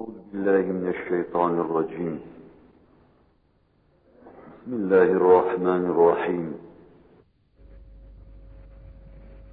أعوذ 0.00 0.12
بالله 0.32 0.72
من 0.72 0.88
الشيطان 0.88 1.60
الرجيم. 1.60 2.20
بسم 4.66 4.72
الله 4.72 5.02
الرحمن 5.02 5.82
الرحيم. 5.92 6.54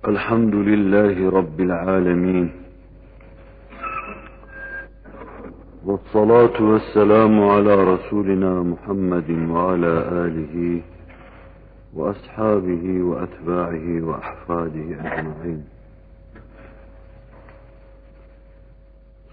الحمد 0.07 0.55
لله 0.55 1.29
رب 1.29 1.60
العالمين. 1.60 2.52
والصلاة 5.86 6.57
والسلام 6.61 7.43
على 7.43 7.75
رسولنا 7.93 8.63
محمد 8.63 9.29
وعلى 9.51 9.93
آله 10.25 10.81
وأصحابه 11.93 13.01
وأتباعه 13.03 13.87
وأحفاده 14.01 14.87
أجمعين. 14.99 15.76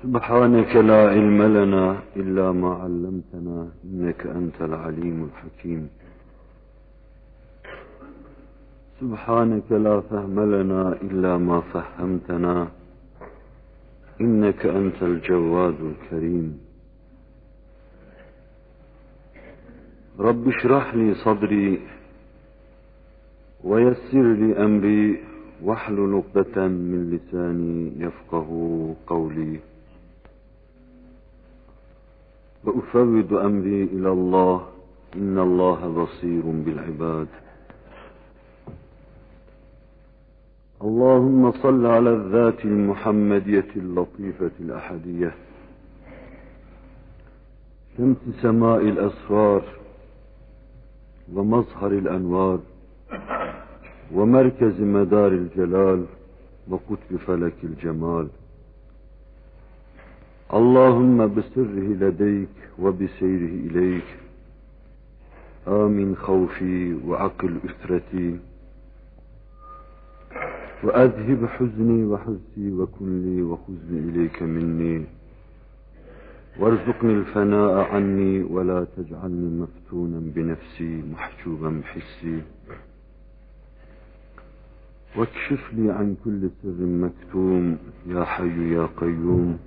سبحانك 0.04 0.76
لا 0.76 1.00
علم 1.08 1.42
لنا 1.42 1.84
إلا 2.16 2.52
ما 2.52 2.70
علمتنا 2.82 3.68
إنك 3.84 4.26
أنت 4.26 4.58
العليم 4.68 5.18
الحكيم. 5.28 5.88
سبحانك 9.00 9.72
لا 9.72 10.00
فهم 10.00 10.36
لنا 10.54 10.92
إلا 10.92 11.32
ما 11.48 11.60
فهمتنا 11.72 12.68
إنك 14.20 14.66
أنت 14.66 15.02
الجواد 15.02 15.78
الكريم. 15.92 16.58
رب 20.18 20.48
اشرح 20.48 20.94
لي 20.94 21.14
صدري 21.14 21.80
ويسر 23.64 24.26
لي 24.40 24.64
أمري 24.64 25.04
واحلل 25.62 26.14
عقدة 26.14 26.68
من 26.68 27.00
لساني 27.10 28.04
يفقه 28.04 28.48
قولي. 29.06 29.60
وأفوض 32.66 33.34
أمري 33.34 33.82
إلى 33.84 34.08
الله. 34.08 34.66
إن 35.16 35.38
الله 35.38 36.04
بصير 36.04 36.42
بالعباد. 36.44 37.26
اللهم 40.82 41.52
صل 41.52 41.86
على 41.86 42.10
الذات 42.10 42.64
المحمدية 42.64 43.68
اللطيفة 43.76 44.50
الأحدية. 44.60 45.34
شمس 47.98 48.16
سماء 48.42 48.80
الأسرار 48.80 49.62
ومظهر 51.34 51.92
الأنوار 51.92 52.58
ومركز 54.14 54.80
مدار 54.80 55.32
الجلال 55.32 56.04
وقطب 56.68 57.16
فلك 57.26 57.54
الجمال. 57.64 58.28
اللهم 60.54 61.34
بسره 61.34 61.86
لديك 62.02 62.48
وبسيره 62.78 63.54
إليك. 63.66 64.10
آمن 65.68 66.16
خوفي 66.16 66.94
وعقل 67.06 67.58
أسرتي 67.64 68.38
وأذهب 70.84 71.46
حزني 71.46 72.04
وحزتي 72.04 72.72
وكن 72.72 73.08
لي 73.24 73.42
وخذني 73.42 73.98
إليك 74.08 74.42
مني. 74.42 75.04
وارزقني 76.58 77.12
الفناء 77.12 77.74
عني 77.94 78.42
ولا 78.42 78.86
تجعلني 78.96 79.60
مفتونا 79.60 80.20
بنفسي 80.34 81.02
محجوبا 81.12 81.80
بحسي. 81.80 82.42
واكشف 85.16 85.74
لي 85.74 85.92
عن 85.92 86.16
كل 86.24 86.50
سر 86.62 86.78
مكتوم. 86.80 87.78
يا 88.06 88.24
حي 88.24 88.72
يا 88.74 88.88
قيوم. 88.96 89.58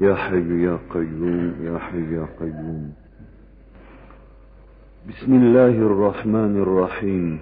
يا 0.00 0.14
حي 0.14 0.62
يا 0.62 0.78
قيوم 0.90 1.54
يا 1.62 1.78
حي 1.78 2.14
يا 2.14 2.26
قيوم. 2.40 2.92
بسم 5.08 5.34
الله 5.34 5.68
الرحمن 5.68 6.62
الرحيم. 6.62 7.38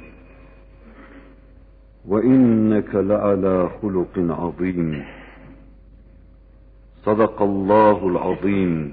وإنك 2.08 2.94
لعلى 2.94 3.68
خلق 3.82 4.14
عظيم. 4.18 5.04
صدق 7.04 7.42
الله 7.42 8.08
العظيم. 8.08 8.92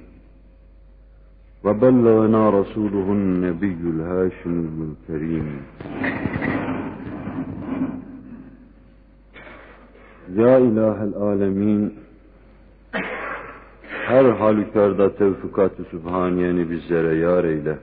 وبلغنا 1.64 2.50
رسوله 2.50 3.08
النبي 3.12 3.78
الهاشمي 3.84 4.94
الكريم. 4.94 5.62
يا 10.34 10.58
إله 10.58 11.04
العالمين 11.04 12.01
her 14.12 14.26
halükarda 14.26 15.16
tevfikat-ı 15.16 15.84
sübhaniyeni 15.84 16.70
bizlere 16.72 17.16
yar 17.16 17.44
eyle. 17.44 17.78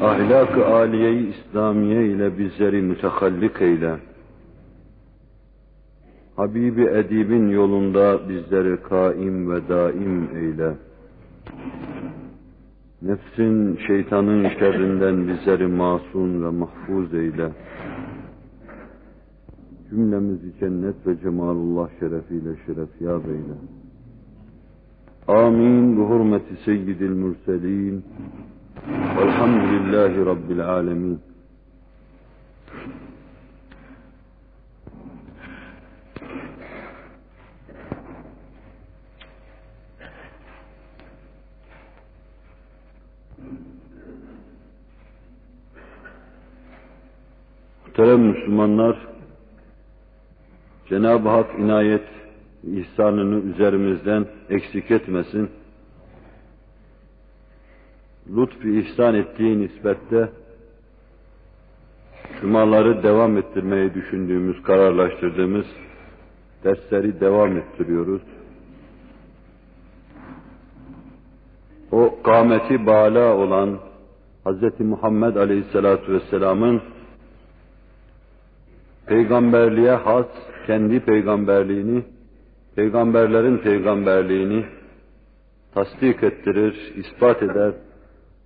Ahlak-ı 0.00 0.66
aliye-i 0.66 1.28
İslamiye 1.28 2.06
ile 2.06 2.38
bizleri 2.38 2.82
mütehallik 2.82 3.62
eyle. 3.62 3.96
Habibi 6.36 6.82
Edib'in 6.82 7.48
yolunda 7.48 8.28
bizleri 8.28 8.82
kaim 8.82 9.50
ve 9.50 9.68
daim 9.68 10.28
eyle. 10.36 10.72
Nefsin, 13.02 13.78
şeytanın 13.86 14.48
şerrinden 14.48 15.28
bizleri 15.28 15.66
masum 15.66 16.44
ve 16.44 16.50
mahfuz 16.50 17.14
eyle. 17.14 17.50
Cümlemizi 19.90 20.58
cennet 20.60 21.06
ve 21.06 21.20
cemalullah 21.20 21.88
şerefiyle 22.00 22.50
şerefyab 22.66 23.24
eyle. 23.24 23.79
Amin. 25.30 25.96
Bu 25.96 26.02
hurmeti 26.08 26.56
seyyidil 26.64 27.10
mürselin. 27.10 28.04
Velhamdülillahi 29.16 30.26
Rabbil 30.26 30.60
alemin. 30.68 31.20
Muhterem 47.86 48.20
Müslümanlar, 48.20 48.98
Cenab-ı 50.88 51.28
Hak 51.28 51.58
inayet 51.58 52.19
ihsanını 52.64 53.50
üzerimizden 53.50 54.26
eksik 54.50 54.90
etmesin. 54.90 55.50
Lütfu 58.36 58.68
ihsan 58.68 59.14
ettiği 59.14 59.60
nispette 59.60 60.28
cumaları 62.40 63.02
devam 63.02 63.38
ettirmeyi 63.38 63.94
düşündüğümüz, 63.94 64.62
kararlaştırdığımız 64.62 65.66
dersleri 66.64 67.20
devam 67.20 67.56
ettiriyoruz. 67.56 68.22
O 71.92 72.22
kâmeti 72.22 72.86
bala 72.86 73.36
olan 73.36 73.78
Hz. 74.46 74.80
Muhammed 74.80 75.36
Aleyhisselatü 75.36 76.12
Vesselam'ın 76.12 76.82
peygamberliğe 79.06 79.90
has 79.90 80.26
kendi 80.66 81.00
peygamberliğini, 81.00 82.04
peygamberlerin 82.76 83.58
peygamberliğini 83.58 84.64
tasdik 85.74 86.22
ettirir, 86.22 86.94
ispat 86.96 87.42
eder 87.42 87.72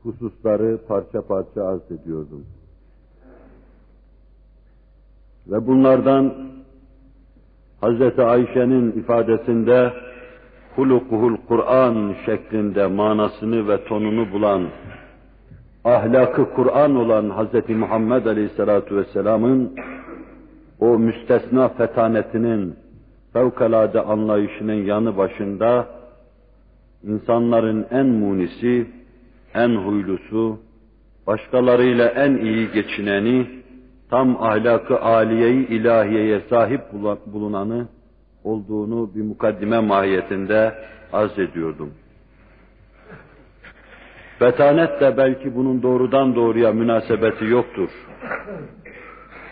hususları 0.02 0.78
parça 0.88 1.22
parça 1.22 1.64
arz 1.64 1.90
ediyordum. 1.90 2.46
Ve 5.46 5.66
bunlardan 5.66 6.34
Hz. 7.82 8.18
Ayşe'nin 8.18 8.92
ifadesinde 8.92 9.92
hulukuhul 10.76 11.36
Kur'an 11.48 12.14
şeklinde 12.26 12.86
manasını 12.86 13.68
ve 13.68 13.84
tonunu 13.84 14.32
bulan 14.32 14.68
ahlakı 15.84 16.54
Kur'an 16.54 16.96
olan 16.96 17.30
Hz. 17.30 17.68
Muhammed 17.68 18.26
Aleyhisselatü 18.26 18.96
Vesselam'ın 18.96 19.72
o 20.80 20.98
müstesna 20.98 21.68
fetanetinin 21.68 22.83
fevkalade 23.34 24.00
anlayışının 24.00 24.84
yanı 24.84 25.16
başında 25.16 25.86
insanların 27.02 27.86
en 27.90 28.06
munisi, 28.06 28.86
en 29.54 29.68
huylusu, 29.68 30.58
başkalarıyla 31.26 32.08
en 32.08 32.36
iyi 32.36 32.72
geçineni, 32.72 33.46
tam 34.10 34.42
ahlakı 34.42 35.00
aliyeyi 35.00 35.68
ilahiyeye 35.68 36.40
sahip 36.50 36.80
bulunanı 37.26 37.88
olduğunu 38.44 39.14
bir 39.14 39.22
mukaddime 39.22 39.80
mahiyetinde 39.80 40.74
arz 41.12 41.38
ediyordum. 41.38 41.94
Fetanet 44.38 45.00
de 45.00 45.16
belki 45.16 45.56
bunun 45.56 45.82
doğrudan 45.82 46.34
doğruya 46.34 46.72
münasebeti 46.72 47.44
yoktur. 47.44 47.88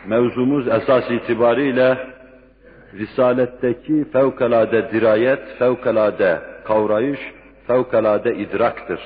Mevzumuz 0.06 0.68
esas 0.68 1.10
itibariyle 1.10 2.11
Risaletteki 2.94 4.04
fevkalade 4.12 4.92
dirayet, 4.92 5.58
fevkalade 5.58 6.40
kavrayış, 6.64 7.20
fevkalade 7.66 8.36
idraktır. 8.36 9.00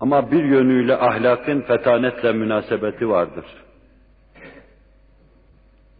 Ama 0.00 0.30
bir 0.30 0.44
yönüyle 0.44 0.96
ahlakın 0.96 1.60
fetanetle 1.60 2.32
münasebeti 2.32 3.08
vardır. 3.08 3.44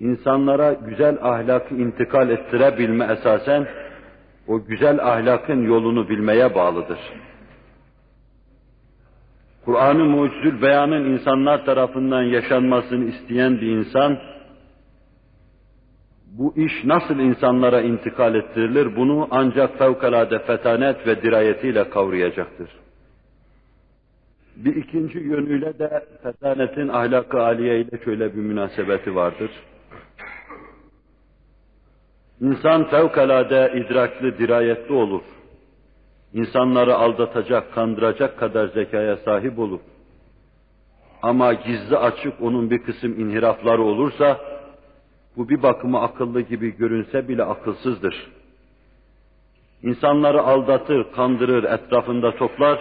İnsanlara 0.00 0.72
güzel 0.72 1.18
ahlakı 1.22 1.74
intikal 1.74 2.30
ettirebilme 2.30 3.04
esasen, 3.04 3.66
o 4.48 4.64
güzel 4.64 5.12
ahlakın 5.12 5.62
yolunu 5.62 6.08
bilmeye 6.08 6.54
bağlıdır. 6.54 6.98
Kur'an-ı 9.64 10.04
Mucizül 10.04 10.62
Beyan'ın 10.62 11.04
insanlar 11.04 11.64
tarafından 11.64 12.22
yaşanmasını 12.22 13.04
isteyen 13.04 13.60
bir 13.60 13.66
insan, 13.66 14.18
bu 16.38 16.54
iş 16.56 16.84
nasıl 16.84 17.18
insanlara 17.18 17.80
intikal 17.80 18.34
ettirilir, 18.34 18.96
bunu 18.96 19.28
ancak 19.30 19.78
fevkalade 19.78 20.38
fetanet 20.38 21.06
ve 21.06 21.22
dirayetiyle 21.22 21.90
kavrayacaktır. 21.90 22.68
Bir 24.56 24.76
ikinci 24.76 25.18
yönüyle 25.18 25.78
de 25.78 26.04
fetanetin 26.22 26.88
ahlak-ı 26.88 27.42
aliye 27.42 27.80
ile 27.80 28.04
şöyle 28.04 28.36
bir 28.36 28.40
münasebeti 28.40 29.14
vardır. 29.14 29.50
İnsan 32.40 32.90
fevkalade 32.90 33.72
idraklı, 33.76 34.38
dirayetli 34.38 34.94
olur. 34.94 35.22
İnsanları 36.32 36.94
aldatacak, 36.94 37.74
kandıracak 37.74 38.38
kadar 38.38 38.66
zekaya 38.66 39.16
sahip 39.16 39.58
olur. 39.58 39.80
Ama 41.22 41.52
gizli 41.52 41.96
açık 41.96 42.42
onun 42.42 42.70
bir 42.70 42.82
kısım 42.82 43.20
inhirafları 43.20 43.82
olursa, 43.82 44.40
bu 45.36 45.48
bir 45.48 45.62
bakıma 45.62 46.02
akıllı 46.02 46.40
gibi 46.40 46.76
görünse 46.76 47.28
bile 47.28 47.44
akılsızdır. 47.44 48.30
İnsanları 49.82 50.42
aldatır, 50.42 51.12
kandırır, 51.12 51.64
etrafında 51.64 52.36
toplar, 52.36 52.80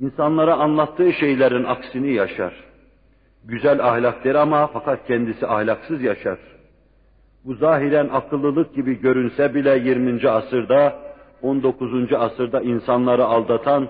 insanlara 0.00 0.54
anlattığı 0.54 1.12
şeylerin 1.12 1.64
aksini 1.64 2.12
yaşar. 2.12 2.54
Güzel 3.44 3.88
ahlakdır 3.88 4.34
ama 4.34 4.66
fakat 4.66 5.06
kendisi 5.06 5.46
ahlaksız 5.46 6.02
yaşar. 6.02 6.38
Bu 7.44 7.54
zahiren 7.54 8.08
akıllılık 8.08 8.74
gibi 8.74 9.00
görünse 9.00 9.54
bile 9.54 9.78
20. 9.78 10.28
asırda, 10.28 10.98
19. 11.42 12.12
asırda 12.12 12.60
insanları 12.60 13.24
aldatan, 13.24 13.88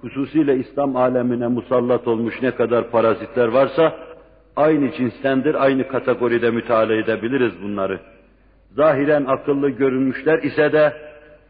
hususiyle 0.00 0.56
İslam 0.56 0.96
alemine 0.96 1.46
musallat 1.46 2.08
olmuş 2.08 2.42
ne 2.42 2.50
kadar 2.50 2.90
parazitler 2.90 3.48
varsa, 3.48 4.05
aynı 4.56 4.92
cinstendir, 4.92 5.64
aynı 5.64 5.88
kategoride 5.88 6.50
müteala 6.50 6.94
edebiliriz 6.94 7.62
bunları. 7.62 8.00
Zahiren 8.76 9.24
akıllı 9.24 9.70
görünmüşler 9.70 10.42
ise 10.42 10.72
de, 10.72 10.92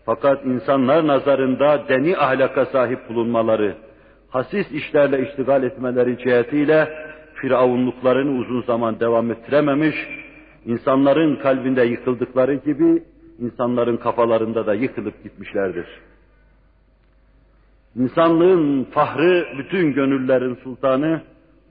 fakat 0.05 0.45
insanlar 0.47 1.07
nazarında 1.07 1.89
deni 1.89 2.17
ahlaka 2.17 2.67
sahip 2.67 3.09
bulunmaları, 3.09 3.75
hasis 4.31 4.73
işlerle 4.73 5.29
iştigal 5.29 5.63
etmeleri 5.63 6.19
cihetiyle 6.19 6.89
firavunluklarını 7.35 8.39
uzun 8.39 8.63
zaman 8.63 9.01
devam 9.01 9.31
ettirememiş, 9.31 9.97
insanların 10.65 11.37
kalbinde 11.37 11.83
yıkıldıkları 11.83 12.55
gibi 12.55 13.03
insanların 13.39 13.97
kafalarında 13.97 14.67
da 14.67 14.75
yıkılıp 14.75 15.25
gitmişlerdir. 15.25 15.87
İnsanlığın 17.97 18.85
fahrı, 18.85 19.47
bütün 19.59 19.93
gönüllerin 19.93 20.55
sultanı, 20.55 21.23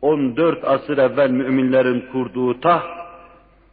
14 0.05 0.63
asır 0.63 0.97
evvel 0.97 1.29
müminlerin 1.29 2.05
kurduğu 2.11 2.59
taht, 2.59 2.85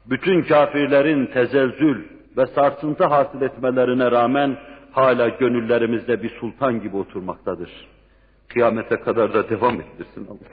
bütün 0.06 0.42
kafirlerin 0.42 1.26
tezelzül 1.26 2.04
ve 2.36 2.46
sarsıntı 2.46 3.04
hasıl 3.04 3.42
etmelerine 3.42 4.10
rağmen 4.10 4.56
hala 4.92 5.28
gönüllerimizde 5.28 6.22
bir 6.22 6.30
sultan 6.40 6.80
gibi 6.82 6.96
oturmaktadır. 6.96 7.70
Kıyamete 8.48 8.96
kadar 8.96 9.34
da 9.34 9.50
devam 9.50 9.80
ettirsin 9.80 10.26
Allah. 10.26 10.48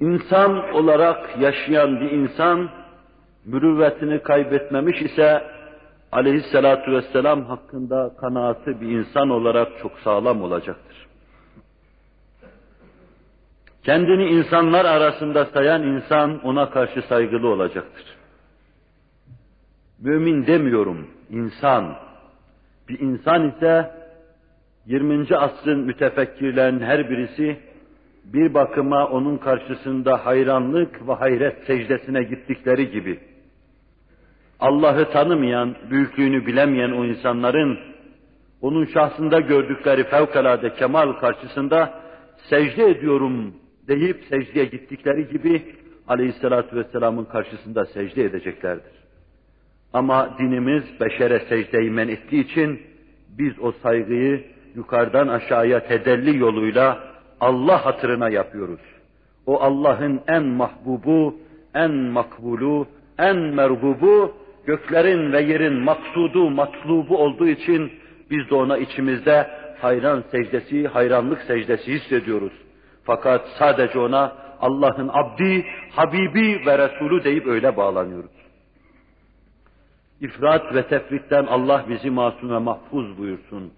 İnsan 0.00 0.74
olarak 0.74 1.38
yaşayan 1.40 2.00
bir 2.00 2.10
insan, 2.10 2.68
mürüvvetini 3.44 4.22
kaybetmemiş 4.22 5.02
ise 5.02 5.42
aleyhissalatu 6.12 6.92
vesselam 6.92 7.44
hakkında 7.44 8.14
kanaatı 8.20 8.80
bir 8.80 8.88
insan 8.88 9.30
olarak 9.30 9.68
çok 9.82 9.92
sağlam 9.98 10.42
olacaktır. 10.42 10.87
Kendini 13.88 14.26
insanlar 14.26 14.84
arasında 14.84 15.44
sayan 15.44 15.82
insan 15.82 16.44
ona 16.44 16.70
karşı 16.70 17.02
saygılı 17.02 17.48
olacaktır. 17.48 18.04
Mümin 19.98 20.46
demiyorum, 20.46 21.06
insan. 21.30 21.94
Bir 22.88 23.00
insan 23.00 23.48
ise 23.48 23.90
20. 24.86 25.36
asrın 25.36 25.78
mütefekkirlerin 25.80 26.80
her 26.80 27.10
birisi 27.10 27.56
bir 28.24 28.54
bakıma 28.54 29.06
onun 29.06 29.36
karşısında 29.36 30.26
hayranlık 30.26 31.08
ve 31.08 31.12
hayret 31.12 31.64
secdesine 31.66 32.22
gittikleri 32.22 32.90
gibi 32.90 33.20
Allah'ı 34.60 35.10
tanımayan, 35.10 35.74
büyüklüğünü 35.90 36.46
bilemeyen 36.46 36.90
o 36.90 37.04
insanların 37.04 37.78
onun 38.62 38.84
şahsında 38.84 39.40
gördükleri 39.40 40.04
fevkalade 40.04 40.74
kemal 40.74 41.12
karşısında 41.12 42.00
secde 42.50 42.90
ediyorum 42.90 43.54
deyip 43.88 44.24
secdeye 44.28 44.64
gittikleri 44.64 45.28
gibi 45.28 45.62
aleyhissalatü 46.08 46.76
vesselamın 46.76 47.24
karşısında 47.24 47.86
secde 47.86 48.24
edeceklerdir. 48.24 48.92
Ama 49.92 50.38
dinimiz 50.38 50.84
beşere 51.00 51.38
secdeyi 51.48 51.90
men 51.90 52.08
ettiği 52.08 52.44
için 52.44 52.80
biz 53.38 53.58
o 53.60 53.72
saygıyı 53.72 54.44
yukarıdan 54.74 55.28
aşağıya 55.28 55.86
tedelli 55.86 56.38
yoluyla 56.38 57.04
Allah 57.40 57.86
hatırına 57.86 58.28
yapıyoruz. 58.28 58.80
O 59.46 59.60
Allah'ın 59.60 60.20
en 60.28 60.44
mahbubu, 60.44 61.34
en 61.74 61.90
makbulu, 61.90 62.86
en 63.18 63.36
mergubu, 63.36 64.34
göklerin 64.66 65.32
ve 65.32 65.40
yerin 65.40 65.74
maksudu, 65.74 66.50
matlubu 66.50 67.18
olduğu 67.18 67.48
için 67.48 67.92
biz 68.30 68.50
de 68.50 68.54
ona 68.54 68.78
içimizde 68.78 69.46
hayran 69.80 70.24
secdesi, 70.30 70.88
hayranlık 70.88 71.42
secdesi 71.42 71.92
hissediyoruz. 71.92 72.52
Fakat 73.08 73.48
sadece 73.58 73.98
ona 73.98 74.32
Allah'ın 74.60 75.10
abdi, 75.12 75.66
Habibi 75.90 76.66
ve 76.66 76.78
Resulü 76.78 77.24
deyip 77.24 77.46
öyle 77.46 77.76
bağlanıyoruz. 77.76 78.30
İfrat 80.20 80.74
ve 80.74 80.88
tefritten 80.88 81.46
Allah 81.46 81.84
bizi 81.88 82.10
masum 82.10 82.50
ve 82.50 82.58
mahfuz 82.58 83.18
buyursun. 83.18 83.72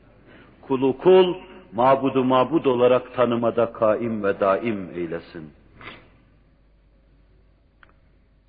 Kulu 0.63 0.99
kul, 0.99 1.35
mabudu 1.73 2.25
mabud 2.25 2.65
olarak 2.65 3.15
tanımada 3.15 3.73
kaim 3.73 4.25
ve 4.25 4.41
daim 4.41 4.91
eylesin. 4.95 5.51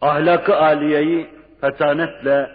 Ahlakı 0.02 0.56
aliyeyi 0.56 1.28
fetanetle 1.62 2.52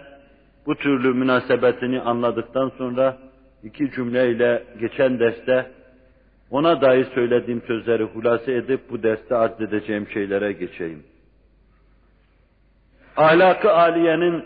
bu 0.65 0.75
türlü 0.75 1.13
münasebetini 1.13 2.01
anladıktan 2.01 2.71
sonra 2.77 3.17
iki 3.63 3.91
cümleyle 3.91 4.63
geçen 4.79 5.19
derste 5.19 5.76
ona 6.51 6.81
dair 6.81 7.05
söylediğim 7.05 7.61
sözleri 7.67 8.03
hulase 8.03 8.53
edip 8.53 8.89
bu 8.89 9.03
derste 9.03 9.35
arz 9.35 9.61
edeceğim 9.61 10.07
şeylere 10.13 10.51
geçeyim. 10.51 11.03
Ahlakı 13.17 13.71
aliyenin 13.71 14.43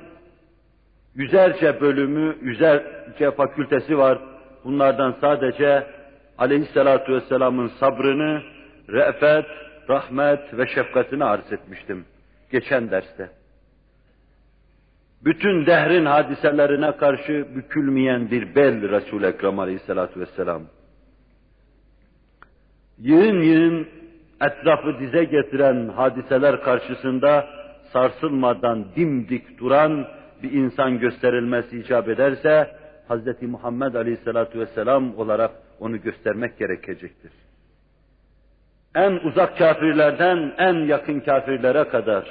yüzlerce 1.15 1.81
bölümü, 1.81 2.38
yüzlerce 2.41 3.31
fakültesi 3.31 3.98
var. 3.98 4.20
Bunlardan 4.63 5.15
sadece 5.22 5.88
aleyhissalatu 6.38 7.13
vesselamın 7.13 7.67
sabrını, 7.67 8.41
re'fet, 8.89 9.46
rahmet 9.89 10.58
ve 10.58 10.67
şefkatini 10.67 11.24
arz 11.24 11.53
etmiştim 11.53 12.05
geçen 12.51 12.91
derste. 12.91 13.29
Bütün 15.25 15.65
dehrin 15.65 16.05
hadiselerine 16.05 16.98
karşı 16.98 17.48
bükülmeyen 17.55 18.31
bir 18.31 18.55
bel 18.55 18.89
Resul-i 18.89 19.25
Ekrem 19.25 19.60
aleyhissalatu 19.60 20.20
vesselam. 20.20 20.62
Yığın 23.01 23.41
yığın 23.41 23.88
etrafı 24.41 25.00
dize 25.00 25.24
getiren 25.24 25.88
hadiseler 25.88 26.62
karşısında 26.62 27.48
sarsılmadan 27.93 28.86
dimdik 28.96 29.60
duran 29.60 30.08
bir 30.43 30.51
insan 30.51 31.00
gösterilmesi 31.00 31.79
icap 31.79 32.10
ederse, 32.10 32.75
Hz. 33.10 33.41
Muhammed 33.41 33.93
Aleyhisselatü 33.93 34.60
Vesselam 34.60 35.17
olarak 35.17 35.51
onu 35.79 36.01
göstermek 36.01 36.58
gerekecektir. 36.58 37.31
En 38.96 39.12
uzak 39.12 39.58
kafirlerden 39.58 40.53
en 40.58 40.74
yakın 40.74 41.20
kafirlere 41.20 41.84
kadar, 41.84 42.25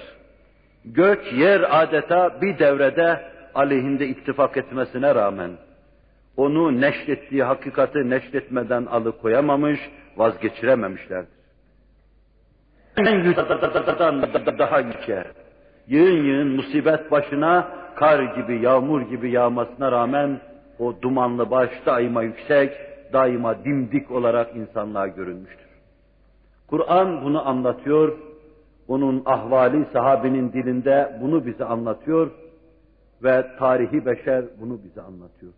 gök 0.85 1.33
yer 1.33 1.83
adeta 1.83 2.41
bir 2.43 2.59
devrede 2.59 3.21
aleyhinde 3.55 4.07
ittifak 4.09 4.57
etmesine 4.57 5.15
rağmen, 5.15 5.51
onu 6.37 6.81
neşrettiği 6.81 7.43
hakikati 7.43 8.11
neşretmeden 8.11 8.87
alıkoyamamış, 8.87 9.81
vazgeçirememişlerdir. 10.21 11.41
en 12.97 13.25
daha 14.59 14.79
yüce. 14.81 15.25
Yığın 15.89 16.25
yığın 16.25 16.49
musibet 16.49 17.11
başına 17.11 17.69
kar 17.97 18.23
gibi, 18.23 18.63
yağmur 18.63 19.01
gibi 19.03 19.31
yağmasına 19.31 19.93
rağmen 19.93 20.41
o 20.79 20.95
dumanlı 21.03 21.51
baş 21.51 21.71
daima 21.87 22.23
yüksek, 22.23 22.73
daima 23.13 23.65
dimdik 23.65 24.11
olarak 24.11 24.57
insanlığa 24.57 25.07
görünmüştür. 25.07 25.71
Kur'an 26.67 27.25
bunu 27.25 27.49
anlatıyor, 27.49 28.19
onun 28.89 29.23
ahvali 29.27 29.87
sahabinin 29.93 30.53
dilinde 30.53 31.19
bunu 31.23 31.47
bize 31.47 31.65
anlatıyor 31.65 32.31
ve 33.23 33.47
tarihi 33.59 34.07
beşer 34.07 34.45
bunu 34.61 34.79
bize 34.85 35.03
anlatıyor. 35.03 35.53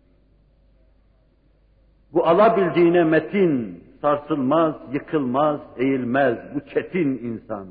Bu 2.13 2.27
alabildiğine 2.27 3.03
metin, 3.03 3.82
sarsılmaz, 4.03 4.75
yıkılmaz, 4.93 5.59
eğilmez 5.77 6.37
bu 6.55 6.59
çetin 6.73 7.17
insan. 7.17 7.67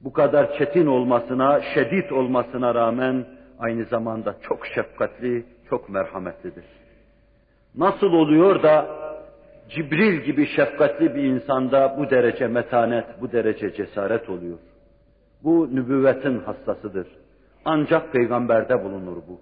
Bu 0.00 0.12
kadar 0.12 0.58
çetin 0.58 0.86
olmasına, 0.86 1.60
şiddet 1.74 2.12
olmasına 2.12 2.74
rağmen 2.74 3.24
aynı 3.58 3.84
zamanda 3.84 4.36
çok 4.42 4.66
şefkatli, 4.66 5.44
çok 5.70 5.88
merhametlidir. 5.88 6.64
Nasıl 7.74 8.12
oluyor 8.12 8.62
da 8.62 8.86
Cibril 9.68 10.20
gibi 10.20 10.46
şefkatli 10.46 11.14
bir 11.14 11.22
insanda 11.22 11.96
bu 11.98 12.10
derece 12.10 12.46
metanet, 12.46 13.04
bu 13.20 13.32
derece 13.32 13.74
cesaret 13.74 14.30
oluyor? 14.30 14.58
Bu 15.44 15.68
nübüvvetin 15.76 16.38
hassasıdır. 16.38 17.06
Ancak 17.64 18.12
peygamberde 18.12 18.84
bulunur 18.84 19.16
bu. 19.28 19.40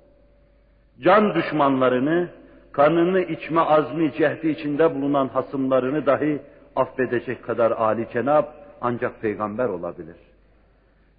Can 1.02 1.34
düşmanlarını, 1.34 2.28
kanını 2.72 3.20
içme 3.20 3.60
azmi 3.60 4.12
cehdi 4.12 4.48
içinde 4.48 4.94
bulunan 4.94 5.28
hasımlarını 5.28 6.06
dahi 6.06 6.38
affedecek 6.76 7.44
kadar 7.44 7.70
âli 7.70 8.08
cenab 8.12 8.44
ancak 8.80 9.20
peygamber 9.20 9.68
olabilir. 9.68 10.16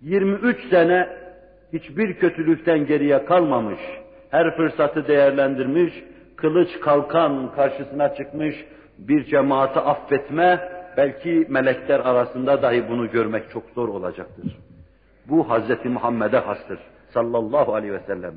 23 0.02 0.70
sene 0.70 1.10
hiçbir 1.74 2.14
kötülükten 2.14 2.86
geriye 2.86 3.26
kalmamış, 3.26 3.80
her 4.30 4.56
fırsatı 4.56 5.08
değerlendirmiş, 5.08 5.94
kılıç 6.36 6.80
kalkan 6.82 7.52
karşısına 7.56 8.16
çıkmış 8.16 8.56
bir 8.98 9.26
cemaati 9.26 9.80
affetme, 9.80 10.70
belki 10.98 11.46
melekler 11.50 12.00
arasında 12.00 12.62
dahi 12.62 12.90
bunu 12.90 13.12
görmek 13.12 13.52
çok 13.52 13.64
zor 13.76 13.90
olacaktır. 13.90 14.58
Bu 15.26 15.50
Hz. 15.50 15.86
Muhammed'e 15.86 16.38
hastır 16.38 16.80
sallallahu 17.14 17.76
aleyhi 17.76 17.94
ve 17.94 18.00
sellem. 18.00 18.34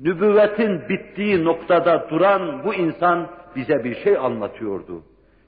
Nübüvvetin 0.00 0.88
bittiği 0.88 1.44
noktada 1.44 2.06
duran 2.10 2.64
bu 2.64 2.74
insan 2.74 3.26
bize 3.56 3.84
bir 3.84 3.94
şey 3.94 4.16
anlatıyordu. 4.16 5.02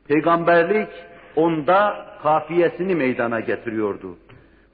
Peygamberlik 0.09 0.89
onda 1.37 2.07
kafiyesini 2.23 2.95
meydana 2.95 3.41
getiriyordu. 3.41 4.17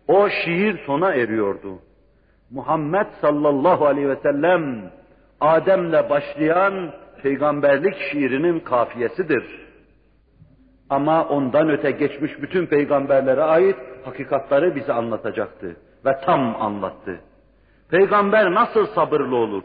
O 0.08 0.28
şiir 0.28 0.78
sona 0.86 1.14
eriyordu. 1.14 1.78
Muhammed 2.50 3.06
sallallahu 3.20 3.86
aleyhi 3.86 4.08
ve 4.08 4.16
sellem 4.16 4.90
Adem'le 5.40 6.10
başlayan 6.10 6.90
peygamberlik 7.22 7.94
şiirinin 8.12 8.60
kafiyesidir. 8.60 9.44
Ama 10.90 11.28
ondan 11.28 11.68
öte 11.68 11.90
geçmiş 11.90 12.42
bütün 12.42 12.66
peygamberlere 12.66 13.42
ait 13.42 13.76
hakikatları 14.04 14.76
bize 14.76 14.92
anlatacaktı 14.92 15.76
ve 16.06 16.20
tam 16.24 16.62
anlattı. 16.62 17.20
Peygamber 17.90 18.54
nasıl 18.54 18.86
sabırlı 18.86 19.36
olur? 19.36 19.62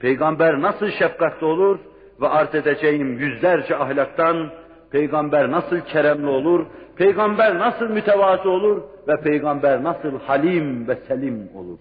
Peygamber 0.00 0.60
nasıl 0.60 0.90
şefkatli 0.90 1.46
olur? 1.46 1.78
Ve 2.20 2.28
art 2.28 2.54
edeceğim 2.54 3.18
yüzlerce 3.18 3.76
ahlaktan 3.76 4.50
peygamber 4.90 5.50
nasıl 5.50 5.80
keremli 5.80 6.26
olur? 6.26 6.66
Peygamber 6.96 7.58
nasıl 7.58 7.88
mütevazı 7.88 8.50
olur? 8.50 8.82
Ve 9.08 9.20
peygamber 9.20 9.82
nasıl 9.82 10.20
halim 10.20 10.88
ve 10.88 10.94
selim 10.94 11.48
olur? 11.54 11.78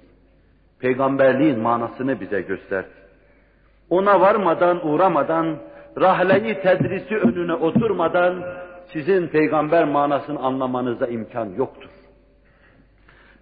Peygamberliğin 0.79 1.59
manasını 1.59 2.21
bize 2.21 2.41
gösterdi. 2.41 2.89
Ona 3.89 4.21
varmadan, 4.21 4.87
uğramadan, 4.87 5.55
rahleyi 6.01 6.61
tedrisi 6.61 7.17
önüne 7.17 7.53
oturmadan 7.53 8.43
sizin 8.93 9.27
peygamber 9.27 9.85
manasını 9.85 10.39
anlamanıza 10.39 11.07
imkan 11.07 11.49
yoktur. 11.57 11.89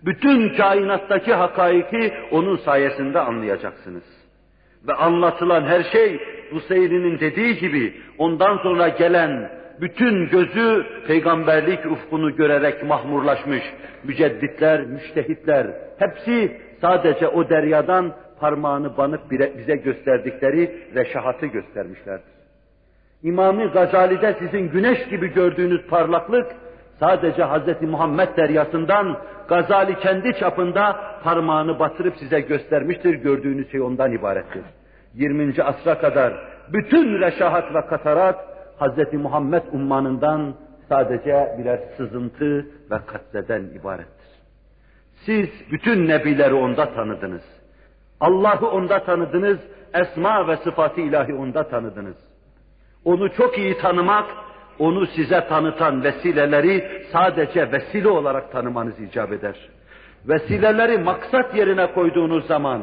Bütün 0.05 0.55
kainattaki 0.55 1.33
hakaiki 1.33 2.13
onun 2.31 2.57
sayesinde 2.57 3.19
anlayacaksınız. 3.19 4.03
Ve 4.87 4.93
anlatılan 4.93 5.63
her 5.63 5.83
şey 5.83 6.19
Buseyri'nin 6.51 7.19
dediği 7.19 7.57
gibi 7.57 7.93
ondan 8.17 8.57
sonra 8.57 8.87
gelen 8.87 9.51
bütün 9.81 10.29
gözü 10.29 10.85
peygamberlik 11.07 11.85
ufkunu 11.85 12.35
görerek 12.35 12.83
mahmurlaşmış 12.83 13.63
mücedditler, 14.03 14.85
müştehitler 14.85 15.67
hepsi 15.99 16.61
sadece 16.81 17.27
o 17.27 17.49
deryadan 17.49 18.13
parmağını 18.39 18.97
banıp 18.97 19.21
bize 19.31 19.75
gösterdikleri 19.75 20.71
reşahatı 20.95 21.45
göstermişlerdir. 21.45 22.39
İmami 23.23 23.65
Gazali'de 23.65 24.35
sizin 24.39 24.69
güneş 24.69 25.09
gibi 25.09 25.33
gördüğünüz 25.33 25.81
parlaklık 25.87 26.47
sadece 26.99 27.43
Hz. 27.43 27.81
Muhammed 27.81 28.37
deryasından 28.37 29.17
Gazali 29.47 29.99
kendi 29.99 30.39
çapında 30.39 30.99
parmağını 31.23 31.79
batırıp 31.79 32.17
size 32.17 32.39
göstermiştir. 32.39 33.13
Gördüğünüz 33.13 33.71
şey 33.71 33.81
ondan 33.81 34.11
ibarettir. 34.11 34.63
20. 35.13 35.63
asra 35.63 35.99
kadar 35.99 36.33
bütün 36.73 37.21
reşahat 37.21 37.75
ve 37.75 37.85
katarat 37.85 38.39
Hz. 38.79 39.13
Muhammed 39.13 39.63
ummanından 39.71 40.53
sadece 40.89 41.55
birer 41.59 41.79
sızıntı 41.97 42.65
ve 42.91 42.97
katleden 43.05 43.63
ibarettir. 43.63 44.29
Siz 45.25 45.49
bütün 45.71 46.07
nebileri 46.07 46.53
onda 46.53 46.93
tanıdınız. 46.93 47.43
Allah'ı 48.19 48.67
onda 48.67 49.03
tanıdınız, 49.03 49.59
esma 49.93 50.47
ve 50.47 50.57
sıfatı 50.57 51.01
ilahi 51.01 51.33
onda 51.33 51.69
tanıdınız. 51.69 52.15
Onu 53.05 53.33
çok 53.33 53.57
iyi 53.57 53.77
tanımak, 53.77 54.25
onu 54.79 55.07
size 55.07 55.47
tanıtan 55.49 56.03
vesileleri 56.03 56.83
sadece 57.11 57.71
vesile 57.71 58.09
olarak 58.09 58.51
tanımanız 58.51 58.99
icap 58.99 59.33
eder. 59.33 59.55
Vesileleri 60.27 60.97
maksat 60.97 61.55
yerine 61.55 61.91
koyduğunuz 61.91 62.47
zaman, 62.47 62.81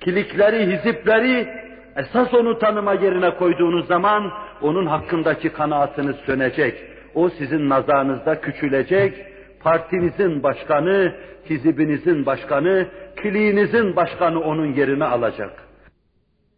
kilikleri, 0.00 0.66
hizipleri 0.66 1.48
esas 1.96 2.34
onu 2.34 2.58
tanıma 2.58 2.94
yerine 2.94 3.34
koyduğunuz 3.34 3.86
zaman 3.86 4.30
onun 4.62 4.86
hakkındaki 4.86 5.48
kanaatınız 5.48 6.16
sönecek. 6.16 6.74
O 7.14 7.28
sizin 7.28 7.68
nazarınızda 7.68 8.40
küçülecek, 8.40 9.14
partinizin 9.62 10.42
başkanı, 10.42 11.14
hizibinizin 11.50 12.26
başkanı, 12.26 12.86
kiliğinizin 13.22 13.96
başkanı 13.96 14.40
onun 14.40 14.66
yerini 14.66 15.04
alacak. 15.04 15.52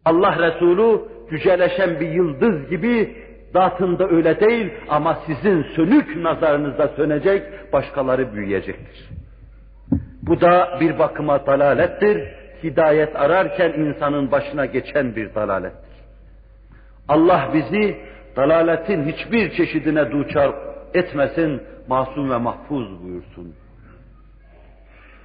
Allah 0.05 0.37
Resulü 0.39 1.01
yüceleşen 1.31 1.99
bir 1.99 2.09
yıldız 2.09 2.69
gibi 2.69 3.15
zatında 3.53 4.09
öyle 4.09 4.39
değil 4.39 4.71
ama 4.89 5.19
sizin 5.25 5.63
sönük 5.63 6.15
nazarınızda 6.17 6.87
sönecek, 6.87 7.73
başkaları 7.73 8.33
büyüyecektir. 8.33 9.09
Bu 10.21 10.41
da 10.41 10.77
bir 10.79 10.99
bakıma 10.99 11.45
dalalettir. 11.45 12.27
Hidayet 12.63 13.15
ararken 13.15 13.73
insanın 13.73 14.31
başına 14.31 14.65
geçen 14.65 15.15
bir 15.15 15.35
dalalettir. 15.35 15.93
Allah 17.07 17.49
bizi 17.53 17.97
dalaletin 18.35 19.03
hiçbir 19.05 19.51
çeşidine 19.51 20.11
duçar 20.11 20.51
etmesin, 20.93 21.61
masum 21.87 22.31
ve 22.31 22.37
mahfuz 22.37 23.03
buyursun. 23.03 23.55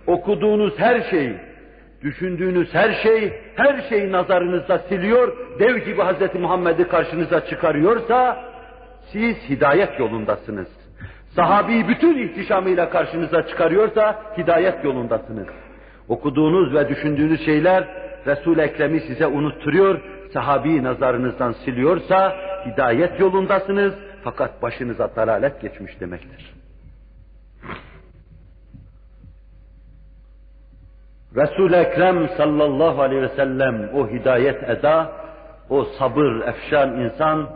Okuduğunuz 0.07 0.79
her 0.79 1.01
şey, 1.11 1.33
düşündüğünüz 2.03 2.75
her 2.75 2.93
şey, 2.93 3.33
her 3.55 3.83
şeyi 3.89 4.13
nazarınızda 4.13 4.79
siliyor, 4.79 5.37
dev 5.59 5.79
gibi 5.79 6.03
Hz. 6.03 6.41
Muhammed'i 6.41 6.89
karşınıza 6.89 7.47
çıkarıyorsa, 7.47 8.45
siz 9.13 9.37
hidayet 9.49 10.01
yolundasınız. 10.01 10.69
Sahabi 11.37 11.89
bütün 11.89 12.19
ihtişamıyla 12.19 12.91
karşınıza 12.91 13.47
çıkarıyorsa, 13.47 14.23
hidayet 14.39 14.85
yolundasınız. 14.85 15.47
Okuduğunuz 16.09 16.75
ve 16.75 16.89
düşündüğünüz 16.89 17.45
şeyler, 17.45 17.85
Resul-i 18.27 18.61
Ekrem'i 18.61 19.01
size 19.01 19.27
unutturuyor, 19.27 20.01
sahabi 20.33 20.83
nazarınızdan 20.83 21.53
siliyorsa, 21.53 22.37
hidayet 22.67 23.21
yolundasınız, 23.21 23.95
fakat 24.25 24.63
başınıza 24.63 25.17
dalalet 25.17 25.61
geçmiş 25.61 26.01
demektir. 26.01 26.58
Resul-i 31.37 31.77
Ekrem 31.77 32.29
sallallahu 32.29 33.03
aleyhi 33.03 33.23
ve 33.23 33.29
sellem 33.29 33.89
o 33.95 34.09
hidayet 34.09 34.63
eda, 34.63 35.13
o 35.71 35.85
sabır 35.85 36.41
efşan 36.41 37.01
insan, 37.01 37.51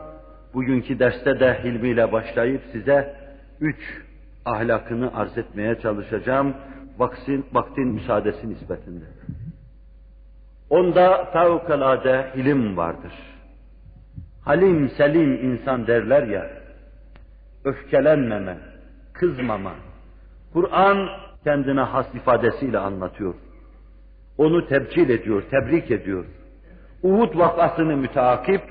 bugünkü 0.54 0.98
derste 0.98 1.40
de 1.40 1.60
hilmiyle 1.64 2.12
başlayıp 2.12 2.62
size 2.72 3.16
üç 3.60 4.02
ahlakını 4.44 5.10
arz 5.14 5.38
etmeye 5.38 5.80
çalışacağım 5.80 6.54
vaktin, 6.98 7.46
vaktin 7.52 7.88
müsaadesi 7.88 8.50
nispetinde. 8.50 9.04
Onda 10.70 11.24
fevkalade 11.24 12.32
ilim 12.36 12.76
vardır. 12.76 13.12
Halim 14.44 14.90
selim 14.90 15.32
insan 15.52 15.86
derler 15.86 16.22
ya, 16.22 16.50
öfkelenmeme, 17.64 18.56
kızmama. 19.12 19.72
Kur'an 20.52 21.08
kendine 21.44 21.80
has 21.80 22.14
ifadesiyle 22.14 22.78
anlatıyor. 22.78 23.34
Onu 24.38 24.68
tebcil 24.68 25.10
ediyor, 25.10 25.42
tebrik 25.50 25.90
ediyor. 25.90 26.24
Uhud 27.02 27.38
vakasını 27.38 27.96
müteakip, 27.96 28.62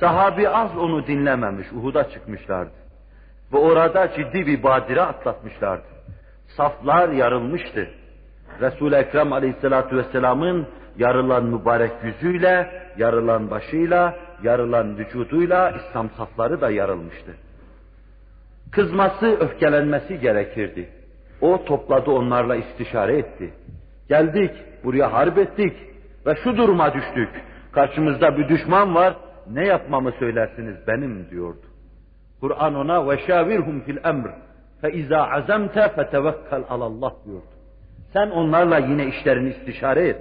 sahabi 0.00 0.48
az 0.48 0.76
onu 0.76 1.06
dinlememiş, 1.06 1.72
Uhud'a 1.72 2.10
çıkmışlardı. 2.10 2.72
Ve 3.52 3.58
orada 3.58 4.12
ciddi 4.12 4.46
bir 4.46 4.62
badire 4.62 5.02
atlatmışlardı. 5.02 5.84
Saflar 6.56 7.08
yarılmıştı. 7.08 7.88
Resul-i 8.60 8.94
Ekrem 8.94 9.32
aleyhissalatu 9.32 9.96
vesselamın 9.96 10.66
yarılan 10.98 11.44
mübarek 11.44 11.92
yüzüyle, 12.04 12.70
yarılan 12.98 13.50
başıyla, 13.50 14.16
yarılan 14.42 14.98
vücuduyla 14.98 15.70
İslam 15.70 16.10
safları 16.10 16.60
da 16.60 16.70
yarılmıştı. 16.70 17.34
Kızması, 18.72 19.26
öfkelenmesi 19.26 20.20
gerekirdi. 20.20 20.88
O 21.40 21.64
topladı 21.64 22.10
onlarla 22.10 22.56
istişare 22.56 23.18
etti. 23.18 23.54
Geldik, 24.08 24.50
buraya 24.84 25.12
harp 25.12 25.38
ettik 25.38 25.72
ve 26.26 26.34
şu 26.44 26.56
duruma 26.56 26.94
düştük. 26.94 27.28
Karşımızda 27.72 28.38
bir 28.38 28.48
düşman 28.48 28.94
var, 28.94 29.16
ne 29.52 29.66
yapmamı 29.66 30.12
söylersiniz 30.18 30.76
benim 30.86 31.30
diyordu. 31.30 31.66
Kur'an 32.40 32.74
ona 32.74 33.08
ve 33.08 33.18
şavirhum 33.26 33.80
fil 33.80 33.96
emr 34.04 34.30
fe 34.80 34.92
iza 34.92 35.30
azamte 35.30 35.88
fetevekkel 35.88 36.64
alallah 36.68 37.12
diyordu. 37.26 37.54
Sen 38.12 38.30
onlarla 38.30 38.78
yine 38.78 39.06
işlerini 39.06 39.48
istişare 39.48 40.08
et. 40.08 40.16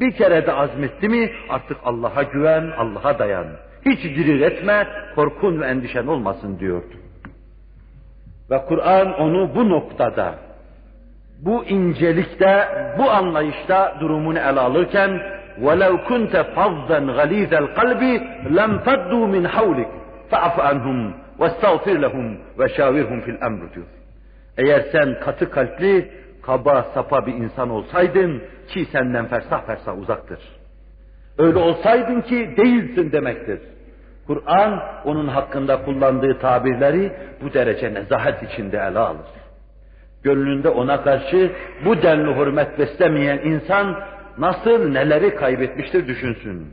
Bir 0.00 0.12
kere 0.12 0.46
de 0.46 0.52
azmetti 0.52 1.08
mi 1.08 1.30
artık 1.48 1.76
Allah'a 1.84 2.22
güven, 2.22 2.70
Allah'a 2.78 3.18
dayan. 3.18 3.46
Hiç 3.86 4.04
dirir 4.04 4.40
etme, 4.40 4.86
korkun 5.14 5.60
ve 5.60 5.66
endişen 5.66 6.06
olmasın 6.06 6.58
diyordu. 6.58 6.96
Ve 8.50 8.64
Kur'an 8.68 9.20
onu 9.20 9.54
bu 9.54 9.68
noktada, 9.68 10.34
bu 11.45 11.65
incelikte, 11.65 12.67
bu 12.97 13.11
anlayışta 13.11 13.95
durumunu 13.99 14.39
ele 14.39 14.59
alırken 14.59 15.21
وَلَوْ 15.65 15.93
كُنْتَ 16.09 16.35
فَظًّا 16.55 16.99
غَلِيظَ 17.19 17.51
الْقَلْبِ 17.63 18.01
لَمْ 18.59 18.71
فَدُّوا 18.85 19.25
مِنْ 19.35 19.43
حَوْلِكَ 19.55 19.91
فَعَفْ 20.31 20.55
عَنْهُمْ 20.67 20.99
وَاسْتَغْفِرْ 21.39 21.95
لَهُمْ 22.05 22.25
وَشَاوِرْهُمْ 22.59 23.19
فِي 23.25 23.31
الْأَمْرِ 23.37 23.73
diyor. 23.73 23.85
Eğer 24.57 24.81
sen 24.91 25.19
katı 25.19 25.51
kalpli, 25.51 26.11
kaba 26.41 26.85
sapa 26.93 27.25
bir 27.25 27.33
insan 27.33 27.69
olsaydın 27.69 28.41
ki 28.67 28.85
senden 28.85 29.25
fersah 29.25 29.65
fersah 29.65 29.99
uzaktır. 29.99 30.39
Öyle 31.37 31.57
olsaydın 31.57 32.21
ki 32.21 32.53
değilsin 32.57 33.11
demektir. 33.11 33.59
Kur'an 34.27 34.79
onun 35.05 35.27
hakkında 35.27 35.85
kullandığı 35.85 36.39
tabirleri 36.39 37.11
bu 37.41 37.53
derece 37.53 37.93
nezahet 37.93 38.43
içinde 38.43 38.77
ele 38.77 38.99
alır. 38.99 39.34
Gönlünde 40.25 40.69
ona 40.69 41.03
karşı 41.03 41.51
bu 41.85 42.01
denli 42.01 42.35
hürmet 42.35 42.79
beslemeyen 42.79 43.37
insan 43.37 43.99
nasıl 44.37 44.89
neleri 44.89 45.35
kaybetmiştir 45.35 46.07
düşünsün. 46.07 46.67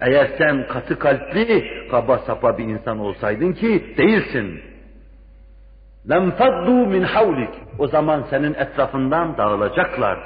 Eğer 0.00 0.28
sen 0.38 0.66
katı 0.68 0.98
kalpli, 0.98 1.64
kaba 1.90 2.18
sapa 2.18 2.58
bir 2.58 2.64
insan 2.64 2.98
olsaydın 2.98 3.52
ki 3.52 3.94
değilsin. 3.98 4.60
لَمْ 6.08 6.32
فَضُّوا 6.32 6.86
min 6.88 7.02
havlik. 7.02 7.50
O 7.78 7.86
zaman 7.86 8.24
senin 8.30 8.54
etrafından 8.54 9.36
dağılacaklar. 9.36 10.18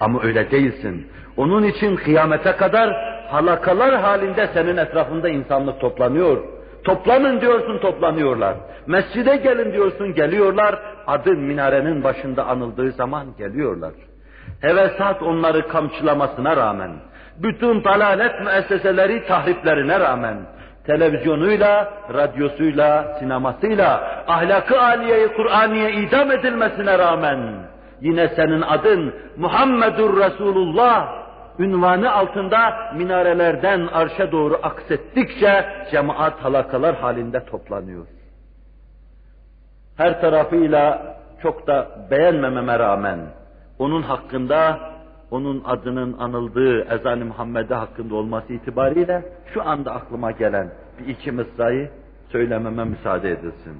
Ama 0.00 0.22
öyle 0.22 0.50
değilsin. 0.50 1.08
Onun 1.36 1.62
için 1.62 1.96
kıyamete 1.96 2.52
kadar 2.52 3.14
halakalar 3.28 4.00
halinde 4.00 4.48
senin 4.54 4.76
etrafında 4.76 5.28
insanlık 5.28 5.80
toplanıyor. 5.80 6.44
Toplanın 6.89 7.41
diyorsun 7.41 7.77
toplanıyorlar. 7.77 8.55
Mescide 8.87 9.35
gelin 9.35 9.73
diyorsun 9.73 10.13
geliyorlar. 10.13 10.79
Adın 11.07 11.39
minarenin 11.39 12.03
başında 12.03 12.45
anıldığı 12.45 12.91
zaman 12.91 13.25
geliyorlar. 13.37 13.91
Hevesat 14.61 15.23
onları 15.23 15.67
kamçılamasına 15.67 16.57
rağmen, 16.57 16.91
bütün 17.37 17.83
dalalet 17.83 18.41
müesseseleri 18.41 19.25
tahriplerine 19.27 19.99
rağmen, 19.99 20.37
televizyonuyla, 20.85 21.93
radyosuyla, 22.13 23.17
sinemasıyla, 23.19 24.23
ahlakı 24.27 24.81
aliyeyi 24.81 25.27
Kur'aniye 25.27 25.91
idam 25.91 26.31
edilmesine 26.31 26.97
rağmen, 26.99 27.39
yine 28.01 28.27
senin 28.27 28.61
adın 28.61 29.13
Muhammedur 29.37 30.17
Resulullah 30.17 31.18
ünvanı 31.59 32.11
altında 32.11 32.91
minarelerden 32.95 33.87
arşa 33.87 34.31
doğru 34.31 34.59
aksettikçe 34.63 35.65
cemaat 35.91 36.43
halakalar 36.43 36.95
halinde 36.95 37.45
toplanıyor. 37.45 38.07
Her 39.97 40.21
tarafıyla 40.21 41.15
çok 41.41 41.67
da 41.67 42.07
beğenmememe 42.11 42.79
rağmen 42.79 43.19
onun 43.79 44.01
hakkında 44.01 44.79
onun 45.31 45.63
adının 45.65 46.17
anıldığı 46.19 46.81
ezan-ı 46.81 47.25
Muhammed'e 47.25 47.73
hakkında 47.73 48.15
olması 48.15 48.53
itibariyle 48.53 49.23
şu 49.53 49.69
anda 49.69 49.93
aklıma 49.93 50.31
gelen 50.31 50.69
bir 50.99 51.07
iki 51.07 51.31
mısrayı 51.31 51.89
söylememe 52.31 52.83
müsaade 52.83 53.31
edilsin. 53.31 53.77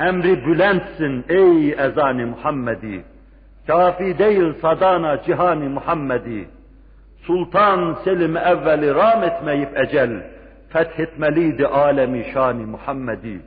Emri 0.00 0.46
bülentsin 0.46 1.24
ey 1.28 1.72
ezan-ı 1.72 2.26
Muhammedi, 2.26 3.04
kafi 3.66 4.18
değil 4.18 4.54
sadana 4.62 5.22
cihani 5.22 5.68
Muhammedi, 5.68 6.48
Sultan 7.26 7.96
Selim 8.04 8.36
evveli 8.36 8.94
ram 8.94 9.22
etmeyip 9.22 9.78
ecel, 9.78 10.10
fethetmeliydi 10.68 11.66
alemi 11.66 12.24
şani 12.32 12.66
Muhammedi. 12.66 13.40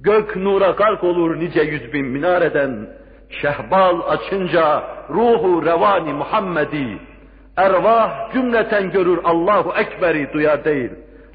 Gök 0.00 0.36
nura 0.36 0.70
gark 0.70 1.04
olur 1.04 1.40
nice 1.40 1.62
yüz 1.62 1.92
bin 1.92 2.06
minareden, 2.06 2.88
şehbal 3.28 4.00
açınca 4.08 4.82
ruhu 5.10 5.66
revani 5.66 6.12
Muhammedi. 6.12 6.98
Ervah 7.56 8.32
cümleten 8.32 8.90
görür 8.90 9.18
Allahu 9.24 9.72
Ekber'i 9.78 10.32
duyar 10.32 10.64
değil. 10.64 10.90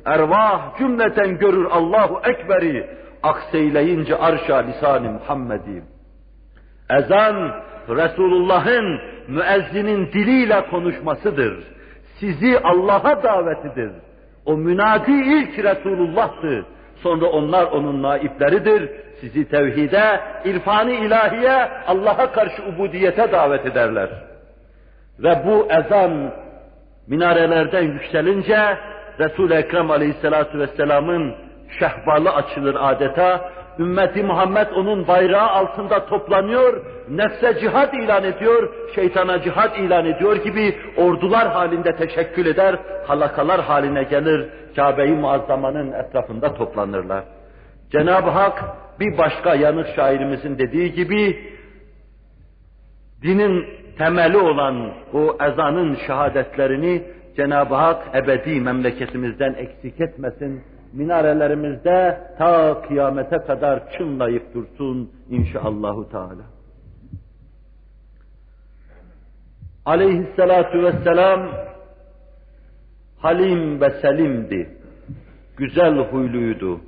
Ervah 0.05 0.77
cümleten 0.77 1.37
görür 1.37 1.65
Allahu 1.65 2.21
Ekber'i 2.23 2.87
akseyleyince 3.23 4.17
arşa 4.17 4.57
lisan-ı 4.57 5.11
Muhammedi. 5.11 5.83
Ezan 6.89 7.51
Resulullah'ın 7.89 8.99
müezzinin 9.27 10.07
diliyle 10.07 10.65
konuşmasıdır. 10.69 11.63
Sizi 12.19 12.59
Allah'a 12.59 13.23
davetidir. 13.23 13.91
O 14.45 14.57
münadi 14.57 15.11
ilk 15.11 15.59
Resulullah'tı. 15.59 16.65
Sonra 17.03 17.25
onlar 17.25 17.63
onun 17.63 18.03
naipleridir. 18.03 18.89
Sizi 19.21 19.49
tevhide, 19.49 20.19
irfani 20.45 20.95
ilahiye, 20.95 21.69
Allah'a 21.87 22.31
karşı 22.31 22.63
ubudiyete 22.63 23.31
davet 23.31 23.65
ederler. 23.65 24.09
Ve 25.19 25.41
bu 25.45 25.67
ezan 25.71 26.33
minarelerden 27.07 27.81
yükselince 27.83 28.77
Resul-i 29.19 29.53
Ekrem 29.53 29.91
Aleyhisselatü 29.91 30.59
Vesselam'ın 30.59 31.35
şehbalı 31.79 32.33
açılır 32.33 32.75
adeta 32.79 33.51
Ümmeti 33.79 34.23
Muhammed 34.23 34.67
onun 34.75 35.07
bayrağı 35.07 35.49
altında 35.49 36.05
toplanıyor, 36.05 36.85
nefse 37.09 37.59
cihad 37.59 37.93
ilan 37.93 38.23
ediyor, 38.23 38.73
şeytana 38.95 39.41
cihad 39.41 39.75
ilan 39.75 40.05
ediyor 40.05 40.35
gibi 40.35 40.75
ordular 40.97 41.47
halinde 41.47 41.95
teşekkül 41.95 42.45
eder, 42.45 42.79
halakalar 43.07 43.61
haline 43.61 44.03
gelir, 44.03 44.49
Kabe-i 44.75 45.11
Muazzama'nın 45.11 45.91
etrafında 45.91 46.53
toplanırlar. 46.53 47.23
Cenab-ı 47.91 48.29
Hak 48.29 48.63
bir 48.99 49.17
başka 49.17 49.55
yanık 49.55 49.87
şairimizin 49.95 50.57
dediği 50.57 50.93
gibi, 50.93 51.39
dinin 53.21 53.65
temeli 53.97 54.37
olan 54.37 54.91
o 55.13 55.37
ezanın 55.43 55.97
şehadetlerini 56.07 57.03
Cenab-ı 57.35 57.75
Hak 57.75 58.15
ebedi 58.15 58.61
memleketimizden 58.61 59.53
eksik 59.53 60.01
etmesin, 60.01 60.63
minarelerimizde 60.97 62.21
ta 62.37 62.81
kıyamete 62.81 63.37
kadar 63.37 63.91
çınlayıp 63.91 64.53
dursun 64.53 65.11
inşallahü 65.29 66.09
teala. 66.11 66.43
Aleyhisselatu 69.85 70.83
vesselam 70.83 71.49
halim 73.19 73.81
ve 73.81 73.89
selimdi. 73.89 74.69
Güzel 75.57 75.97
huyluydu. 75.97 76.81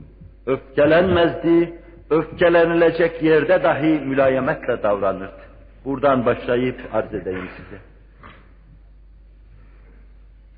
Öfkelenmezdi. 0.46 1.80
Öfkelenilecek 2.10 3.24
yerde 3.24 3.64
dahi 3.64 4.00
mülayemetle 4.06 4.84
davranırdı. 4.84 5.42
Buradan 5.86 6.26
başlayıp 6.26 6.80
arz 6.94 7.14
edeyim 7.14 7.50
size. 7.58 7.82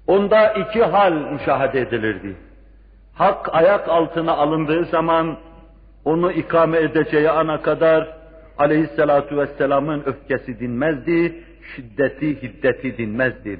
Onda 0.07 0.53
iki 0.53 0.83
hal 0.83 1.13
müşahede 1.13 1.81
edilirdi. 1.81 2.35
Hak 3.21 3.55
ayak 3.55 3.89
altına 3.89 4.31
alındığı 4.31 4.85
zaman 4.85 5.37
onu 6.05 6.31
ikame 6.31 6.77
edeceği 6.77 7.29
ana 7.29 7.61
kadar 7.61 8.07
aleyhissalatu 8.57 9.37
vesselamın 9.37 10.03
öfkesi 10.05 10.59
dinmezdi, 10.59 11.43
şiddeti, 11.75 12.41
hiddeti 12.41 12.97
dinmezdi. 12.97 13.59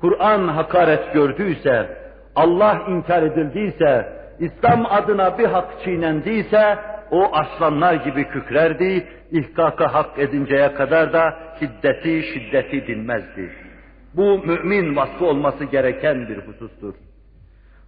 Kur'an 0.00 0.48
hakaret 0.48 1.12
gördüyse, 1.12 1.96
Allah 2.34 2.82
inkar 2.88 3.22
edildiyse, 3.22 4.12
İslam 4.38 4.86
adına 4.90 5.38
bir 5.38 5.44
hak 5.46 5.68
çiğnendiyse, 5.84 6.78
o 7.10 7.30
aslanlar 7.32 7.94
gibi 7.94 8.28
kükrerdi, 8.28 9.06
ihkaka 9.30 9.94
hak 9.94 10.18
edinceye 10.18 10.74
kadar 10.74 11.12
da 11.12 11.34
hiddeti, 11.60 12.22
şiddeti 12.22 12.86
dinmezdi. 12.86 13.52
Bu 14.16 14.38
mümin 14.38 14.96
vasfı 14.96 15.26
olması 15.26 15.64
gereken 15.64 16.28
bir 16.28 16.36
husustur. 16.36 16.94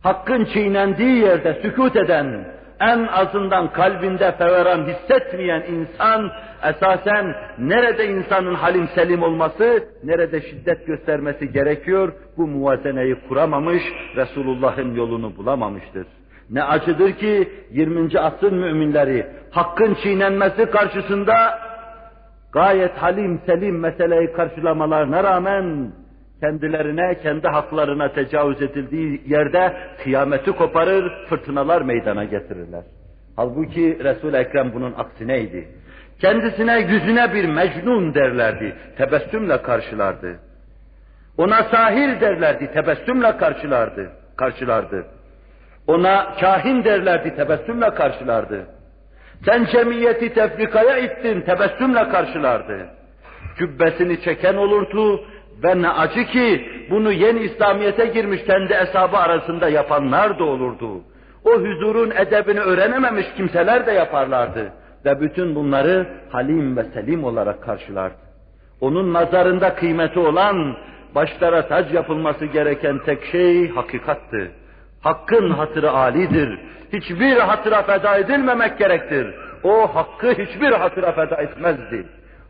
Hakkın 0.04 0.44
çiğnendiği 0.44 1.16
yerde 1.18 1.58
sükut 1.62 1.96
eden, 1.96 2.44
en 2.80 3.06
azından 3.06 3.72
kalbinde 3.72 4.32
feveran 4.32 4.86
hissetmeyen 4.86 5.62
insan 5.62 6.30
esasen 6.68 7.34
nerede 7.58 8.06
insanın 8.06 8.54
halim 8.54 8.88
selim 8.94 9.22
olması, 9.22 9.84
nerede 10.04 10.40
şiddet 10.40 10.86
göstermesi 10.86 11.52
gerekiyor, 11.52 12.12
bu 12.36 12.46
muvazeneyi 12.46 13.16
kuramamış, 13.28 13.82
Resulullah'ın 14.16 14.94
yolunu 14.94 15.36
bulamamıştır. 15.36 16.06
Ne 16.50 16.62
acıdır 16.62 17.12
ki 17.12 17.48
20. 17.70 18.18
asrın 18.18 18.54
müminleri 18.54 19.26
hakkın 19.50 19.96
çiğnenmesi 20.02 20.70
karşısında 20.70 21.58
gayet 22.52 22.96
halim 22.96 23.40
selim 23.46 23.80
meseleyi 23.80 24.32
karşılamalarına 24.32 25.24
rağmen 25.24 25.92
kendilerine, 26.44 27.18
kendi 27.22 27.48
haklarına 27.48 28.12
tecavüz 28.12 28.62
edildiği 28.62 29.22
yerde 29.26 29.76
kıyameti 30.02 30.52
koparır, 30.52 31.26
fırtınalar 31.28 31.83
meydana 31.83 32.24
getirirler. 32.24 32.83
Halbuki 33.37 33.98
Resul-i 34.04 34.37
Ekrem 34.37 34.72
bunun 34.74 34.92
aksineydi. 34.92 35.68
Kendisine 36.20 36.80
yüzüne 36.80 37.35
bir 37.35 37.44
mecnun 37.44 38.14
derlerdi, 38.14 38.76
tebessümle 38.96 39.62
karşılardı. 39.62 40.38
Ona 41.38 41.62
sahir 41.62 42.20
derlerdi, 42.20 42.72
tebessümle 42.72 43.37
karşılardı, 43.37 44.11
karşılardı. 44.37 45.07
Ona 45.87 46.35
kahin 46.40 46.85
derlerdi, 46.85 47.37
tebessümle 47.37 47.90
karşılardı. 47.90 48.66
Sen 49.44 49.64
cemiyeti 49.64 50.35
tefrikaya 50.35 50.98
ittin, 50.98 51.40
tebessümle 51.40 52.09
karşılardı. 52.09 52.87
Cübbesini 53.59 54.22
çeken 54.22 54.54
olurdu 54.54 55.24
ve 55.64 55.83
ne 55.83 55.90
acı 55.90 56.24
ki 56.24 56.68
bunu 56.90 57.12
yeni 57.12 57.40
İslamiyet'e 57.40 58.07
girmiş 58.07 58.44
kendi 58.44 58.74
hesabı 58.74 59.16
arasında 59.16 59.68
yapanlar 59.68 60.38
da 60.38 60.44
olurdu. 60.44 61.00
O 61.44 61.50
huzurun 61.50 62.11
edebini 62.11 62.61
öğrenememiş 62.61 63.27
kimseler 63.37 63.87
de 63.87 63.92
yaparlardı. 63.92 64.72
Ve 65.05 65.20
bütün 65.20 65.55
bunları 65.55 66.07
halim 66.33 66.77
ve 66.77 66.85
selim 66.85 67.24
olarak 67.24 67.62
karşılardı. 67.62 68.16
Onun 68.81 69.12
nazarında 69.12 69.74
kıymeti 69.74 70.18
olan, 70.18 70.77
başlara 71.14 71.68
tac 71.68 71.94
yapılması 71.94 72.44
gereken 72.44 72.98
tek 72.98 73.24
şey 73.24 73.68
hakikattı. 73.70 74.50
Hakkın 75.00 75.50
hatırı 75.50 75.90
alidir. 75.90 76.59
Hiçbir 76.92 77.37
hatıra 77.37 77.83
feda 77.83 78.16
edilmemek 78.16 78.79
gerektir. 78.79 79.35
O 79.62 79.94
hakkı 79.94 80.31
hiçbir 80.31 80.72
hatıra 80.72 81.12
feda 81.12 81.37
etmezdi. 81.37 82.07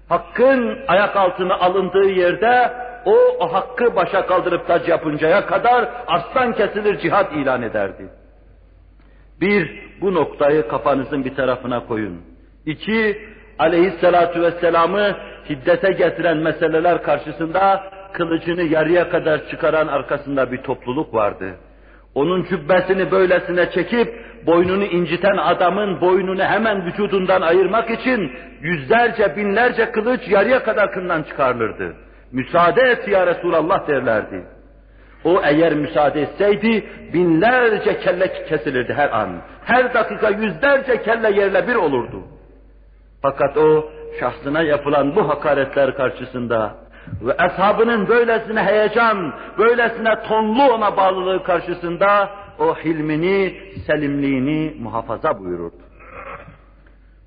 Hakkın 0.09 0.79
ayak 0.89 1.17
altına 1.17 1.55
alındığı 1.55 2.09
yerde 2.09 2.73
o, 3.05 3.15
o 3.41 3.53
hakkı 3.53 3.97
başa 3.97 4.27
kaldırıp 4.27 4.67
tac 4.67 4.91
yapıncaya 4.91 5.47
kadar 5.47 5.89
arslan 6.07 6.53
kesilir 6.53 6.99
cihad 6.99 7.33
ilan 7.33 7.63
ederdi. 7.63 8.09
Bir, 9.41 9.83
bu 10.01 10.15
noktayı 10.15 10.69
kafanızın 10.69 11.25
bir 11.25 11.35
tarafına 11.35 11.87
koyun. 11.87 12.23
İki, 12.67 13.19
aleyhissalatu 13.59 14.43
vesselam'ı 14.43 15.17
hiddete 15.51 15.93
getiren 15.93 16.37
meseleler 16.37 17.03
karşısında 17.03 17.83
kılıcını 18.13 18.63
yarıya 18.63 19.09
kadar 19.09 19.49
çıkaran 19.51 19.87
arkasında 19.87 20.53
bir 20.53 20.63
topluluk 20.63 21.15
vardı. 21.15 21.55
Onun 22.15 22.45
cübbesini 22.45 23.11
böylesine 23.11 23.71
çekip 23.71 24.25
boynunu 24.47 24.85
inciten 24.85 25.37
adamın 25.37 26.01
boynunu 26.01 26.43
hemen 26.43 26.87
vücudundan 26.87 27.41
ayırmak 27.41 27.91
için 27.91 28.33
yüzlerce 28.61 29.37
binlerce 29.37 29.91
kılıç 29.93 30.21
yarıya 30.29 30.63
kadar 30.63 30.93
kından 30.93 31.23
çıkarılırdı. 31.23 32.04
Müsaade 32.35 32.83
et 32.83 33.09
ya 33.09 33.27
Resulallah 33.27 33.89
derlerdi. 33.89 34.45
O 35.25 35.41
eğer 35.45 35.75
müsaade 35.75 36.23
etseydi 36.23 36.85
binlerce 37.13 38.01
kelle 38.01 38.45
kesilirdi 38.45 38.95
her 38.95 39.11
an. 39.11 39.29
Her 39.65 39.95
dakika 39.95 40.31
yüzlerce 40.31 41.03
kelle 41.03 41.41
yerle 41.41 41.69
bir 41.69 41.75
olurdu. 41.75 42.23
Fakat 43.23 43.57
o 43.57 43.91
şahsına 44.21 44.63
yapılan 44.63 45.17
bu 45.17 45.29
hakaretler 45.29 45.97
karşısında 45.97 46.75
ve 47.23 47.33
ashabının 47.37 48.09
böylesine 48.09 48.63
heyecan, 48.63 49.35
böylesine 49.59 50.23
tonlu 50.29 50.63
ona 50.63 50.97
bağlılığı 50.97 51.43
karşısında 51.43 52.31
o 52.59 52.75
hilmini, 52.75 53.55
selimliğini 53.87 54.75
muhafaza 54.81 55.39
buyururdu. 55.39 55.83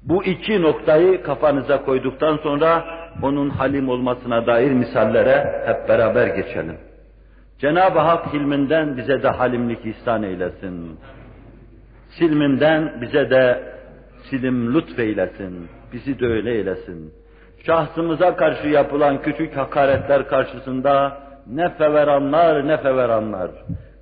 Bu 0.04 0.24
iki 0.24 0.62
noktayı 0.62 1.24
kafanıza 1.24 1.86
koyduktan 1.86 2.38
sonra 2.38 2.97
onun 3.22 3.50
halim 3.50 3.90
olmasına 3.90 4.48
dair 4.48 4.72
misallere 4.72 5.64
hep 5.66 5.90
beraber 5.90 6.28
geçelim. 6.28 6.78
Cenab-ı 7.60 8.00
Hak 8.00 8.34
hilminden 8.34 8.98
bize 8.98 9.24
de 9.24 9.30
halimlik 9.30 9.86
ihsan 9.86 10.24
eylesin. 10.24 11.00
Silminden 12.10 13.02
bize 13.02 13.30
de 13.30 13.64
silim 14.30 14.74
lütfeylesin. 14.74 15.68
Bizi 15.94 16.20
de 16.20 16.26
öyle 16.26 16.52
eylesin. 16.52 17.14
Şahsımıza 17.66 18.36
karşı 18.36 18.68
yapılan 18.68 19.22
küçük 19.22 19.58
hakaretler 19.58 20.28
karşısında 20.28 21.18
ne 21.48 21.70
feveranlar 21.70 22.68
ne 22.68 22.78
feveranlar. 22.78 23.52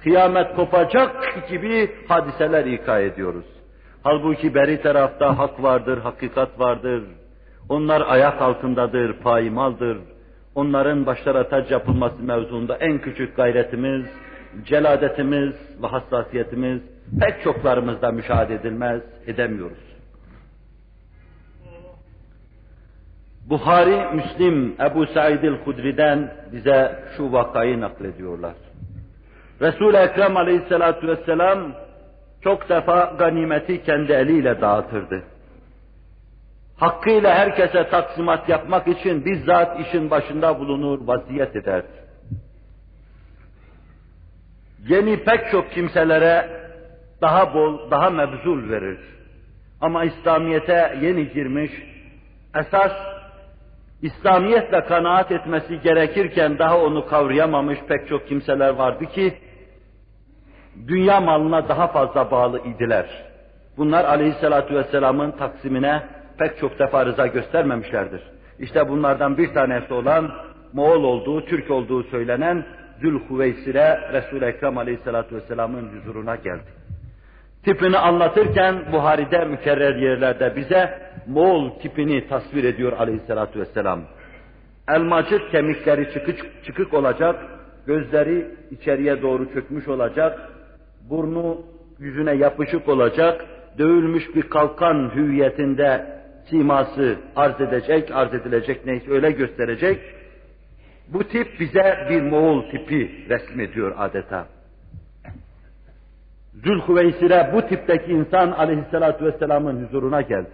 Kıyamet 0.04 0.56
kopacak 0.56 1.12
gibi 1.50 1.92
hadiseler 2.08 2.66
ika 2.66 3.00
ediyoruz. 3.00 3.46
Halbuki 4.04 4.56
beri 4.56 4.82
tarafta 4.82 5.38
hak 5.38 5.64
vardır, 5.64 5.98
hakikat 5.98 6.60
vardır. 6.60 7.04
Onlar 7.70 8.04
ayak 8.08 8.42
altındadır, 8.42 9.14
paymaldır. 9.14 9.98
Onların 10.56 11.06
başlara 11.06 11.50
tac 11.50 11.72
yapılması 11.72 12.24
mevzuunda 12.24 12.78
en 12.78 12.98
küçük 12.98 13.36
gayretimiz, 13.36 14.06
celadetimiz 14.66 15.54
ve 15.84 15.88
hassasiyetimiz 15.88 16.82
pek 17.20 17.44
çoklarımızda 17.44 18.12
müşahede 18.12 18.54
edilmez, 18.56 19.02
edemiyoruz. 19.28 19.96
Buhari, 23.50 24.16
Müslim, 24.16 24.76
Ebu 24.80 25.06
Said 25.06 25.44
el-Hudri'den 25.44 26.34
bize 26.52 27.04
şu 27.18 27.32
vakayı 27.32 27.82
naklediyorlar. 27.82 28.54
Resul-i 29.62 29.98
Ekrem 29.98 30.38
aleyhissalatu 30.38 31.08
vesselam 31.08 31.72
çok 32.42 32.70
defa 32.70 33.16
ganimeti 33.20 33.84
kendi 33.84 34.12
eliyle 34.12 34.62
dağıtırdı. 34.62 35.24
Hakkıyla 36.78 37.36
herkese 37.36 37.90
taksimat 37.90 38.50
yapmak 38.50 38.88
için 38.88 39.26
bizzat 39.26 39.80
işin 39.80 40.12
başında 40.12 40.60
bulunur, 40.60 41.08
vaziyet 41.08 41.56
ederdi. 41.56 42.06
Yeni 44.88 45.24
pek 45.24 45.52
çok 45.52 45.72
kimselere 45.72 46.50
daha 47.22 47.54
bol, 47.54 47.92
daha 47.92 48.10
mebzul 48.10 48.70
verir. 48.70 49.00
Ama 49.82 50.04
İslamiyet'e 50.04 50.98
yeni 51.02 51.34
girmiş, 51.34 51.72
esas 52.56 52.92
İslamiyetle 54.02 54.86
kanaat 54.86 55.32
etmesi 55.32 55.82
gerekirken 55.82 56.60
daha 56.60 56.82
onu 56.82 57.06
kavrayamamış 57.08 57.80
pek 57.88 58.08
çok 58.08 58.28
kimseler 58.28 58.70
vardı 58.70 59.06
ki, 59.06 59.34
dünya 60.88 61.20
malına 61.20 61.70
daha 61.70 61.88
fazla 61.88 62.32
bağlı 62.32 62.60
idiler. 62.60 63.06
Bunlar 63.78 64.06
aleyhissalatu 64.06 64.76
vesselamın 64.76 65.32
taksimine 65.32 66.04
pek 66.38 66.58
çok 66.58 66.80
defa 66.80 67.06
rıza 67.06 67.28
göstermemişlerdir. 67.28 68.22
İşte 68.60 68.90
bunlardan 68.90 69.38
bir 69.38 69.54
tanesi 69.54 69.94
olan 69.94 70.32
Moğol 70.74 71.04
olduğu, 71.04 71.46
Türk 71.46 71.72
olduğu 71.72 72.04
söylenen 72.04 72.66
Zülhüveysire 73.02 74.00
Resul-i 74.14 74.46
Ekrem 74.46 74.78
aleyhissalatu 74.78 75.36
vesselamın 75.36 75.90
huzuruna 75.96 76.36
geldi. 76.36 76.64
Tipini 77.64 77.98
anlatırken 77.98 78.76
Buhari'de 78.92 79.46
mükerrer 79.46 79.96
yerlerde 79.96 80.56
bize 80.56 81.00
Moğol 81.28 81.70
tipini 81.80 82.28
tasvir 82.28 82.64
ediyor 82.64 82.94
aleyhissalatu 82.94 83.60
vesselam. 83.60 84.02
Elmacık 84.88 85.52
kemikleri 85.52 86.14
çıkık, 86.14 86.64
çıkık 86.66 86.94
olacak, 86.94 87.36
gözleri 87.88 88.48
içeriye 88.72 89.22
doğru 89.22 89.54
çökmüş 89.54 89.88
olacak, 89.88 90.40
burnu 91.10 91.62
yüzüne 92.00 92.34
yapışık 92.34 92.90
olacak, 92.90 93.46
dövülmüş 93.78 94.36
bir 94.36 94.42
kalkan 94.42 95.12
hüviyetinde 95.16 96.15
siması 96.50 97.16
arz 97.36 97.62
edecek, 97.62 98.12
arz 98.12 98.34
edilecek 98.34 98.86
neyse 98.86 99.12
öyle 99.12 99.32
gösterecek. 99.32 100.02
Bu 101.08 101.24
tip 101.24 101.60
bize 101.60 102.08
bir 102.10 102.22
Moğol 102.22 102.70
tipi 102.72 103.30
resmediyor 103.30 103.94
adeta. 103.98 104.48
Zülhüveysire 106.64 107.52
bu 107.54 107.62
tipteki 107.62 108.12
insan 108.12 108.52
aleyhissalatu 108.52 109.26
vesselamın 109.26 109.86
huzuruna 109.86 110.22
geldi. 110.22 110.50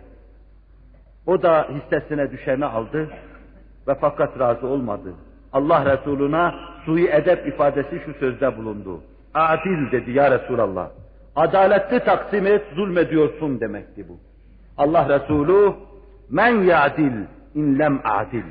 O 1.28 1.42
da 1.42 1.68
hissesine 1.70 2.32
düşeni 2.32 2.66
aldı 2.66 3.10
ve 3.88 3.96
fakat 4.02 4.40
razı 4.40 4.68
olmadı. 4.68 5.14
Allah 5.54 5.98
Resuluna 5.98 6.56
sui 6.86 7.08
edep 7.08 7.48
ifadesi 7.48 8.02
şu 8.06 8.14
sözde 8.14 8.58
bulundu. 8.58 9.02
Adil 9.34 9.92
dedi 9.92 10.12
ya 10.12 10.32
Resulallah. 10.40 10.90
Adaletli 11.36 12.00
taksim 12.00 12.48
et, 12.48 12.62
zulmediyorsun 12.76 13.60
demekti 13.60 14.10
bu. 14.10 14.31
Allah 14.82 15.10
Resulü 15.10 15.74
men 16.30 16.54
ya'dil 16.72 17.18
in 17.56 17.80
lem 17.80 18.02
a'dil. 18.04 18.50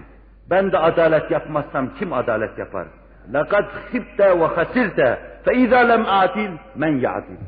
Ben 0.50 0.72
de 0.72 0.78
adalet 0.78 1.30
yapmazsam 1.30 1.94
kim 1.94 2.12
adalet 2.12 2.58
yapar? 2.58 2.86
Lekad 3.34 3.64
hibte 3.92 4.40
ve 4.40 4.44
hasirte 4.44 5.18
fe 5.44 5.54
izâ 5.54 5.78
lem 5.78 6.04
a'dil 6.06 6.50
men 6.74 6.94
ya'dil. 7.06 7.40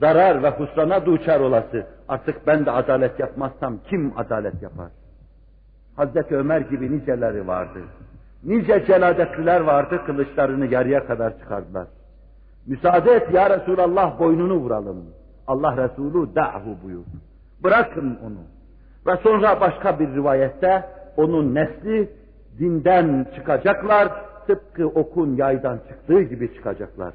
Zarar 0.00 0.42
ve 0.42 0.50
husrana 0.50 1.06
duçar 1.06 1.40
olası. 1.40 1.86
Artık 2.08 2.46
ben 2.46 2.66
de 2.66 2.70
adalet 2.70 3.20
yapmazsam 3.20 3.78
kim 3.90 4.12
adalet 4.16 4.62
yapar? 4.62 4.88
Hazreti 5.96 6.36
Ömer 6.36 6.60
gibi 6.60 6.92
niceleri 6.92 7.46
vardı. 7.46 7.80
Nice 8.44 8.84
celadetliler 8.86 9.60
vardı, 9.60 10.02
kılıçlarını 10.06 10.66
yarıya 10.66 11.06
kadar 11.06 11.38
çıkardılar. 11.38 11.86
Müsaade 12.66 13.10
et 13.10 13.34
ya 13.34 13.50
Resulallah 13.50 14.18
boynunu 14.18 14.54
vuralım. 14.54 15.04
Allah 15.46 15.76
Resulü 15.76 16.34
da'hu 16.34 16.76
buyurdu. 16.84 17.31
Bırakın 17.64 18.18
onu. 18.26 18.38
Ve 19.06 19.16
sonra 19.22 19.60
başka 19.60 19.98
bir 19.98 20.08
rivayette 20.14 20.84
onun 21.16 21.54
nesli 21.54 22.08
dinden 22.58 23.26
çıkacaklar, 23.34 24.08
tıpkı 24.46 24.86
okun 24.86 25.36
yaydan 25.36 25.78
çıktığı 25.88 26.22
gibi 26.22 26.54
çıkacaklar. 26.54 27.12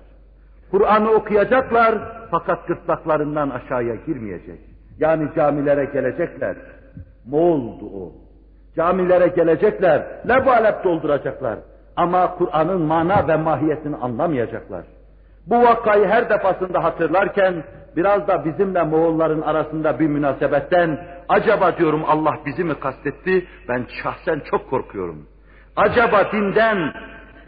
Kur'an'ı 0.72 1.12
okuyacaklar 1.12 1.96
fakat 2.32 2.68
gırtlaklarından 2.68 3.50
aşağıya 3.50 3.96
girmeyecek. 3.96 4.60
Yani 5.00 5.30
camilere 5.36 5.86
gelecekler. 5.86 6.56
Moğoldu 7.26 7.86
o. 7.86 8.12
Camilere 8.76 9.28
gelecekler, 9.28 10.08
lebalep 10.30 10.84
dolduracaklar. 10.84 11.60
Ama 11.96 12.36
Kur'an'ın 12.38 12.82
mana 12.82 13.28
ve 13.28 13.38
mahiyetini 13.38 13.96
anlamayacaklar. 13.96 14.84
Bu 15.48 15.56
vakayı 15.56 16.08
her 16.08 16.30
defasında 16.30 16.84
hatırlarken 16.84 17.64
biraz 17.98 18.28
da 18.28 18.46
bizimle 18.46 18.84
Moğolların 18.84 19.42
arasında 19.42 20.00
bir 20.00 20.08
münasebetten 20.08 21.08
acaba 21.30 21.78
diyorum 21.78 22.04
Allah 22.08 22.34
bizi 22.46 22.64
mi 22.64 22.80
kastetti? 22.80 23.48
Ben 23.70 23.86
şahsen 24.04 24.42
çok 24.52 24.70
korkuyorum. 24.70 25.28
Acaba 25.76 26.32
dinden 26.32 26.94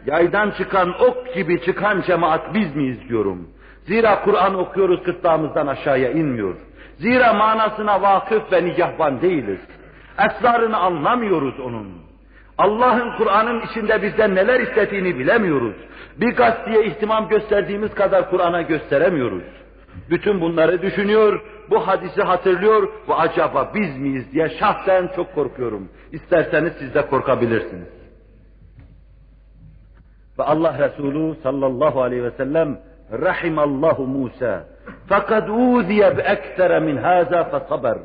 yaydan 0.06 0.50
çıkan 0.50 0.94
ok 1.00 1.34
gibi 1.34 1.62
çıkan 1.62 2.02
cemaat 2.06 2.54
biz 2.54 2.76
miyiz 2.76 3.08
diyorum. 3.08 3.48
Zira 3.86 4.22
Kur'an 4.24 4.54
okuyoruz 4.54 5.02
gırtlağımızdan 5.04 5.66
aşağıya 5.66 6.10
inmiyor. 6.10 6.54
Zira 6.98 7.32
manasına 7.32 8.02
vakıf 8.02 8.52
ve 8.52 8.64
nigahban 8.64 9.20
değiliz. 9.20 9.60
Esrarını 10.18 10.76
anlamıyoruz 10.76 11.60
onun. 11.60 11.88
Allah'ın 12.58 13.16
Kur'an'ın 13.16 13.60
içinde 13.60 14.02
bizden 14.02 14.34
neler 14.34 14.60
istediğini 14.60 15.18
bilemiyoruz. 15.18 15.74
Bir 16.16 16.36
gazeteye 16.36 16.84
ihtimam 16.84 17.28
gösterdiğimiz 17.28 17.94
kadar 17.94 18.30
Kur'an'a 18.30 18.62
gösteremiyoruz. 18.62 19.42
Bütün 20.10 20.40
bunları 20.40 20.82
düşünüyor, 20.82 21.40
bu 21.70 21.88
hadisi 21.88 22.22
hatırlıyor 22.22 22.88
ve 23.08 23.14
acaba 23.14 23.70
biz 23.74 23.98
miyiz 23.98 24.32
diye 24.32 24.48
şahsen 24.48 25.10
çok 25.16 25.34
korkuyorum. 25.34 25.88
İsterseniz 26.12 26.72
siz 26.78 26.94
de 26.94 27.06
korkabilirsiniz. 27.06 27.88
Ve 30.38 30.42
Allah 30.42 30.78
Resulü 30.78 31.34
sallallahu 31.42 32.02
aleyhi 32.02 32.24
ve 32.24 32.30
sellem 32.30 32.78
rahimallahu 33.12 34.06
Musa 34.06 34.64
fakat 35.08 35.48
uziye 35.50 36.16
bi 36.16 36.20
eksere 36.20 36.80
min 36.80 36.96
haza 36.96 37.44
fesaber. 37.44 37.98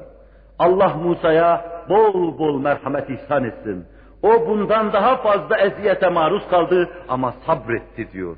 Allah 0.59 0.93
Musa'ya 1.03 1.65
bol 1.89 2.39
bol 2.39 2.59
merhamet 2.59 3.09
ihsan 3.09 3.43
etsin. 3.43 3.85
O 4.23 4.47
bundan 4.47 4.93
daha 4.93 5.17
fazla 5.17 5.57
eziyete 5.57 6.09
maruz 6.09 6.47
kaldı 6.49 6.89
ama 7.09 7.33
sabretti 7.45 8.11
diyor. 8.11 8.37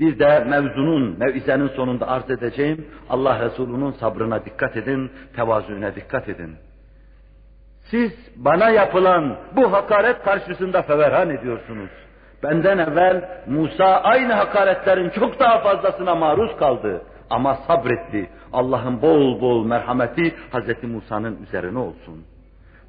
Bir 0.00 0.18
de 0.18 0.44
mevzunun, 0.44 1.18
mevizenin 1.18 1.68
sonunda 1.68 2.08
arz 2.08 2.30
edeceğim, 2.30 2.86
Allah 3.10 3.40
Resulü'nün 3.44 3.90
sabrına 3.90 4.44
dikkat 4.44 4.76
edin, 4.76 5.12
tevazuuna 5.36 5.94
dikkat 5.94 6.28
edin. 6.28 6.56
Siz 7.90 8.12
bana 8.36 8.70
yapılan 8.70 9.36
bu 9.56 9.72
hakaret 9.72 10.22
karşısında 10.22 10.82
feverhan 10.82 11.30
ediyorsunuz. 11.30 11.90
Benden 12.42 12.78
evvel 12.78 13.42
Musa 13.46 13.84
aynı 13.84 14.32
hakaretlerin 14.32 15.10
çok 15.10 15.40
daha 15.40 15.58
fazlasına 15.58 16.14
maruz 16.14 16.56
kaldı. 16.56 17.02
Ama 17.30 17.54
sabretti. 17.54 18.30
Allah'ın 18.52 19.02
bol 19.02 19.40
bol 19.40 19.64
merhameti 19.64 20.34
Hz. 20.52 20.82
Musa'nın 20.82 21.42
üzerine 21.42 21.78
olsun. 21.78 22.24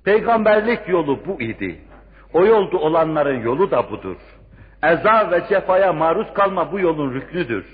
Peygamberlik 0.05 0.87
yolu 0.87 1.19
bu 1.25 1.41
idi. 1.41 1.79
O 2.33 2.45
yolda 2.45 2.77
olanların 2.77 3.41
yolu 3.41 3.71
da 3.71 3.91
budur. 3.91 4.17
Eza 4.83 5.31
ve 5.31 5.41
cefaya 5.49 5.93
maruz 5.93 6.27
kalma 6.33 6.71
bu 6.71 6.79
yolun 6.79 7.13
rüknüdür. 7.13 7.65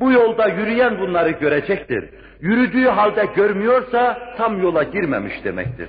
Bu 0.00 0.12
yolda 0.12 0.48
yürüyen 0.48 0.98
bunları 1.00 1.30
görecektir. 1.30 2.10
Yürüdüğü 2.40 2.86
halde 2.86 3.24
görmüyorsa 3.36 4.18
tam 4.36 4.62
yola 4.62 4.82
girmemiş 4.82 5.44
demektir. 5.44 5.88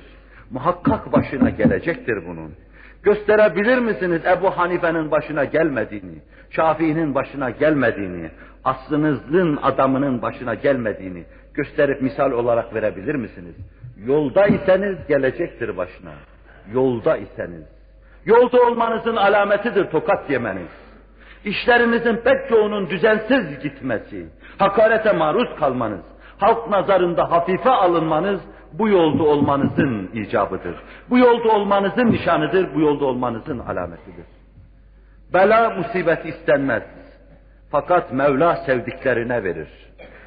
Muhakkak 0.50 1.12
başına 1.12 1.50
gelecektir 1.50 2.26
bunun. 2.26 2.54
Gösterebilir 3.02 3.78
misiniz 3.78 4.22
Ebu 4.26 4.50
Hanife'nin 4.50 5.10
başına 5.10 5.44
gelmediğini, 5.44 6.18
Şafii'nin 6.50 7.14
başına 7.14 7.50
gelmediğini, 7.50 8.30
aslınızın 8.64 9.58
adamının 9.62 10.22
başına 10.22 10.54
gelmediğini 10.54 11.24
gösterip 11.54 12.02
misal 12.02 12.32
olarak 12.32 12.74
verebilir 12.74 13.14
misiniz? 13.14 13.54
Yolda 14.06 14.46
iseniz 14.46 14.96
gelecektir 15.08 15.76
başına. 15.76 16.12
Yolda 16.72 17.16
iseniz. 17.16 17.79
Yolda 18.24 18.62
olmanızın 18.62 19.16
alametidir 19.16 19.90
tokat 19.90 20.30
yemeniz. 20.30 20.68
İşlerinizin 21.44 22.16
pek 22.16 22.48
çoğunun 22.48 22.90
düzensiz 22.90 23.62
gitmesi, 23.62 24.26
hakarete 24.58 25.12
maruz 25.12 25.48
kalmanız, 25.58 26.04
halk 26.38 26.70
nazarında 26.70 27.30
hafife 27.30 27.70
alınmanız 27.70 28.40
bu 28.72 28.88
yolda 28.88 29.22
olmanızın 29.22 30.10
icabıdır. 30.14 30.76
Bu 31.10 31.18
yolda 31.18 31.48
olmanızın 31.48 32.10
nişanıdır, 32.10 32.74
bu 32.74 32.80
yolda 32.80 33.04
olmanızın 33.04 33.58
alametidir. 33.58 34.26
Bela 35.34 35.70
musibet 35.70 36.26
istenmez. 36.26 36.82
Fakat 37.70 38.12
Mevla 38.12 38.56
sevdiklerine 38.56 39.44
verir. 39.44 39.68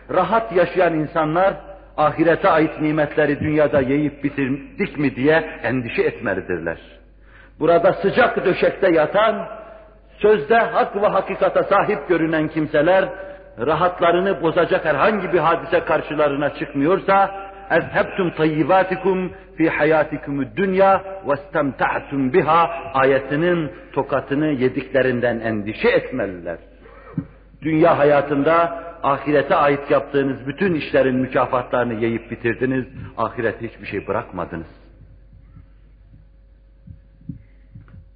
Rahat 0.09 0.51
yaşayan 0.55 0.93
insanlar 0.93 1.53
ahirete 1.97 2.49
ait 2.49 2.81
nimetleri 2.81 3.39
dünyada 3.39 3.81
yiyip 3.81 4.23
bitirdik 4.23 4.97
mi 4.97 5.15
diye 5.15 5.59
endişe 5.63 6.01
etmelidirler 6.01 6.77
Burada 7.60 7.92
sıcak 7.92 8.44
döşekte 8.44 8.90
yatan, 8.90 9.48
sözde 10.18 10.58
hak 10.58 10.96
ve 11.02 11.06
hakikata 11.06 11.62
sahip 11.62 12.08
görünen 12.08 12.48
kimseler, 12.48 13.08
rahatlarını 13.66 14.42
bozacak 14.42 14.84
herhangi 14.84 15.32
bir 15.32 15.38
hadise 15.38 15.84
karşılarına 15.84 16.54
çıkmıyorsa, 16.54 17.30
اَذْهَبْتُمْ 17.70 18.28
طَيِّبَاتِكُمْ 18.40 19.28
فِي 19.56 19.70
حَيَاتِكُمُ 19.78 20.36
الدُّنْيَا 20.46 21.00
وَاسْتَمْتَعْتُمْ 21.26 22.32
biha 22.32 22.70
ayetinin 22.94 23.70
tokatını 23.92 24.46
yediklerinden 24.46 25.40
endişe 25.40 25.88
etmeliler. 25.88 26.58
Dünya 27.62 27.98
hayatında 27.98 28.82
ahirete 29.02 29.54
ait 29.54 29.90
yaptığınız 29.90 30.46
bütün 30.46 30.74
işlerin 30.74 31.16
mükafatlarını 31.16 31.94
yiyip 31.94 32.30
bitirdiniz, 32.30 32.84
ahirete 33.16 33.68
hiçbir 33.68 33.86
şey 33.86 34.06
bırakmadınız. 34.06 34.81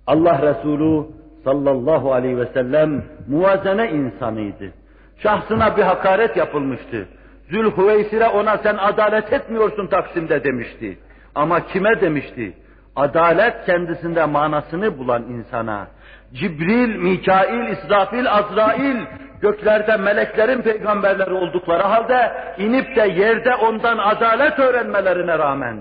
Allah 0.07 0.41
Resulü 0.41 1.05
sallallahu 1.43 2.13
aleyhi 2.13 2.37
ve 2.37 2.45
sellem 2.45 3.03
muvazene 3.27 3.91
insanıydı. 3.91 4.73
Şahsına 5.17 5.77
bir 5.77 5.83
hakaret 5.83 6.37
yapılmıştı. 6.37 7.07
Zülhüveysir'e 7.49 8.27
ona 8.27 8.57
sen 8.57 8.77
adalet 8.77 9.33
etmiyorsun 9.33 9.87
Taksim'de 9.87 10.43
demişti. 10.43 10.97
Ama 11.35 11.65
kime 11.65 12.01
demişti? 12.01 12.53
Adalet 12.95 13.65
kendisinde 13.65 14.25
manasını 14.25 14.97
bulan 14.97 15.23
insana. 15.23 15.87
Cibril, 16.33 16.95
Mikail, 16.95 17.69
İsrafil, 17.69 18.31
Azrail 18.31 18.97
göklerde 19.41 19.97
meleklerin 19.97 20.61
peygamberleri 20.61 21.33
oldukları 21.33 21.83
halde 21.83 22.31
inip 22.57 22.95
de 22.95 23.07
yerde 23.07 23.55
ondan 23.55 23.97
adalet 23.97 24.59
öğrenmelerine 24.59 25.39
rağmen 25.39 25.77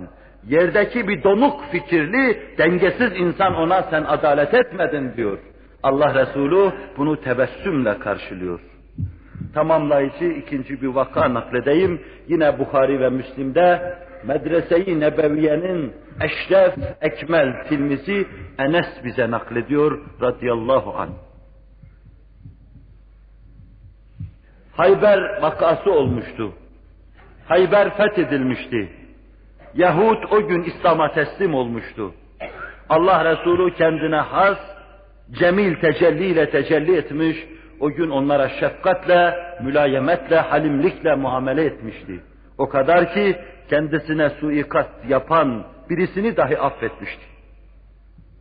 yerdeki 0.49 1.09
bir 1.09 1.23
donuk 1.23 1.61
fikirli, 1.71 2.43
dengesiz 2.59 3.13
insan 3.17 3.55
ona 3.55 3.83
sen 3.83 4.05
adalet 4.05 4.55
etmedin 4.55 5.17
diyor. 5.17 5.39
Allah 5.83 6.15
Resulü 6.15 6.73
bunu 6.97 7.21
tebessümle 7.21 7.99
karşılıyor. 7.99 8.61
Tamamlayıcı 9.55 10.25
ikinci 10.25 10.83
bir 10.83 10.87
vaka 10.87 11.35
nakledeyim. 11.35 12.01
Yine 12.29 12.59
Bukhari 12.59 13.01
ve 13.01 13.09
Müslim'de 13.09 13.97
Medrese-i 14.25 15.01
Nebeviye'nin 15.01 15.93
eşref, 16.21 16.75
ekmel 17.01 17.65
tilmisi 17.69 18.27
Enes 18.59 18.87
bize 19.05 19.31
naklediyor 19.31 19.99
radıyallahu 20.23 20.95
anh. 20.99 21.11
Hayber 24.73 25.43
vakası 25.43 25.93
olmuştu. 25.93 26.53
Hayber 27.49 27.97
fethedilmişti. 27.97 29.06
Yahud 29.77 30.23
o 30.31 30.49
gün 30.49 30.63
İslam'a 30.63 31.13
teslim 31.13 31.55
olmuştu. 31.55 32.15
Allah 32.89 33.25
Resulü 33.25 33.75
kendine 33.75 34.17
has, 34.17 34.59
cemil 35.33 35.75
tecelliyle 35.81 36.51
tecelli 36.51 36.97
etmiş, 36.97 37.37
o 37.81 37.91
gün 37.91 38.11
onlara 38.11 38.49
şefkatle, 38.49 39.35
mülayemetle, 39.63 40.39
halimlikle 40.39 41.15
muamele 41.15 41.65
etmişti. 41.65 42.21
O 42.59 42.69
kadar 42.69 43.15
ki 43.15 43.37
kendisine 43.71 44.31
suikast 44.31 44.91
yapan 45.09 45.65
birisini 45.91 46.37
dahi 46.37 46.59
affetmişti. 46.59 47.25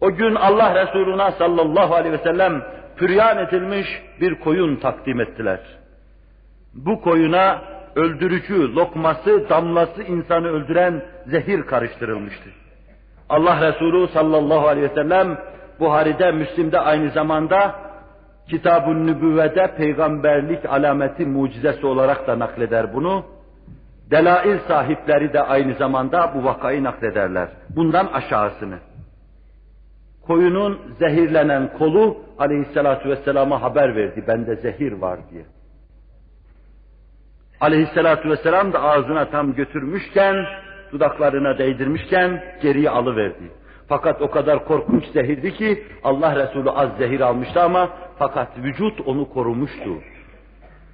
O 0.02 0.12
gün 0.12 0.36
Allah 0.36 0.86
Resuluna 0.86 1.32
sallallahu 1.32 1.96
aleyhi 1.96 2.14
ve 2.14 2.24
sellem 2.24 2.64
püryan 2.98 3.38
edilmiş 3.38 3.88
bir 4.22 4.36
koyun 4.36 4.76
takdim 4.76 5.22
ettiler. 5.22 5.60
Bu 6.74 7.02
koyuna 7.02 7.62
öldürücü, 7.96 8.76
lokması, 8.76 9.50
damlası 9.50 10.04
insanı 10.04 10.48
öldüren 10.48 11.02
zehir 11.26 11.62
karıştırılmıştı. 11.62 12.50
Allah 13.30 13.72
Resulü 13.72 14.08
sallallahu 14.08 14.68
aleyhi 14.68 14.90
ve 14.90 14.94
sellem 14.94 15.38
Buhari'de, 15.80 16.32
Müslim'de 16.32 16.80
aynı 16.80 17.10
zamanda 17.10 17.76
Kitab-ı 18.50 19.08
Nübüvve'de 19.08 19.76
peygamberlik 19.78 20.66
alameti 20.66 21.26
mucizesi 21.26 21.86
olarak 21.86 22.28
da 22.28 22.40
nakleder 22.40 22.94
bunu. 22.94 23.26
Delail 24.12 24.60
sahipleri 24.68 25.34
de 25.34 25.42
aynı 25.42 25.74
zamanda 25.74 26.32
bu 26.36 26.44
vakayı 26.44 26.84
naklederler. 26.84 27.48
Bundan 27.76 28.06
aşağısını. 28.06 28.78
Koyunun 30.28 30.80
zehirlenen 31.00 31.78
kolu 31.78 32.18
aleyhissalatu 32.40 33.10
vesselama 33.10 33.62
haber 33.62 33.96
verdi. 33.96 34.24
Bende 34.28 34.56
zehir 34.56 34.92
var 34.92 35.20
diye. 35.32 35.46
Aleyhissalatu 37.62 38.30
vesselam 38.30 38.74
da 38.74 38.82
ağzına 38.82 39.26
tam 39.26 39.56
götürmüşken, 39.56 40.46
dudaklarına 40.92 41.58
değdirmişken 41.58 42.44
geriye 42.62 42.90
alıverdi. 42.90 43.52
Fakat 43.88 44.22
o 44.22 44.32
kadar 44.32 44.66
korkunç 44.66 45.06
zehirdi 45.06 45.54
ki 45.54 45.84
Allah 46.04 46.36
Resulü 46.36 46.70
az 46.70 46.90
zehir 46.98 47.20
almıştı 47.20 47.62
ama 47.62 47.90
fakat 48.20 48.58
vücut 48.58 49.02
onu 49.02 49.30
korumuştu. 49.30 49.92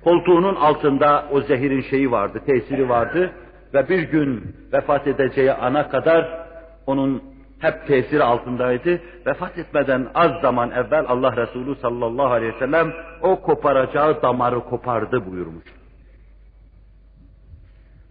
Koltuğunun 0.04 0.56
altında 0.56 1.26
o 1.32 1.42
zehirin 1.42 1.82
şeyi 1.82 2.12
vardı, 2.12 2.42
tesiri 2.46 2.90
vardı 2.90 3.32
ve 3.74 3.90
bir 3.90 4.04
gün 4.04 4.56
vefat 4.74 5.08
edeceği 5.08 5.52
ana 5.52 5.90
kadar 5.90 6.48
onun 6.88 7.24
hep 7.60 7.88
tesiri 7.88 8.24
altındaydı. 8.24 9.02
Vefat 9.28 9.58
etmeden 9.58 10.08
az 10.16 10.32
zaman 10.42 10.72
evvel 10.72 11.06
Allah 11.08 11.38
Resulü 11.38 11.76
sallallahu 11.76 12.34
aleyhi 12.34 12.54
ve 12.54 12.60
sellem 12.60 12.94
o 13.22 13.42
koparacağı 13.42 14.22
damarı 14.22 14.60
kopardı 14.60 15.32
buyurmuş. 15.32 15.81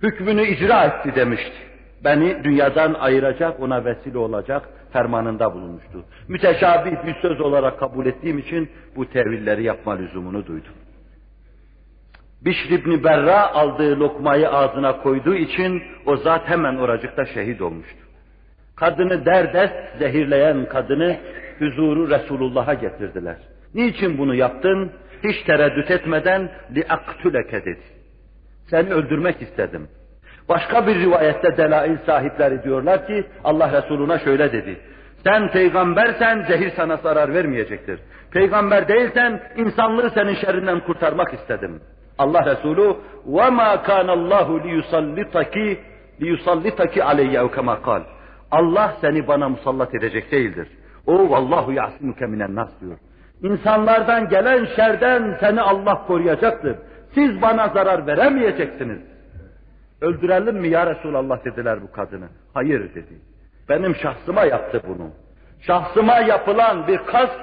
Hükmünü 0.03 0.43
icra 0.43 0.85
etti 0.85 1.15
demişti. 1.17 1.57
Beni 2.05 2.45
dünyadan 2.45 2.95
ayıracak, 2.95 3.61
ona 3.61 3.85
vesile 3.85 4.19
olacak 4.19 4.69
fermanında 4.93 5.55
bulunmuştu. 5.55 6.05
Müteşabih 6.29 7.07
bir 7.07 7.15
söz 7.23 7.41
olarak 7.41 7.79
kabul 7.79 8.07
ettiğim 8.07 8.39
için 8.39 8.71
bu 8.97 9.11
tevilleri 9.11 9.63
yapma 9.63 9.97
lüzumunu 9.97 10.47
duydum. 10.47 10.73
Bişr 12.41 12.71
İbni 12.71 13.05
Berra 13.05 13.55
aldığı 13.55 14.01
lokmayı 14.01 14.49
ağzına 14.49 15.03
koyduğu 15.03 15.35
için 15.35 15.83
o 16.07 16.17
zat 16.17 16.49
hemen 16.49 16.77
oracıkta 16.77 17.25
şehit 17.25 17.63
olmuştu. 17.63 17.99
Kadını 18.77 19.27
derdest 19.27 19.75
zehirleyen 19.99 20.69
kadını 20.69 21.17
huzuru 21.59 22.11
Resulullah'a 22.11 22.75
getirdiler. 22.75 23.37
Niçin 23.75 24.19
bunu 24.19 24.35
yaptın? 24.35 24.93
Hiç 25.25 25.43
tereddüt 25.43 25.91
etmeden 25.91 26.51
liaktüleke 26.75 27.65
dedi 27.65 27.83
Seni 28.70 28.94
öldürmek 28.94 29.42
istedim. 29.42 29.88
Başka 30.50 30.88
bir 30.88 30.96
rivayette 30.96 31.58
delail 31.58 31.98
sahipleri 32.06 32.64
diyorlar 32.64 33.08
ki 33.08 33.26
Allah 33.44 33.82
Resuluna 33.82 34.20
şöyle 34.20 34.52
dedi. 34.52 34.80
Sen 35.24 35.52
peygambersen 35.52 36.46
zehir 36.48 36.72
sana 36.76 36.98
zarar 36.98 37.34
vermeyecektir. 37.34 38.00
Peygamber 38.32 38.88
değilsen 38.88 39.42
insanlığı 39.58 40.10
senin 40.10 40.36
şerrinden 40.36 40.80
kurtarmak 40.80 41.34
istedim. 41.34 41.82
Allah 42.18 42.46
Resulü 42.46 42.96
وَمَا 43.28 43.76
كَانَ 43.88 44.10
اللّٰهُ 44.10 44.48
لِيُسَلِّتَكِ 44.66 45.78
لِيُسَلِّتَكِ 46.22 46.94
عَلَيَّ 47.10 47.50
كَمَا 47.56 47.76
قال. 47.82 48.02
Allah 48.52 48.94
seni 49.02 49.28
bana 49.28 49.50
musallat 49.50 49.96
edecek 49.96 50.32
değildir. 50.32 50.68
O 51.08 51.30
vallahu 51.30 51.72
yasimuke 51.72 52.26
minen 52.26 52.56
nas 52.56 52.70
diyor. 52.82 52.98
İnsanlardan 53.44 54.30
gelen 54.30 54.68
şerden 54.76 55.38
seni 55.40 55.62
Allah 55.62 56.06
koruyacaktır. 56.08 56.76
Siz 57.15 57.43
bana 57.43 57.69
zarar 57.69 58.07
veremeyeceksiniz. 58.07 58.99
Öldürelim 60.01 60.57
mi 60.57 60.69
ya 60.69 60.95
Resulallah 60.95 61.45
dediler 61.45 61.83
bu 61.83 61.93
kadını. 61.93 62.29
Hayır 62.55 62.95
dedi. 62.95 63.19
Benim 63.69 63.97
şahsıma 63.97 64.45
yaptı 64.45 64.83
bunu. 64.89 65.11
Şahsıma 65.61 66.19
yapılan 66.19 66.89
bir 66.89 66.99
kast, 66.99 67.41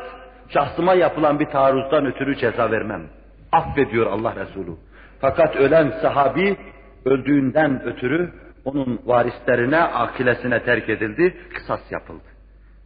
şahsıma 0.50 0.94
yapılan 0.94 1.40
bir 1.40 1.46
taarruzdan 1.46 2.06
ötürü 2.06 2.36
ceza 2.36 2.72
vermem. 2.72 3.02
Affediyor 3.52 4.06
Allah 4.06 4.36
Resulü. 4.36 4.72
Fakat 5.22 5.56
ölen 5.56 5.94
sahabi 6.02 6.58
öldüğünden 7.06 7.84
ötürü 7.84 8.32
onun 8.66 9.00
varislerine, 9.06 9.80
akilesine 9.80 10.64
terk 10.64 10.90
edildi, 10.90 11.38
kısas 11.54 11.92
yapıldı. 11.92 12.24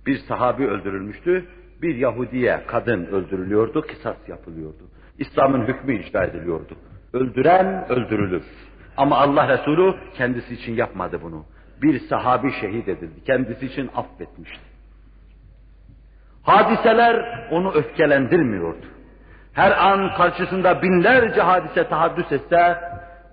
Bir 0.06 0.18
sahabi 0.18 0.68
öldürülmüştü, 0.68 1.46
bir 1.82 1.96
Yahudiye 1.96 2.62
kadın 2.68 3.06
öldürülüyordu, 3.06 3.82
kısas 3.82 4.18
yapılıyordu. 4.28 4.84
İslam'ın 5.22 5.68
hükmü 5.68 5.96
icra 5.96 6.24
ediliyordu. 6.24 6.76
Öldüren 7.14 7.86
öldürülür. 7.90 8.44
Ama 8.98 9.18
Allah 9.18 9.48
Resulü 9.50 9.96
kendisi 10.18 10.54
için 10.54 10.76
yapmadı 10.76 11.20
bunu. 11.24 11.46
Bir 11.82 12.00
sahabi 12.00 12.52
şehit 12.62 12.88
edildi. 12.88 13.24
Kendisi 13.26 13.66
için 13.66 13.90
affetmişti. 13.96 14.72
Hadiseler 16.44 17.48
onu 17.52 17.72
öfkelendirmiyordu. 17.74 18.86
Her 19.54 19.72
an 19.72 20.16
karşısında 20.18 20.82
binlerce 20.82 21.42
hadise 21.42 21.88
tahaddüs 21.88 22.32
etse, 22.32 22.78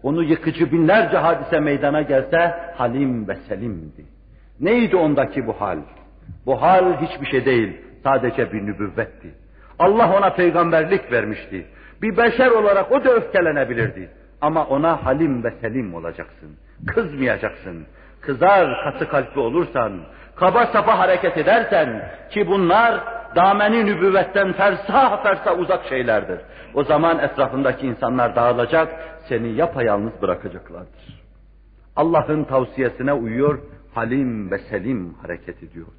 onu 0.02 0.22
yıkıcı 0.22 0.72
binlerce 0.72 1.16
hadise 1.16 1.60
meydana 1.60 2.02
gelse 2.02 2.54
halim 2.76 3.28
ve 3.28 3.36
selimdi. 3.36 4.04
Neydi 4.60 4.96
ondaki 4.96 5.46
bu 5.46 5.60
hal? 5.60 5.78
Bu 6.46 6.62
hal 6.62 7.00
hiçbir 7.00 7.26
şey 7.26 7.44
değil, 7.44 7.76
sadece 8.04 8.52
bir 8.52 8.66
nübüvvetti. 8.66 9.34
Allah 9.78 10.16
ona 10.18 10.30
peygamberlik 10.30 11.12
vermişti. 11.12 11.66
Bir 12.02 12.16
beşer 12.16 12.50
olarak 12.50 12.92
o 12.92 13.04
da 13.04 13.10
öfkelenebilirdi. 13.10 14.10
Ama 14.40 14.66
ona 14.66 15.06
halim 15.06 15.44
ve 15.44 15.50
selim 15.50 15.94
olacaksın. 15.94 16.56
Kızmayacaksın. 16.86 17.86
Kızar 18.20 18.84
katı 18.84 19.08
kalpli 19.08 19.40
olursan, 19.40 19.92
kaba 20.36 20.66
sapa 20.66 20.98
hareket 20.98 21.36
edersen 21.38 22.10
ki 22.30 22.46
bunlar 22.46 23.00
dameni 23.36 23.86
nübüvvetten 23.86 24.52
fersah 24.52 25.22
fersah 25.22 25.58
uzak 25.58 25.84
şeylerdir. 25.84 26.40
O 26.74 26.84
zaman 26.84 27.18
etrafındaki 27.18 27.86
insanlar 27.86 28.36
dağılacak, 28.36 28.94
seni 29.28 29.48
yapayalnız 29.48 30.22
bırakacaklardır. 30.22 31.22
Allah'ın 31.96 32.44
tavsiyesine 32.44 33.12
uyuyor, 33.12 33.58
halim 33.94 34.50
ve 34.50 34.58
selim 34.58 35.14
hareket 35.14 35.62
ediyordu. 35.62 35.92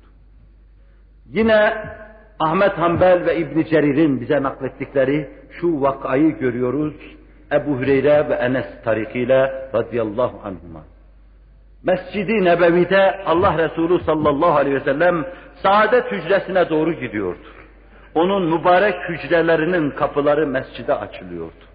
Yine 1.25 1.73
Ahmet 2.39 2.77
Hanbel 2.77 3.25
ve 3.25 3.37
İbn 3.37 3.63
Cerir'in 3.63 4.21
bize 4.21 4.43
naklettikleri 4.43 5.29
şu 5.61 5.81
vakayı 5.81 6.39
görüyoruz. 6.39 6.93
Ebu 7.51 7.79
Hüreyre 7.79 8.29
ve 8.29 8.33
Enes 8.33 8.83
tarikiyle 8.83 9.69
radıyallahu 9.73 10.39
anhuma. 10.43 10.83
Mescidi 11.83 12.45
Nebevi'de 12.45 13.23
Allah 13.25 13.57
Resulü 13.57 14.03
sallallahu 14.03 14.55
aleyhi 14.55 14.75
ve 14.75 14.83
sellem 14.83 15.25
saadet 15.63 16.11
hücresine 16.11 16.69
doğru 16.69 16.93
gidiyordu. 16.93 17.47
Onun 18.15 18.59
mübarek 18.59 18.95
hücrelerinin 19.09 19.91
kapıları 19.91 20.47
mescide 20.47 20.93
açılıyordu. 20.93 21.65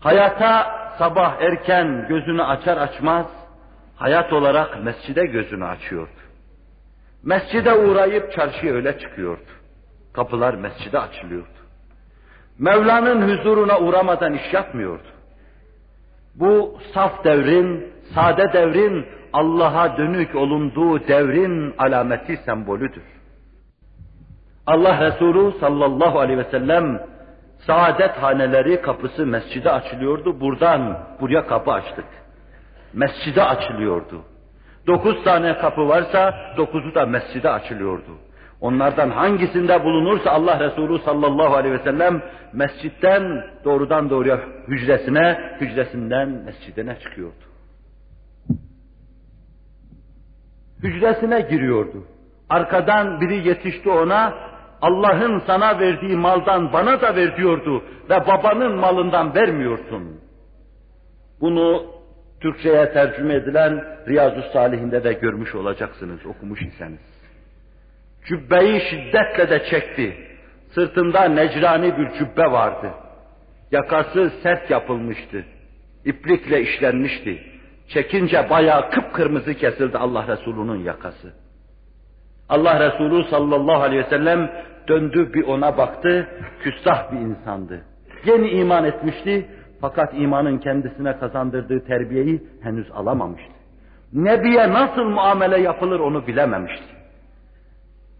Hayata 0.00 0.66
sabah 0.98 1.40
erken 1.40 2.06
gözünü 2.08 2.42
açar 2.42 2.76
açmaz 2.76 3.26
hayat 3.96 4.32
olarak 4.32 4.84
mescide 4.84 5.26
gözünü 5.26 5.64
açıyordu. 5.64 6.27
Mescide 7.22 7.74
uğrayıp 7.74 8.32
çarşıya 8.32 8.74
öyle 8.74 8.98
çıkıyordu. 8.98 9.50
Kapılar 10.12 10.54
mescide 10.54 10.98
açılıyordu. 10.98 11.58
Mevla'nın 12.58 13.28
huzuruna 13.28 13.78
uğramadan 13.78 14.34
iş 14.34 14.52
yapmıyordu. 14.52 15.08
Bu 16.34 16.78
saf 16.94 17.24
devrin, 17.24 17.92
sade 18.14 18.52
devrin 18.52 19.06
Allah'a 19.32 19.96
dönük 19.96 20.34
olunduğu 20.34 21.08
devrin 21.08 21.74
alameti 21.78 22.36
sembolüdür. 22.36 23.02
Allah 24.66 25.00
Resulü 25.00 25.58
sallallahu 25.58 26.20
aleyhi 26.20 26.38
ve 26.38 26.50
sellem 26.50 27.02
saadet 27.66 28.10
haneleri 28.10 28.82
kapısı 28.82 29.26
mescide 29.26 29.70
açılıyordu. 29.70 30.40
Buradan 30.40 30.98
buraya 31.20 31.46
kapı 31.46 31.72
açtık. 31.72 32.04
Mescide 32.92 33.44
açılıyordu. 33.44 34.22
Dokuz 34.86 35.24
tane 35.24 35.58
kapı 35.58 35.88
varsa 35.88 36.34
dokuzu 36.56 36.94
da 36.94 37.06
mescide 37.06 37.50
açılıyordu. 37.50 38.18
Onlardan 38.60 39.10
hangisinde 39.10 39.84
bulunursa 39.84 40.30
Allah 40.30 40.60
Resulü 40.60 40.98
sallallahu 40.98 41.56
aleyhi 41.56 41.74
ve 41.74 41.82
sellem 41.84 42.22
mescitten 42.52 43.44
doğrudan 43.64 44.10
doğruya 44.10 44.40
hücresine, 44.68 45.56
hücresinden 45.60 46.28
mescidine 46.28 46.98
çıkıyordu. 46.98 47.44
Hücresine 50.82 51.40
giriyordu. 51.40 52.04
Arkadan 52.48 53.20
biri 53.20 53.48
yetişti 53.48 53.90
ona, 53.90 54.34
Allah'ın 54.82 55.42
sana 55.46 55.78
verdiği 55.80 56.16
maldan 56.16 56.72
bana 56.72 57.00
da 57.00 57.16
ver 57.16 57.36
diyordu 57.36 57.82
ve 58.10 58.26
babanın 58.26 58.78
malından 58.78 59.34
vermiyorsun. 59.34 60.20
Bunu 61.40 61.97
Türkçe'ye 62.40 62.92
tercüme 62.92 63.34
edilen 63.34 63.84
Riyazu 64.08 64.42
Salihinde 64.52 65.04
de 65.04 65.12
görmüş 65.12 65.54
olacaksınız 65.54 66.26
okumuş 66.26 66.62
iseniz. 66.62 67.00
Cübbeyi 68.24 68.80
şiddetle 68.80 69.50
de 69.50 69.64
çekti. 69.70 70.16
Sırtında 70.74 71.24
necrani 71.24 71.98
bir 71.98 72.10
cübbe 72.18 72.52
vardı. 72.52 72.90
Yakası 73.72 74.32
sert 74.42 74.70
yapılmıştı. 74.70 75.44
İplikle 76.04 76.60
işlenmişti. 76.62 77.42
Çekince 77.88 78.50
bayağı 78.50 78.90
kıpkırmızı 78.90 79.54
kesildi 79.54 79.98
Allah 79.98 80.28
Resulü'nün 80.28 80.84
yakası. 80.84 81.32
Allah 82.48 82.90
Resulü 82.90 83.24
sallallahu 83.24 83.82
aleyhi 83.82 84.04
ve 84.04 84.08
sellem 84.08 84.50
döndü 84.88 85.32
bir 85.34 85.42
ona 85.44 85.76
baktı, 85.76 86.28
küstah 86.62 87.12
bir 87.12 87.18
insandı. 87.18 87.80
Yeni 88.24 88.48
iman 88.48 88.84
etmişti 88.84 89.46
fakat 89.80 90.14
imanın 90.14 90.58
kendisine 90.58 91.18
kazandırdığı 91.18 91.84
terbiyeyi 91.86 92.42
henüz 92.62 92.90
alamamıştı. 92.90 93.52
Nebiye 94.12 94.72
nasıl 94.72 95.04
muamele 95.04 95.60
yapılır 95.60 96.00
onu 96.00 96.26
bilememişti. 96.26 96.98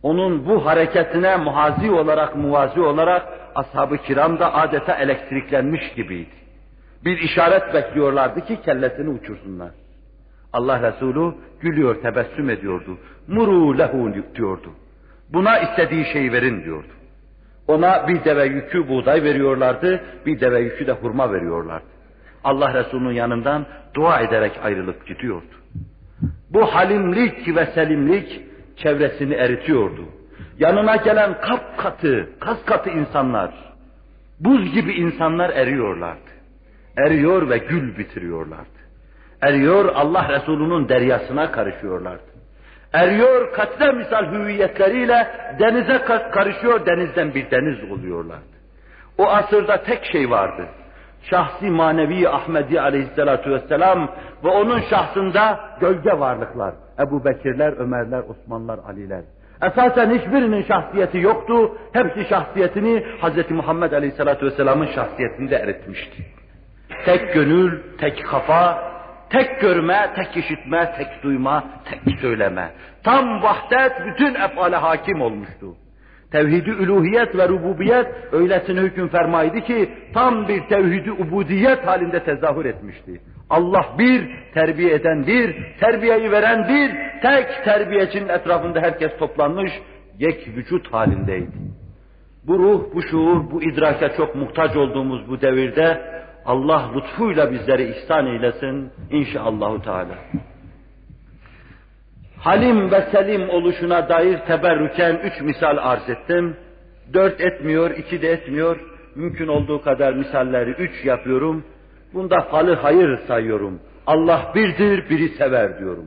Onun 0.02 0.46
bu 0.46 0.66
hareketine 0.66 1.36
muhazi 1.36 1.90
olarak, 1.90 2.36
muvazi 2.36 2.80
olarak 2.80 3.28
ashab-ı 3.54 3.98
kiram 3.98 4.38
da 4.38 4.54
adeta 4.54 4.94
elektriklenmiş 4.94 5.94
gibiydi. 5.96 6.30
Bir 7.04 7.18
işaret 7.18 7.74
bekliyorlardı 7.74 8.40
ki 8.40 8.60
kellesini 8.64 9.08
uçursunlar. 9.08 9.70
Allah 10.52 10.92
Resulü 10.92 11.34
gülüyor, 11.60 12.02
tebessüm 12.02 12.50
ediyordu. 12.50 12.98
Muru 13.28 13.78
lehu 13.78 14.14
diyordu. 14.34 14.70
Buna 15.32 15.58
istediği 15.58 16.04
şeyi 16.04 16.32
verin 16.32 16.64
diyordu. 16.64 16.97
Ona 17.68 18.08
bir 18.08 18.24
deve 18.24 18.44
yükü 18.44 18.88
buğday 18.88 19.22
veriyorlardı, 19.22 20.00
bir 20.26 20.40
deve 20.40 20.60
yükü 20.60 20.86
de 20.86 20.92
hurma 20.92 21.32
veriyorlardı. 21.32 21.86
Allah 22.44 22.74
Resulü'nün 22.74 23.12
yanından 23.12 23.66
dua 23.94 24.20
ederek 24.20 24.52
ayrılıp 24.62 25.06
gidiyordu. 25.06 25.54
Bu 26.50 26.66
halimlik 26.74 27.56
ve 27.56 27.66
selimlik 27.66 28.40
çevresini 28.76 29.34
eritiyordu. 29.34 30.04
Yanına 30.58 30.96
gelen 30.96 31.40
kap 31.40 31.78
katı, 31.78 32.28
kas 32.40 32.64
katı 32.64 32.90
insanlar, 32.90 33.50
buz 34.40 34.72
gibi 34.72 34.92
insanlar 34.92 35.50
eriyorlardı. 35.50 36.30
Eriyor 36.96 37.50
ve 37.50 37.58
gül 37.58 37.98
bitiriyorlardı. 37.98 38.78
Eriyor 39.42 39.84
Allah 39.94 40.28
Resulü'nün 40.28 40.88
deryasına 40.88 41.52
karışıyorlardı. 41.52 42.27
Eriyor 42.92 43.52
katle 43.52 43.92
misal 43.92 44.32
hüviyetleriyle 44.32 45.26
denize 45.58 45.98
karışıyor, 46.32 46.86
denizden 46.86 47.34
bir 47.34 47.50
deniz 47.50 47.90
oluyorlardı. 47.90 48.58
O 49.18 49.28
asırda 49.28 49.82
tek 49.82 50.04
şey 50.04 50.30
vardı. 50.30 50.66
Şahsi 51.22 51.70
manevi 51.70 52.28
Ahmedi 52.28 52.80
aleyhissalatu 52.80 53.50
vesselam 53.50 54.08
ve 54.44 54.48
onun 54.48 54.80
şahsında 54.80 55.60
gölge 55.80 56.10
varlıklar. 56.10 56.74
Ebu 57.00 57.24
Bekirler, 57.24 57.72
Ömerler, 57.72 58.22
Osmanlar, 58.28 58.78
Aliler. 58.78 59.22
Esasen 59.62 60.10
hiçbirinin 60.10 60.62
şahsiyeti 60.62 61.18
yoktu. 61.18 61.78
Hepsi 61.92 62.28
şahsiyetini 62.28 63.06
Hz. 63.22 63.50
Muhammed 63.50 63.92
Aleyhisselatü 63.92 64.46
Vesselam'ın 64.46 64.86
şahsiyetinde 64.86 65.56
eritmişti. 65.56 66.26
Tek 67.04 67.34
gönül, 67.34 67.82
tek 67.98 68.26
kafa, 68.26 68.82
tek 69.30 69.60
görme, 69.60 70.10
tek 70.16 70.36
işitme, 70.36 70.92
tek 70.96 71.22
duyma, 71.22 71.64
tek 71.84 72.20
söyleme. 72.20 72.70
Tam 73.04 73.42
vahdet 73.42 73.92
bütün 74.06 74.34
efale 74.34 74.76
hakim 74.76 75.20
olmuştu. 75.20 75.76
Tevhidi 76.32 76.70
üluhiyet 76.70 77.36
ve 77.36 77.48
rububiyet 77.48 78.06
öylesine 78.32 78.80
hüküm 78.80 79.08
fermaydı 79.08 79.60
ki 79.60 79.90
tam 80.14 80.48
bir 80.48 80.68
tevhidi 80.68 81.12
ubudiyet 81.12 81.86
halinde 81.86 82.24
tezahür 82.24 82.64
etmişti. 82.64 83.20
Allah 83.50 83.86
bir, 83.98 84.28
terbiye 84.54 84.94
eden 84.94 85.26
bir, 85.26 85.56
terbiyeyi 85.80 86.30
veren 86.30 86.68
bir, 86.68 86.90
tek 87.22 87.64
terbiyecinin 87.64 88.28
etrafında 88.28 88.80
herkes 88.80 89.18
toplanmış, 89.18 89.72
yek 90.18 90.48
vücut 90.48 90.92
halindeydi. 90.92 91.52
Bu 92.46 92.58
ruh, 92.58 92.94
bu 92.94 93.02
şuur, 93.02 93.50
bu 93.50 93.62
idrake 93.62 94.12
çok 94.16 94.34
muhtaç 94.34 94.76
olduğumuz 94.76 95.28
bu 95.28 95.40
devirde 95.40 96.00
Allah 96.48 96.90
lütfuyla 96.94 97.52
bizleri 97.52 97.90
ihsan 97.90 98.26
eylesin 98.26 98.90
inşallahü 99.10 99.82
teala. 99.82 100.14
Halim 102.38 102.90
ve 102.90 103.00
selim 103.12 103.48
oluşuna 103.48 104.08
dair 104.08 104.38
teberrüken 104.38 105.20
üç 105.24 105.40
misal 105.40 105.76
arz 105.80 106.10
ettim. 106.10 106.56
Dört 107.14 107.40
etmiyor, 107.40 107.90
iki 107.90 108.22
de 108.22 108.32
etmiyor. 108.32 108.76
Mümkün 109.14 109.48
olduğu 109.48 109.82
kadar 109.82 110.12
misalleri 110.12 110.70
üç 110.70 111.04
yapıyorum. 111.04 111.64
Bunda 112.14 112.40
falı 112.40 112.74
hayır 112.74 113.18
sayıyorum. 113.26 113.80
Allah 114.06 114.52
birdir, 114.54 115.10
biri 115.10 115.28
sever 115.28 115.78
diyorum. 115.78 116.06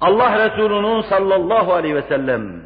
Allah 0.00 0.44
Resulü'nün 0.44 1.00
sallallahu 1.02 1.72
aleyhi 1.72 1.94
ve 1.94 2.02
sellem 2.02 2.62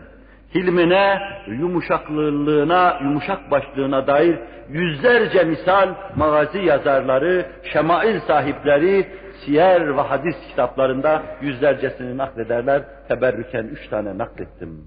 hilmine, 0.54 1.20
yumuşaklığına, 1.46 2.98
yumuşak 3.02 3.50
başlığına 3.50 4.06
dair 4.06 4.36
yüzlerce 4.70 5.44
misal 5.44 5.94
magazi 6.16 6.58
yazarları, 6.58 7.46
şemail 7.72 8.20
sahipleri, 8.20 9.06
siyer 9.44 9.96
ve 9.96 10.00
hadis 10.00 10.36
kitaplarında 10.50 11.22
yüzlercesini 11.42 12.16
naklederler. 12.16 12.82
Teberrüken 13.08 13.64
üç 13.64 13.88
tane 13.88 14.18
naklettim. 14.18 14.84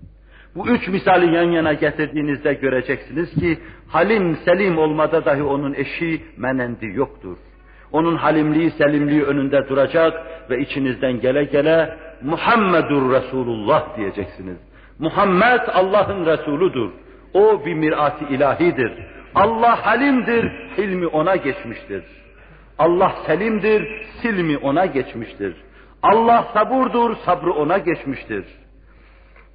Bu 0.56 0.68
üç 0.68 0.88
misali 0.88 1.36
yan 1.36 1.44
yana 1.44 1.74
getirdiğinizde 1.74 2.54
göreceksiniz 2.54 3.34
ki 3.34 3.60
halim 3.88 4.38
selim 4.46 4.78
olmada 4.78 5.26
dahi 5.26 5.44
onun 5.44 5.74
eşi 5.74 6.22
menendi 6.38 6.86
yoktur. 6.86 7.38
Onun 7.92 8.16
halimliği, 8.16 8.72
selimliği 8.72 9.24
önünde 9.24 9.70
duracak 9.70 10.14
ve 10.50 10.60
içinizden 10.60 11.20
gele 11.22 11.44
gele 11.44 11.98
Muhammedur 12.22 13.14
Resulullah 13.14 13.98
diyeceksiniz. 13.98 14.58
Muhammed 15.00 15.62
Allah'ın 15.74 16.26
Resuludur. 16.26 16.90
O 17.34 17.66
bir 17.66 17.74
mirati 17.74 18.26
ilahidir. 18.26 18.92
Allah 19.36 19.86
halimdir, 19.86 20.52
hilmi 20.78 21.08
ona 21.08 21.36
geçmiştir. 21.36 22.04
Allah 22.80 23.16
selimdir, 23.26 24.06
silmi 24.22 24.58
ona 24.58 24.86
geçmiştir. 24.86 25.56
Allah 26.04 26.48
saburdur, 26.54 27.16
sabrı 27.26 27.52
ona 27.52 27.78
geçmiştir. 27.78 28.46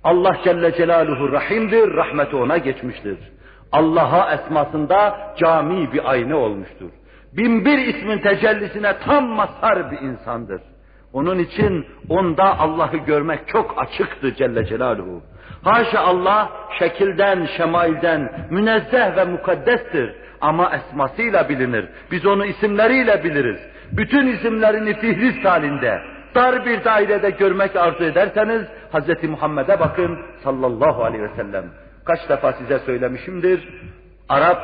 Allah 0.05 0.37
Celle 0.45 0.73
Celaluhu 0.77 1.33
rahimdir, 1.33 1.95
rahmeti 1.95 2.37
ona 2.37 2.59
geçmiştir. 2.59 3.19
Allah'a 3.73 4.35
esmasında 4.35 5.17
cami 5.39 5.93
bir 5.93 6.11
ayna 6.11 6.37
olmuştur. 6.37 6.91
Binbir 7.33 7.79
ismin 7.79 8.19
tecellisine 8.19 8.99
tam 8.99 9.25
mazhar 9.25 9.91
bir 9.91 10.01
insandır. 10.01 10.61
Onun 11.13 11.39
için 11.39 11.87
onda 12.09 12.59
Allah'ı 12.59 12.97
görmek 12.97 13.49
çok 13.49 13.75
açıktı 13.79 14.35
Celle 14.35 14.67
Celaluhu. 14.67 15.23
Haşa 15.65 16.01
Allah 16.01 16.51
şekilden, 16.79 17.47
şemailden 17.57 18.33
münezzeh 18.51 19.17
ve 19.17 19.25
mukaddestir. 19.25 20.15
Ama 20.41 20.73
esmasıyla 20.77 21.49
bilinir. 21.49 21.89
Biz 22.11 22.27
onu 22.27 22.45
isimleriyle 22.45 23.25
biliriz. 23.25 23.61
Bütün 23.93 24.27
isimlerini 24.27 24.95
fihrist 24.95 25.45
halinde, 25.45 26.01
dar 26.35 26.67
bir 26.67 26.85
dairede 26.85 27.31
görmek 27.31 27.77
arzu 27.77 28.05
ederseniz 28.05 28.63
Hz. 28.93 29.29
Muhammed'e 29.29 29.81
bakın 29.81 30.19
sallallahu 30.45 31.05
aleyhi 31.05 31.23
ve 31.23 31.37
sellem. 31.37 31.65
Kaç 32.05 32.29
defa 32.29 32.53
size 32.53 32.79
söylemişimdir. 32.79 33.69
Arap 34.29 34.63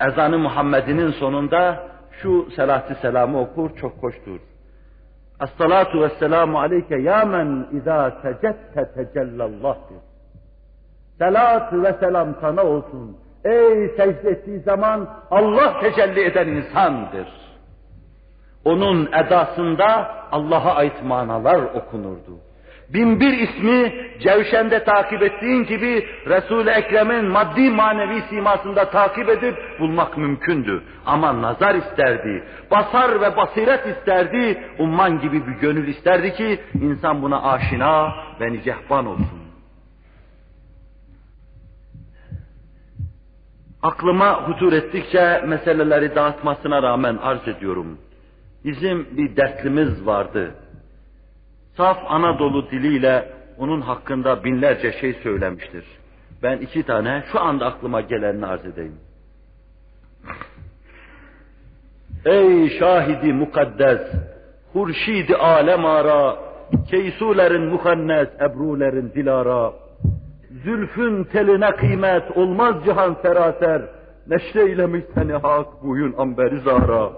ezanı 0.00 0.38
Muhammed'inin 0.38 1.10
sonunda 1.10 1.82
şu 2.22 2.50
selatü 2.56 2.94
selamı 2.94 3.40
okur 3.40 3.76
çok 3.76 4.02
hoştur. 4.02 4.40
Es-salatu 5.40 6.02
ve 6.02 6.08
selamu 6.08 6.60
aleyke 6.60 6.96
ya 6.96 7.24
men 7.24 7.66
izâ 7.72 8.10
secette 8.22 8.92
tecellallah 8.94 9.76
Selat 11.18 11.72
ve 11.72 11.92
selam 12.00 12.34
sana 12.40 12.62
olsun. 12.62 13.16
Ey 13.44 13.88
secde 13.88 14.30
ettiği 14.30 14.58
zaman 14.58 15.08
Allah 15.30 15.80
tecelli 15.80 16.20
eden 16.24 16.48
insandır. 16.48 17.28
Onun 18.64 19.06
edasında 19.12 20.14
Allah'a 20.32 20.74
ait 20.74 21.04
manalar 21.04 21.62
okunurdu. 21.62 22.38
Bin 22.88 23.20
bir 23.20 23.38
ismi 23.38 23.92
Cevşen'de 24.20 24.84
takip 24.84 25.22
ettiğin 25.22 25.64
gibi 25.64 26.06
Resul-i 26.26 26.70
Ekrem'in 26.70 27.24
maddi 27.24 27.70
manevi 27.70 28.20
simasında 28.20 28.90
takip 28.90 29.28
edip 29.28 29.56
bulmak 29.80 30.18
mümkündü. 30.18 30.82
Ama 31.06 31.42
nazar 31.42 31.74
isterdi, 31.74 32.44
basar 32.70 33.20
ve 33.20 33.36
basiret 33.36 33.86
isterdi, 33.86 34.64
umman 34.78 35.20
gibi 35.20 35.46
bir 35.46 35.52
gönül 35.52 35.88
isterdi 35.88 36.32
ki 36.32 36.60
insan 36.82 37.22
buna 37.22 37.42
aşina 37.42 38.12
ve 38.40 38.52
nicehban 38.52 39.06
olsun. 39.06 39.43
Aklıma 43.84 44.48
hutur 44.48 44.72
ettikçe 44.72 45.42
meseleleri 45.46 46.14
dağıtmasına 46.14 46.82
rağmen 46.82 47.16
arz 47.16 47.48
ediyorum. 47.48 47.98
Bizim 48.64 49.06
bir 49.16 49.36
dertlimiz 49.36 50.06
vardı. 50.06 50.54
Saf 51.76 51.98
Anadolu 52.08 52.70
diliyle 52.70 53.32
onun 53.58 53.80
hakkında 53.80 54.44
binlerce 54.44 54.92
şey 54.92 55.12
söylemiştir. 55.12 55.84
Ben 56.42 56.58
iki 56.58 56.82
tane 56.82 57.24
şu 57.32 57.40
anda 57.40 57.66
aklıma 57.66 58.00
gelenini 58.00 58.46
arz 58.46 58.66
edeyim. 58.66 58.98
Ey 62.24 62.78
şahidi 62.78 63.32
mukaddes, 63.32 64.00
hurşidi 64.72 65.36
alem 65.36 65.86
ara, 65.86 66.36
keysulerin 66.90 67.62
muhannes, 67.62 68.28
ebrulerin 68.40 69.12
dilara. 69.14 69.83
Zülfün 70.62 71.24
teline 71.24 71.70
kıymet, 71.70 72.36
olmaz 72.36 72.74
cihan 72.84 73.16
seraser, 73.22 73.82
neşreylemiş 74.26 75.04
seni 75.14 75.32
hak 75.32 75.82
buyun 75.82 76.14
amberi 76.18 76.60
zahra. 76.60 77.12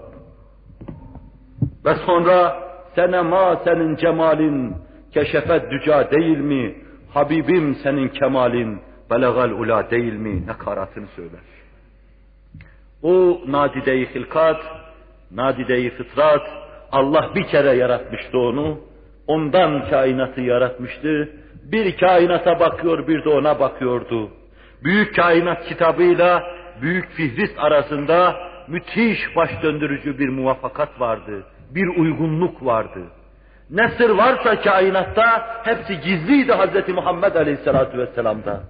Ve 1.85 1.95
sonra 2.05 2.59
senema 2.95 3.55
senin 3.63 3.95
cemalin, 3.95 4.75
keşefet 5.13 5.71
düca 5.71 6.11
değil 6.11 6.37
mi? 6.37 6.75
Habibim 7.13 7.75
senin 7.75 8.09
kemalin, 8.09 8.79
belegal 9.11 9.51
ula 9.51 9.91
değil 9.91 10.13
mi? 10.13 10.47
Nekaratını 10.47 11.07
söyler. 11.15 11.41
O 13.03 13.41
nadide-i 13.47 14.15
hilkat, 14.15 14.61
nadide-i 15.31 15.89
fıtrat, 15.89 16.47
Allah 16.91 17.31
bir 17.35 17.43
kere 17.43 17.73
yaratmıştı 17.73 18.39
onu, 18.39 18.79
ondan 19.27 19.89
kainatı 19.89 20.41
yaratmıştı, 20.41 21.29
bir 21.71 21.97
kainata 21.97 22.59
bakıyor, 22.59 23.07
bir 23.07 23.23
de 23.25 23.29
ona 23.29 23.59
bakıyordu. 23.59 24.29
Büyük 24.83 25.15
kainat 25.15 25.65
kitabıyla 25.65 26.43
büyük 26.81 27.11
fihrist 27.11 27.59
arasında 27.59 28.35
müthiş 28.67 29.35
baş 29.35 29.49
döndürücü 29.63 30.19
bir 30.19 30.29
muvaffakat 30.29 31.01
vardı, 31.01 31.43
bir 31.69 31.87
uygunluk 31.87 32.65
vardı. 32.65 32.99
Ne 33.69 33.89
sır 33.89 34.09
varsa 34.09 34.61
kainatta 34.61 35.47
hepsi 35.63 35.99
gizliydi 35.99 36.53
Hz. 36.53 36.89
Muhammed 36.89 37.35
Aleyhisselatü 37.35 37.97
Vesselam'da. 37.97 38.61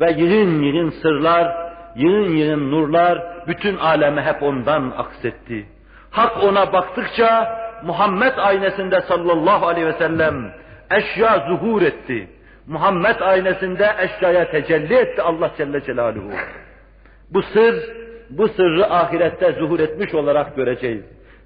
Ve 0.00 0.10
yığın 0.10 0.62
yığın 0.62 0.90
sırlar, 0.90 1.72
yığın 1.96 2.36
yığın 2.36 2.70
nurlar 2.70 3.46
bütün 3.48 3.76
aleme 3.76 4.22
hep 4.22 4.42
ondan 4.42 4.92
aksetti. 4.96 5.66
Hak 6.10 6.44
ona 6.44 6.72
baktıkça 6.72 7.58
Muhammed 7.84 8.38
aynesinde 8.38 9.00
sallallahu 9.00 9.66
aleyhi 9.66 9.86
ve 9.86 9.92
sellem 9.92 10.52
eşya 10.96 11.46
zuhur 11.48 11.82
etti. 11.82 12.28
Muhammed 12.66 13.20
aynesinde 13.20 13.94
eşyaya 13.98 14.50
tecelli 14.50 14.94
etti 14.94 15.22
Allah 15.22 15.50
Celle 15.56 15.84
Celaluhu. 15.84 16.30
Bu 17.30 17.42
sır, 17.42 17.74
bu 18.30 18.48
sırrı 18.48 18.86
ahirette 18.86 19.52
zuhur 19.52 19.80
etmiş 19.80 20.14
olarak 20.14 20.56
göreceğiz. 20.56 21.04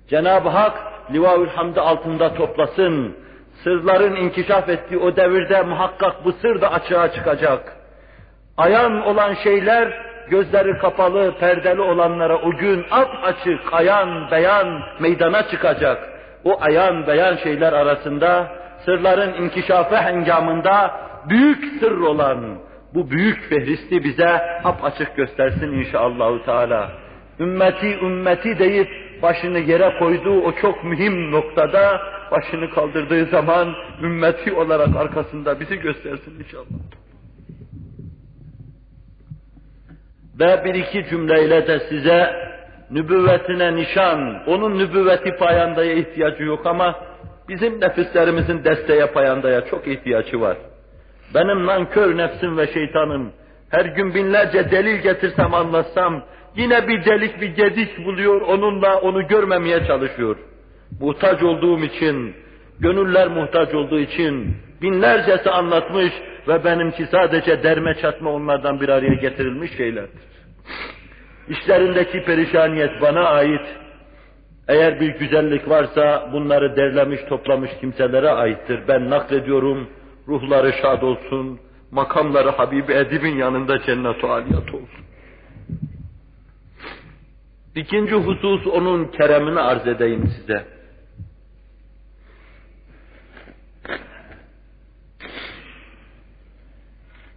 Cenab-ı 0.09 0.49
Hak 0.49 0.79
Livaül 1.13 1.49
Hamdi 1.49 1.81
altında 1.81 2.35
toplasın. 2.35 3.17
Sırların 3.65 4.17
inkişaf 4.17 4.69
ettiği 4.69 4.99
o 4.99 5.17
devirde 5.17 5.63
muhakkak 5.63 6.25
bu 6.25 6.33
sır 6.33 6.61
da 6.61 6.73
açığa 6.73 7.13
çıkacak. 7.13 7.77
Ayan 8.57 9.07
olan 9.07 9.35
şeyler 9.35 10.07
gözleri 10.31 10.79
kapalı, 10.79 11.35
perdeli 11.41 11.81
olanlara 11.81 12.39
o 12.39 12.51
gün 12.51 12.87
ap 12.91 13.11
açık, 13.23 13.61
ayan, 13.73 14.31
beyan 14.31 14.81
meydana 15.01 15.49
çıkacak. 15.49 16.09
O 16.45 16.61
ayan, 16.61 17.07
beyan 17.07 17.37
şeyler 17.37 17.73
arasında 17.73 18.49
sırların 18.87 19.43
inkişafı 19.43 19.97
hengamında 19.97 21.01
büyük 21.29 21.81
sır 21.81 22.01
olan 22.01 22.59
bu 22.95 23.11
büyük 23.11 23.49
fehristi 23.49 24.05
bize 24.05 24.61
hap 24.63 24.85
açık 24.85 25.17
göstersin 25.17 25.73
inşallahü 25.73 26.45
teala. 26.45 26.93
Ümmeti 27.41 27.99
ümmeti 27.99 28.59
deyip 28.59 28.89
başını 29.23 29.59
yere 29.59 29.99
koyduğu 29.99 30.41
o 30.43 30.53
çok 30.53 30.85
mühim 30.85 31.31
noktada 31.31 32.01
başını 32.31 32.71
kaldırdığı 32.71 33.27
zaman 33.27 33.75
ümmeti 34.03 34.53
olarak 34.53 34.97
arkasında 34.97 35.61
bizi 35.61 35.77
göstersin 35.77 36.41
inşallah. 36.41 36.67
Ve 40.41 40.65
bir 40.65 40.75
iki 40.75 41.07
cümleyle 41.11 41.67
de 41.67 41.81
size 41.89 42.31
nübüvvetine 42.91 43.77
nişan, 43.77 44.43
onun 44.47 44.79
nübüvveti 44.79 45.37
payandaya 45.37 45.95
ihtiyacı 45.95 46.43
yok 46.43 46.67
ama 46.67 46.95
bizim 47.49 47.81
nefislerimizin 47.81 48.65
desteğe 48.65 49.07
payandaya 49.07 49.67
çok 49.67 49.89
ihtiyacı 49.89 50.41
var. 50.41 50.57
Benim 51.35 51.67
nankör 51.67 52.17
nefsim 52.17 52.59
ve 52.59 52.67
şeytanım 52.67 53.33
her 53.71 53.85
gün 53.85 54.15
binlerce 54.15 54.71
delil 54.71 54.97
getirsem 54.97 55.55
anlatsam 55.55 56.23
yine 56.57 56.89
bir 56.89 57.05
delik 57.05 57.41
bir 57.41 57.49
gedik 57.49 58.05
buluyor 58.05 58.41
onunla 58.41 59.01
onu 59.01 59.29
görmemeye 59.29 59.87
çalışıyor. 59.87 60.37
Muhtaç 61.01 61.43
olduğum 61.43 61.79
için, 61.79 62.35
gönüller 62.81 63.29
muhtaç 63.29 63.75
olduğu 63.75 63.99
için 63.99 64.57
binlercesi 64.83 65.51
anlatmış 65.51 66.13
ve 66.49 66.65
benimki 66.65 67.07
sadece 67.11 67.63
derme 67.63 67.95
çatma 67.95 68.31
onlardan 68.31 68.81
bir 68.81 68.89
araya 68.89 69.15
getirilmiş 69.15 69.77
şeylerdir. 69.77 70.21
İşlerindeki 71.49 72.25
perişaniyet 72.25 73.01
bana 73.03 73.29
ait. 73.29 73.61
Eğer 74.69 75.01
bir 75.01 75.19
güzellik 75.19 75.69
varsa 75.69 76.31
bunları 76.33 76.77
derlemiş 76.77 77.21
toplamış 77.29 77.71
kimselere 77.81 78.31
aittir. 78.31 78.81
Ben 78.89 79.11
naklediyorum, 79.11 79.91
ruhları 80.29 80.73
şad 80.73 81.03
olsun, 81.03 81.61
makamları 81.91 82.51
Habibi 82.51 82.93
Edib'in 82.93 83.37
yanında 83.37 83.83
cennet-u 83.83 84.29
aliyat 84.29 84.75
olsun. 84.75 85.07
İkinci 87.75 88.15
husus 88.15 88.67
onun 88.67 89.05
keremini 89.05 89.61
arz 89.61 89.87
edeyim 89.87 90.29
size. 90.37 90.65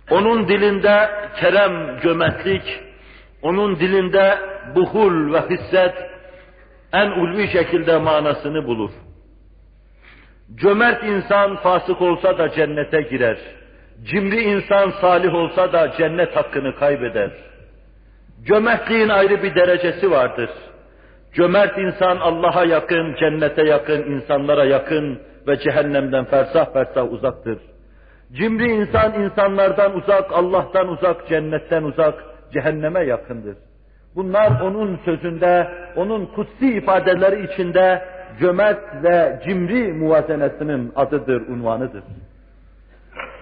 Onun 0.09 0.47
dilinde 0.47 1.09
kerem, 1.39 1.99
cömertlik, 1.99 2.79
onun 3.41 3.75
dilinde 3.79 4.39
buhul 4.75 5.33
ve 5.33 5.41
hisset 5.49 6.08
en 6.93 7.11
ulvi 7.11 7.47
şekilde 7.47 7.97
manasını 7.97 8.67
bulur. 8.67 8.91
Cömert 10.55 11.03
insan 11.03 11.55
fasık 11.55 12.01
olsa 12.01 12.37
da 12.37 12.49
cennete 12.49 13.01
girer. 13.01 13.37
Cimri 14.03 14.41
insan 14.41 14.89
salih 15.01 15.33
olsa 15.33 15.73
da 15.73 15.91
cennet 15.97 16.35
hakkını 16.35 16.75
kaybeder. 16.75 17.31
Cömertliğin 18.45 19.09
ayrı 19.09 19.43
bir 19.43 19.55
derecesi 19.55 20.11
vardır. 20.11 20.49
Cömert 21.33 21.77
insan 21.77 22.17
Allah'a 22.17 22.65
yakın, 22.65 23.15
cennete 23.19 23.63
yakın, 23.63 24.03
insanlara 24.11 24.65
yakın 24.65 25.19
ve 25.47 25.59
cehennemden 25.59 26.25
fersah 26.25 26.73
fersah 26.73 27.11
uzaktır. 27.11 27.59
Cimri 28.31 28.71
insan 28.71 29.23
insanlardan 29.23 29.97
uzak, 29.97 30.33
Allah'tan 30.33 30.87
uzak, 30.87 31.27
cennetten 31.27 31.83
uzak, 31.83 32.23
cehenneme 32.53 33.05
yakındır. 33.05 33.57
Bunlar 34.15 34.61
onun 34.61 34.99
sözünde, 35.05 35.67
onun 35.95 36.25
kutsi 36.25 36.73
ifadeleri 36.77 37.53
içinde 37.53 38.03
cömert 38.39 39.03
ve 39.03 39.39
cimri 39.45 39.93
muvazenesinin 39.93 40.91
adıdır, 40.95 41.41
unvanıdır. 41.47 42.03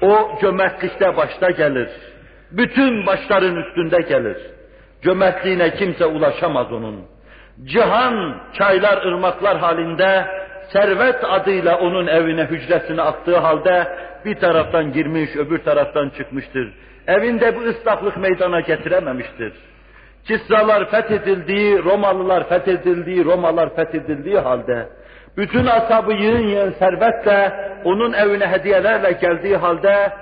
O 0.02 0.38
cömertlikte 0.42 1.18
başta 1.18 1.50
gelir. 1.50 1.90
Bütün 2.52 3.06
başların 3.06 3.56
üstünde 3.56 3.98
gelir. 3.98 4.38
Cömertliğine 5.02 5.74
kimse 5.74 6.06
ulaşamaz 6.06 6.72
onun. 6.72 7.06
Cihan 7.64 8.38
çaylar, 8.54 9.06
ırmaklar 9.06 9.58
halinde 9.58 10.26
servet 10.74 11.24
adıyla 11.24 11.80
onun 11.80 12.08
evine, 12.08 12.46
hücresine 12.46 13.02
aktığı 13.02 13.38
halde 13.38 13.88
bir 14.26 14.36
taraftan 14.36 14.94
girmiş, 14.94 15.36
öbür 15.36 15.58
taraftan 15.60 16.10
çıkmıştır. 16.10 16.74
Evinde 17.08 17.56
bu 17.56 17.62
ıslaklık 17.62 18.18
meydana 18.18 18.60
getirememiştir. 18.60 19.54
Kisralar 20.28 20.92
fethedildiği, 20.92 21.84
Romalılar 21.84 22.50
fethedildiği, 22.50 23.26
Romalar 23.26 23.76
fethedildiği 23.76 24.40
halde, 24.40 24.90
bütün 25.38 25.66
asabı 25.66 26.14
yığın 26.14 26.48
yığın 26.48 26.72
servetle, 26.72 27.54
onun 27.84 28.14
evine 28.14 28.48
hediyelerle 28.48 29.12
geldiği 29.12 29.58
halde, 29.58 30.14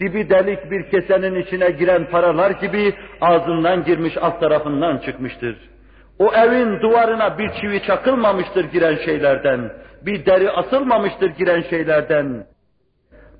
dibi 0.00 0.30
delik 0.30 0.70
bir 0.70 0.90
kesenin 0.90 1.34
içine 1.34 1.70
giren 1.70 2.10
paralar 2.10 2.50
gibi 2.50 2.94
ağzından 3.20 3.84
girmiş 3.84 4.16
alt 4.16 4.40
tarafından 4.40 4.98
çıkmıştır. 4.98 5.56
O 6.18 6.34
evin 6.34 6.80
duvarına 6.80 7.38
bir 7.38 7.50
çivi 7.60 7.82
çakılmamıştır 7.82 8.64
giren 8.64 8.96
şeylerden, 9.04 9.70
bir 10.02 10.26
deri 10.26 10.50
asılmamıştır 10.50 11.30
giren 11.30 11.62
şeylerden, 11.70 12.46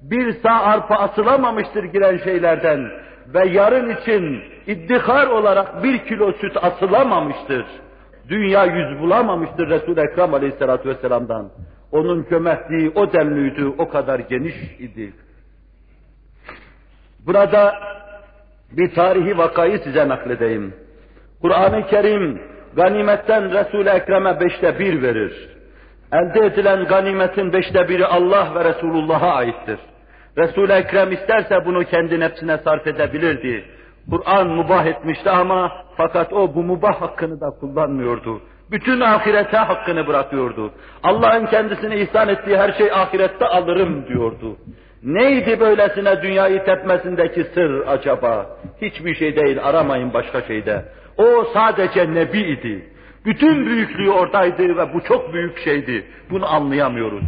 bir 0.02 0.32
sağ 0.42 0.60
arpa 0.60 0.94
asılamamıştır 0.94 1.84
giren 1.84 2.16
şeylerden 2.16 2.90
ve 3.34 3.48
yarın 3.48 3.90
için 3.90 4.42
iddihar 4.66 5.26
olarak 5.26 5.82
bir 5.82 5.98
kilo 5.98 6.32
süt 6.32 6.56
asılamamıştır. 6.64 7.66
Dünya 8.28 8.64
yüz 8.64 9.00
bulamamıştır 9.00 9.68
Resul-i 9.68 10.00
Ekrem 10.00 10.34
Aleyhisselatü 10.34 10.88
Vesselam'dan. 10.88 11.50
Onun 11.92 12.26
cömertliği 12.30 12.92
o 12.94 13.12
denliydi, 13.12 13.64
o 13.78 13.88
kadar 13.88 14.18
geniş 14.18 14.54
idi. 14.78 15.12
Burada 17.26 17.74
bir 18.72 18.94
tarihi 18.94 19.38
vakayı 19.38 19.78
size 19.78 20.08
nakledeyim. 20.08 20.74
Kur'an-ı 21.42 21.86
Kerim 21.86 22.42
ganimetten 22.76 23.52
Resul-i 23.52 23.88
Ekrem'e 23.88 24.40
beşte 24.40 24.78
bir 24.78 25.02
verir. 25.02 25.48
Elde 26.12 26.46
edilen 26.46 26.84
ganimetin 26.84 27.52
beşte 27.52 27.88
biri 27.88 28.06
Allah 28.06 28.54
ve 28.54 28.64
Resulullah'a 28.64 29.34
aittir. 29.34 29.78
Resul-i 30.38 30.72
Ekrem 30.72 31.12
isterse 31.12 31.66
bunu 31.66 31.84
kendi 31.84 32.20
nefsine 32.20 32.58
sarf 32.58 32.86
edebilirdi. 32.86 33.75
Kur'an 34.10 34.48
mubah 34.48 34.86
etmişti 34.86 35.30
ama 35.30 35.72
fakat 35.96 36.32
o 36.32 36.54
bu 36.54 36.62
mubah 36.62 37.00
hakkını 37.00 37.40
da 37.40 37.50
kullanmıyordu. 37.60 38.40
Bütün 38.70 39.00
ahirete 39.00 39.56
hakkını 39.56 40.06
bırakıyordu. 40.06 40.72
Allah'ın 41.02 41.46
kendisine 41.46 42.00
ihsan 42.00 42.28
ettiği 42.28 42.58
her 42.58 42.72
şey 42.72 42.92
ahirette 42.92 43.46
alırım 43.46 44.08
diyordu. 44.08 44.56
Neydi 45.02 45.60
böylesine 45.60 46.22
dünyayı 46.22 46.64
tepmesindeki 46.64 47.44
sır 47.44 47.86
acaba? 47.86 48.46
Hiçbir 48.82 49.14
şey 49.14 49.36
değil, 49.36 49.58
aramayın 49.62 50.14
başka 50.14 50.42
şeyde. 50.42 50.84
O 51.18 51.44
sadece 51.54 52.14
Nebi 52.14 52.38
idi. 52.38 52.88
Bütün 53.24 53.66
büyüklüğü 53.66 54.10
oradaydı 54.10 54.76
ve 54.76 54.94
bu 54.94 55.00
çok 55.00 55.32
büyük 55.32 55.58
şeydi. 55.58 56.06
Bunu 56.30 56.54
anlayamıyoruz. 56.54 57.24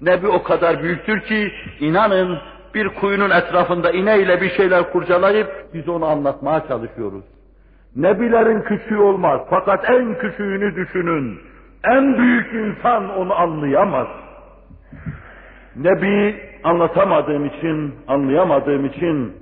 Nebi 0.00 0.28
o 0.28 0.42
kadar 0.42 0.82
büyüktür 0.82 1.20
ki 1.20 1.52
inanın 1.80 2.38
bir 2.74 2.88
kuyunun 2.88 3.30
etrafında 3.30 3.90
ineyle 3.90 4.40
bir 4.40 4.50
şeyler 4.50 4.92
kurcalayıp 4.92 5.48
biz 5.74 5.88
onu 5.88 6.06
anlatmaya 6.06 6.68
çalışıyoruz. 6.68 7.24
Nebilerin 7.96 8.62
küçüğü 8.62 8.98
olmaz 8.98 9.40
fakat 9.50 9.90
en 9.90 10.18
küçüğünü 10.18 10.76
düşünün. 10.76 11.40
En 11.84 12.18
büyük 12.18 12.52
insan 12.52 13.18
onu 13.18 13.34
anlayamaz. 13.34 14.06
Nebi 15.76 16.40
anlatamadığım 16.64 17.44
için, 17.44 17.94
anlayamadığım 18.08 18.86
için 18.86 19.32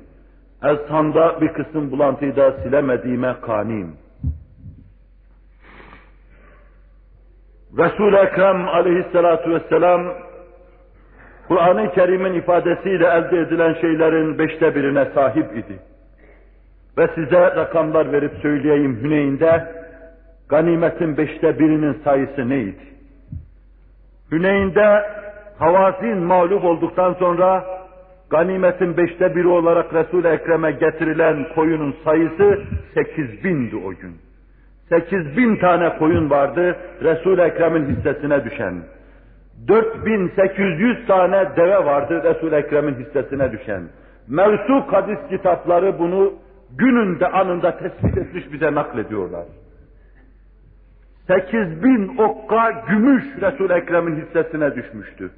ezhanda 0.65 1.41
bir 1.41 1.49
kısım 1.49 1.91
bulantıyı 1.91 2.37
da 2.37 2.53
silemediğime 2.53 3.35
kaniyim. 3.41 3.97
Resul-i 7.79 8.17
Ekrem 8.17 8.69
aleyhissalatu 8.69 9.51
vesselam 9.51 10.03
Kur'an-ı 11.53 11.93
Kerim'in 11.93 12.35
ifadesiyle 12.35 13.07
elde 13.07 13.41
edilen 13.41 13.75
şeylerin 13.81 14.39
beşte 14.39 14.75
birine 14.75 15.05
sahip 15.15 15.57
idi. 15.57 15.79
Ve 16.99 17.09
size 17.15 17.41
rakamlar 17.41 18.13
verip 18.13 18.33
söyleyeyim 18.43 18.99
Hüneyn'de 19.03 19.65
ganimetin 20.49 21.17
beşte 21.17 21.59
birinin 21.59 21.97
sayısı 22.05 22.49
neydi? 22.49 22.83
Hüneyn'de 24.33 25.03
Havazin 25.59 26.19
mağlup 26.19 26.65
olduktan 26.65 27.15
sonra 27.15 27.65
ganimetin 28.31 28.97
beşte 28.97 29.37
biri 29.37 29.49
olarak 29.49 29.95
Resul-i 29.95 30.29
Ekrem'e 30.29 30.71
getirilen 30.71 31.47
koyunun 31.55 31.95
sayısı 32.05 32.61
sekiz 32.95 33.45
bindi 33.45 33.77
o 33.77 33.91
gün. 33.91 34.17
Sekiz 34.89 35.37
bin 35.37 35.57
tane 35.57 35.99
koyun 35.99 36.31
vardı 36.31 36.77
Resul-i 37.03 37.41
Ekrem'in 37.41 37.97
hissesine 37.97 38.45
düşen. 38.45 38.75
4800 39.69 41.07
tane 41.07 41.57
deve 41.57 41.85
vardı 41.85 42.23
Resul-i 42.25 42.55
Ekrem'in 42.55 42.95
hissesine 42.95 43.53
düşen. 43.53 43.83
Mevsuk 44.29 44.93
hadis 44.93 45.19
kitapları 45.31 45.99
bunu 45.99 46.33
gününde 46.79 47.29
anında 47.29 47.79
tespit 47.79 48.19
etmiş 48.19 48.53
bize 48.53 48.75
naklediyorlar. 48.75 49.45
8000 51.27 52.17
okka 52.19 52.71
gümüş 52.89 53.25
Resul-i 53.41 53.73
Ekrem'in 53.73 54.21
hissesine 54.21 54.75
düşmüştü. 54.75 55.31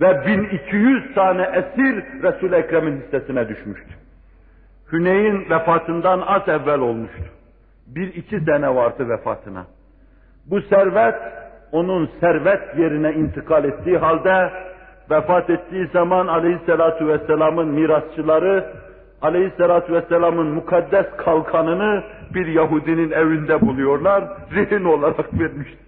Ve 0.00 0.26
1200 0.26 1.14
tane 1.14 1.42
esir 1.42 2.22
Resul-i 2.22 2.54
Ekrem'in 2.54 3.00
hissesine 3.00 3.48
düşmüştü. 3.48 3.94
Hüneyn 4.92 5.50
vefatından 5.50 6.20
az 6.20 6.48
evvel 6.48 6.80
olmuştu. 6.80 7.24
Bir 7.86 8.14
iki 8.14 8.40
sene 8.40 8.74
vardı 8.74 9.08
vefatına. 9.08 9.66
Bu 10.46 10.60
servet 10.60 11.14
onun 11.72 12.10
servet 12.20 12.78
yerine 12.78 13.12
intikal 13.12 13.64
ettiği 13.64 13.98
halde 13.98 14.50
vefat 15.10 15.50
ettiği 15.50 15.86
zaman 15.86 16.26
aleyhissalatu 16.26 17.08
vesselamın 17.08 17.68
mirasçıları 17.68 18.64
aleyhissalatu 19.22 19.92
vesselamın 19.92 20.46
mukaddes 20.46 21.06
kalkanını 21.16 22.02
bir 22.34 22.46
Yahudinin 22.46 23.10
evinde 23.10 23.60
buluyorlar, 23.60 24.24
rehin 24.54 24.84
olarak 24.84 25.40
vermişti. 25.40 25.78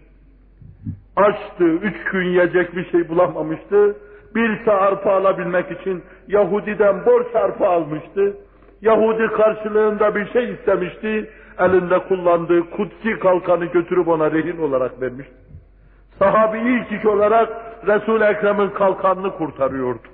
Açtı, 1.16 1.64
üç 1.64 2.05
gün 2.12 2.24
yiyecek 2.24 2.76
bir 2.76 2.91
şey 2.91 3.09
bulamamıştı. 3.09 3.97
Bir 4.35 4.68
arpa 4.68 5.12
alabilmek 5.12 5.81
için 5.81 6.03
Yahudi'den 6.29 7.07
borç 7.07 7.26
arpa 7.35 7.68
almıştı. 7.68 8.37
Yahudi 8.83 9.26
karşılığında 9.26 10.14
bir 10.14 10.33
şey 10.33 10.53
istemişti. 10.53 11.31
Elinde 11.59 11.99
kullandığı 11.99 12.70
kutsi 12.70 13.18
kalkanı 13.18 13.64
götürüp 13.64 14.09
ona 14.09 14.31
rehin 14.31 14.59
olarak 14.59 15.01
vermişti. 15.01 15.47
Sahabi 16.19 16.59
ilk 16.59 16.93
iş 16.93 17.07
olarak 17.07 17.49
Resul-i 17.87 18.25
Ekrem'in 18.25 18.71
kalkanını 18.71 19.37
kurtarıyordu. 19.37 20.09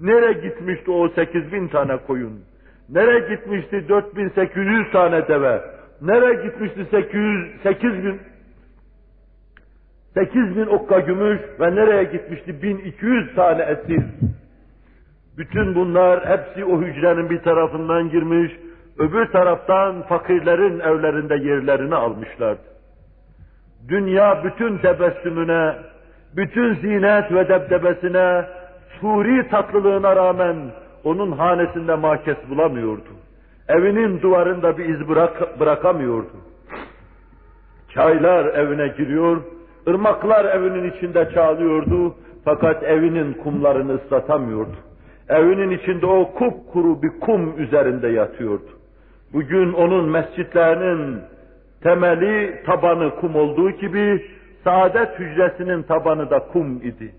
Nereye 0.00 0.32
gitmişti 0.32 0.90
o 0.90 1.08
8 1.08 1.52
bin 1.52 1.68
tane 1.68 1.96
koyun? 1.96 2.40
Nereye 2.88 3.36
gitmişti 3.36 3.88
4800 3.88 4.92
tane 4.92 5.28
deve? 5.28 5.62
Nereye 6.02 6.34
gitmişti 6.34 6.86
800, 6.90 7.62
8 7.62 8.04
bin 8.04 8.20
8 10.14 10.56
bin 10.56 10.66
okka 10.66 10.98
gümüş 10.98 11.40
ve 11.60 11.74
nereye 11.74 12.04
gitmişti 12.04 12.62
1200 12.62 13.34
tane 13.34 13.62
esir? 13.62 14.02
Bütün 15.38 15.74
bunlar 15.74 16.28
hepsi 16.28 16.64
o 16.64 16.80
hücrenin 16.80 17.30
bir 17.30 17.38
tarafından 17.42 18.10
girmiş, 18.10 18.52
öbür 18.98 19.26
taraftan 19.26 20.02
fakirlerin 20.02 20.80
evlerinde 20.80 21.34
yerlerini 21.34 21.94
almışlardı. 21.94 22.79
Dünya 23.88 24.44
bütün 24.44 24.78
tebessümüne, 24.78 25.74
bütün 26.36 26.74
zinet 26.74 27.32
ve 27.32 27.48
debdebesine, 27.48 28.44
suri 29.00 29.48
tatlılığına 29.48 30.16
rağmen 30.16 30.56
onun 31.04 31.32
hanesinde 31.32 31.94
makes 31.94 32.36
bulamıyordu. 32.50 33.08
Evinin 33.68 34.22
duvarında 34.22 34.78
bir 34.78 34.84
iz 34.84 35.08
bırak, 35.08 35.60
bırakamıyordu. 35.60 36.36
Çaylar 37.94 38.44
evine 38.44 38.88
giriyor, 38.88 39.42
ırmaklar 39.88 40.44
evinin 40.44 40.90
içinde 40.90 41.30
çağlıyordu 41.34 42.14
fakat 42.44 42.82
evinin 42.82 43.32
kumlarını 43.32 43.94
ıslatamıyordu. 43.94 44.76
Evinin 45.28 45.70
içinde 45.70 46.06
o 46.06 46.32
kupkuru 46.34 47.02
bir 47.02 47.20
kum 47.20 47.54
üzerinde 47.58 48.08
yatıyordu. 48.08 48.68
Bugün 49.32 49.72
onun 49.72 50.08
mescitlerinin 50.08 51.20
temeli, 51.82 52.62
tabanı 52.66 53.14
kum 53.20 53.36
olduğu 53.36 53.70
gibi 53.70 54.26
saadet 54.64 55.18
hücresinin 55.18 55.82
tabanı 55.82 56.30
da 56.30 56.38
kum 56.38 56.76
idi. 56.76 57.14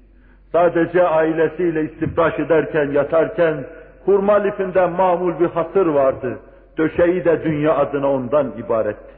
Sadece 0.51 1.07
ailesiyle 1.07 1.84
istifraş 1.84 2.39
ederken, 2.39 2.91
yatarken 2.91 3.66
hurma 4.05 4.34
lifinden 4.34 4.91
mamul 4.91 5.39
bir 5.39 5.49
hasır 5.49 5.86
vardı. 5.86 6.39
Döşeği 6.78 7.26
de 7.26 7.43
dünya 7.43 7.76
adına 7.76 8.12
ondan 8.12 8.51
ibaretti. 8.57 9.12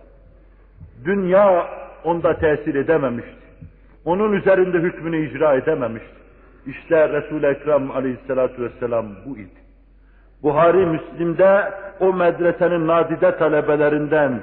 Dünya 1.05 1.67
onda 2.03 2.37
tesir 2.37 2.75
edememişti. 2.75 3.43
Onun 4.05 4.33
üzerinde 4.33 4.77
hükmünü 4.77 5.27
icra 5.27 5.53
edememişti. 5.53 6.13
İşte 6.65 7.09
Resul-i 7.09 7.45
Ekrem 7.45 7.91
aleyhissalatu 7.91 8.63
vesselam 8.63 9.05
bu 9.25 9.37
idi. 9.37 9.63
Buhari 10.43 10.85
Müslim'de 10.85 11.73
o 11.99 12.13
medresenin 12.13 12.87
nadide 12.87 13.37
talebelerinden 13.37 14.41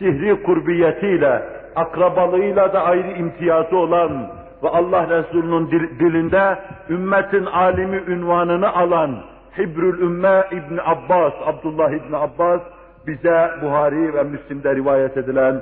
sihri 0.00 0.42
kurbiyetiyle, 0.42 1.42
akrabalığıyla 1.76 2.72
da 2.72 2.82
ayrı 2.82 3.10
imtiyazı 3.10 3.76
olan 3.76 4.30
ve 4.62 4.68
Allah 4.68 5.08
Resulü'nün 5.18 5.70
dilinde 5.70 6.58
ümmetin 6.90 7.46
alimi 7.46 7.96
ünvanını 7.96 8.72
alan 8.72 9.16
Hibrül 9.58 10.00
Ümme 10.02 10.44
İbn 10.50 10.78
Abbas, 10.84 11.32
Abdullah 11.46 11.90
İbn 11.90 12.12
Abbas 12.12 12.60
bize 13.06 13.50
Buhari 13.62 14.14
ve 14.14 14.22
Müslim'de 14.22 14.76
rivayet 14.76 15.16
edilen 15.16 15.60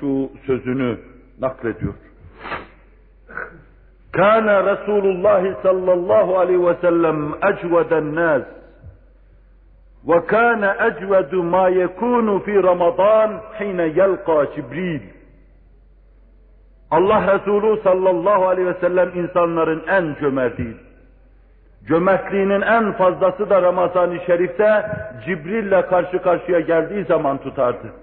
şu 0.00 0.30
sözünü 0.46 0.98
naklediyor. 1.40 1.94
Kana 4.12 4.72
Resulullah 4.72 5.62
sallallahu 5.62 6.38
aleyhi 6.38 6.66
ve 6.66 6.74
sellem 6.80 7.34
ecveden 7.34 8.14
nas 8.14 8.42
وكان 10.07 10.63
أجود 10.63 11.35
ما 11.35 11.67
يكون 11.67 12.39
في 12.39 12.57
رمضان 12.57 13.39
حين 13.57 13.79
يلقى 13.79 14.47
جبريل 14.57 15.01
Allah 16.91 17.35
Resulü 17.35 17.81
sallallahu 17.83 18.47
aleyhi 18.47 18.67
ve 18.67 18.73
sellem 18.73 19.09
insanların 19.15 19.83
en 19.87 20.15
cömertiydi. 20.19 20.77
Cömertliğinin 21.87 22.61
en 22.61 22.91
fazlası 22.91 23.49
da 23.49 23.61
Ramazan-ı 23.61 24.19
Şerif'te 24.25 24.85
Cibril'le 25.25 25.81
karşı 25.81 26.21
karşıya 26.21 26.59
geldiği 26.59 27.03
zaman 27.03 27.37
tutardı. 27.37 27.93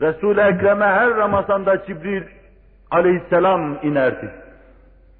Resul-i 0.00 0.40
Ekrem'e 0.40 0.84
her 0.84 1.16
Ramazan'da 1.16 1.84
Cibril 1.86 2.22
aleyhisselam 2.90 3.78
inerdi. 3.82 4.30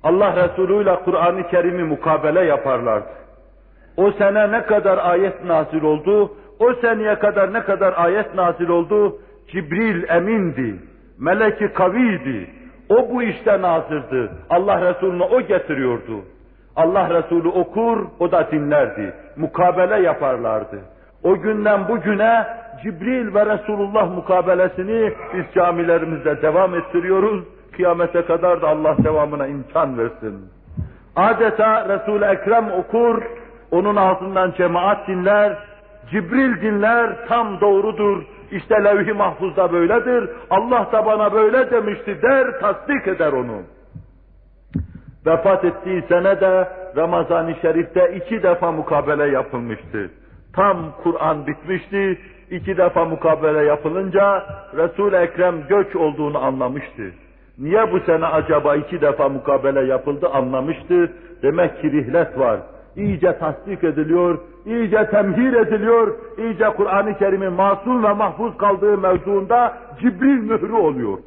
Allah 0.03 0.37
Resulü 0.37 0.83
ile 0.83 0.97
Kur'an-ı 1.05 1.49
Kerim'i 1.49 1.83
mukabele 1.83 2.45
yaparlardı. 2.45 3.09
O 4.02 4.12
sene 4.12 4.52
ne 4.52 4.62
kadar 4.66 4.98
ayet 4.98 5.46
nazil 5.46 5.84
oldu, 5.84 6.32
o 6.60 6.74
seneye 6.74 7.16
kadar 7.16 7.54
ne 7.54 7.62
kadar 7.62 7.94
ayet 7.98 8.36
nazil 8.36 8.70
oldu, 8.70 9.18
Cibril 9.48 10.10
emindi, 10.10 10.76
meleki 11.20 11.74
kaviydi, 11.74 12.50
o 12.90 13.10
bu 13.10 13.24
işte 13.24 13.62
nazırdı. 13.62 14.32
Allah 14.50 14.90
Resulü'nü 14.90 15.24
o 15.24 15.42
getiriyordu. 15.42 16.22
Allah 16.76 17.10
Resulü 17.10 17.48
okur, 17.48 17.98
o 18.20 18.32
da 18.32 18.52
dinlerdi. 18.52 19.14
Mukabele 19.38 20.04
yaparlardı. 20.04 20.80
O 21.24 21.36
günden 21.36 21.88
bugüne 21.88 22.46
Cibril 22.84 23.34
ve 23.34 23.46
Resulullah 23.46 24.16
mukabelesini 24.16 25.14
biz 25.34 25.46
camilerimizde 25.56 26.42
devam 26.42 26.76
ettiriyoruz. 26.76 27.44
Kıyamete 27.72 28.26
kadar 28.26 28.62
da 28.62 28.68
Allah 28.68 28.96
devamına 29.04 29.48
imkan 29.48 29.98
versin. 29.98 30.50
Adeta 31.16 31.90
Resul-i 31.90 32.26
Ekrem 32.26 32.72
okur, 32.72 33.24
onun 33.72 33.96
altından 33.96 34.54
cemaat 34.58 35.08
dinler, 35.08 35.58
Cibril 36.12 36.62
dinler, 36.62 37.28
tam 37.28 37.62
doğrudur. 37.62 38.24
İşte 38.52 38.84
levh-i 38.84 39.14
mahfuzda 39.14 39.74
böyledir. 39.74 40.30
Allah 40.50 40.90
da 40.92 41.06
bana 41.06 41.34
böyle 41.34 41.72
demişti 41.72 42.22
der, 42.22 42.60
tasdik 42.60 43.08
eder 43.08 43.34
onu. 43.34 43.62
Vefat 45.26 45.66
ettiği 45.66 46.02
sene 46.02 46.42
de 46.42 46.68
Ramazan-ı 46.98 47.56
Şerif'te 47.62 48.16
iki 48.16 48.44
defa 48.44 48.72
mukabele 48.72 49.28
yapılmıştı. 49.28 50.12
Tam 50.56 50.78
Kur'an 51.04 51.48
bitmişti, 51.48 52.20
iki 52.50 52.78
defa 52.78 53.06
mukabele 53.06 53.64
yapılınca 53.64 54.46
Resul-i 54.76 55.16
Ekrem 55.16 55.68
göç 55.68 55.96
olduğunu 55.96 56.44
anlamıştı. 56.44 57.12
Niye 57.58 57.92
bu 57.92 58.00
sene 58.00 58.26
acaba 58.26 58.76
iki 58.76 59.02
defa 59.02 59.30
mukabele 59.30 59.82
yapıldı 59.82 60.30
anlamıştı. 60.30 61.12
Demek 61.44 61.82
ki 61.82 61.92
rihlet 61.92 62.40
var. 62.40 62.60
İyice 62.96 63.38
tasdik 63.38 63.84
ediliyor, 63.84 64.40
iyice 64.66 65.10
temhir 65.10 65.54
ediliyor, 65.54 66.16
iyice 66.38 66.66
Kur'an-ı 66.66 67.18
Kerim'in 67.18 67.54
masum 67.54 68.04
ve 68.04 68.14
mahfuz 68.14 68.58
kaldığı 68.58 68.98
mevzuunda 68.98 69.78
Cibril 70.02 70.44
mührü 70.44 70.74
oluyor. 70.74 71.18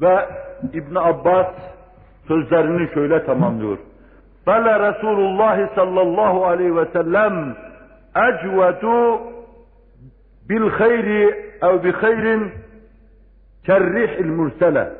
Ve 0.00 0.26
İbn 0.72 0.94
Abbas 0.94 1.46
sözlerini 2.28 2.94
şöyle 2.94 3.24
tamamlıyor. 3.24 3.78
Fele 4.44 4.92
Resulullah 4.92 5.74
sallallahu 5.74 6.46
aleyhi 6.46 6.76
ve 6.76 6.86
sellem 6.92 7.56
ecvedu 8.16 9.20
bil 10.48 10.70
hayri 10.70 11.50
ev 11.62 11.84
bi 11.84 11.92
hayrin 11.92 12.52
kerrihil 13.66 14.26
mursele 14.26 14.92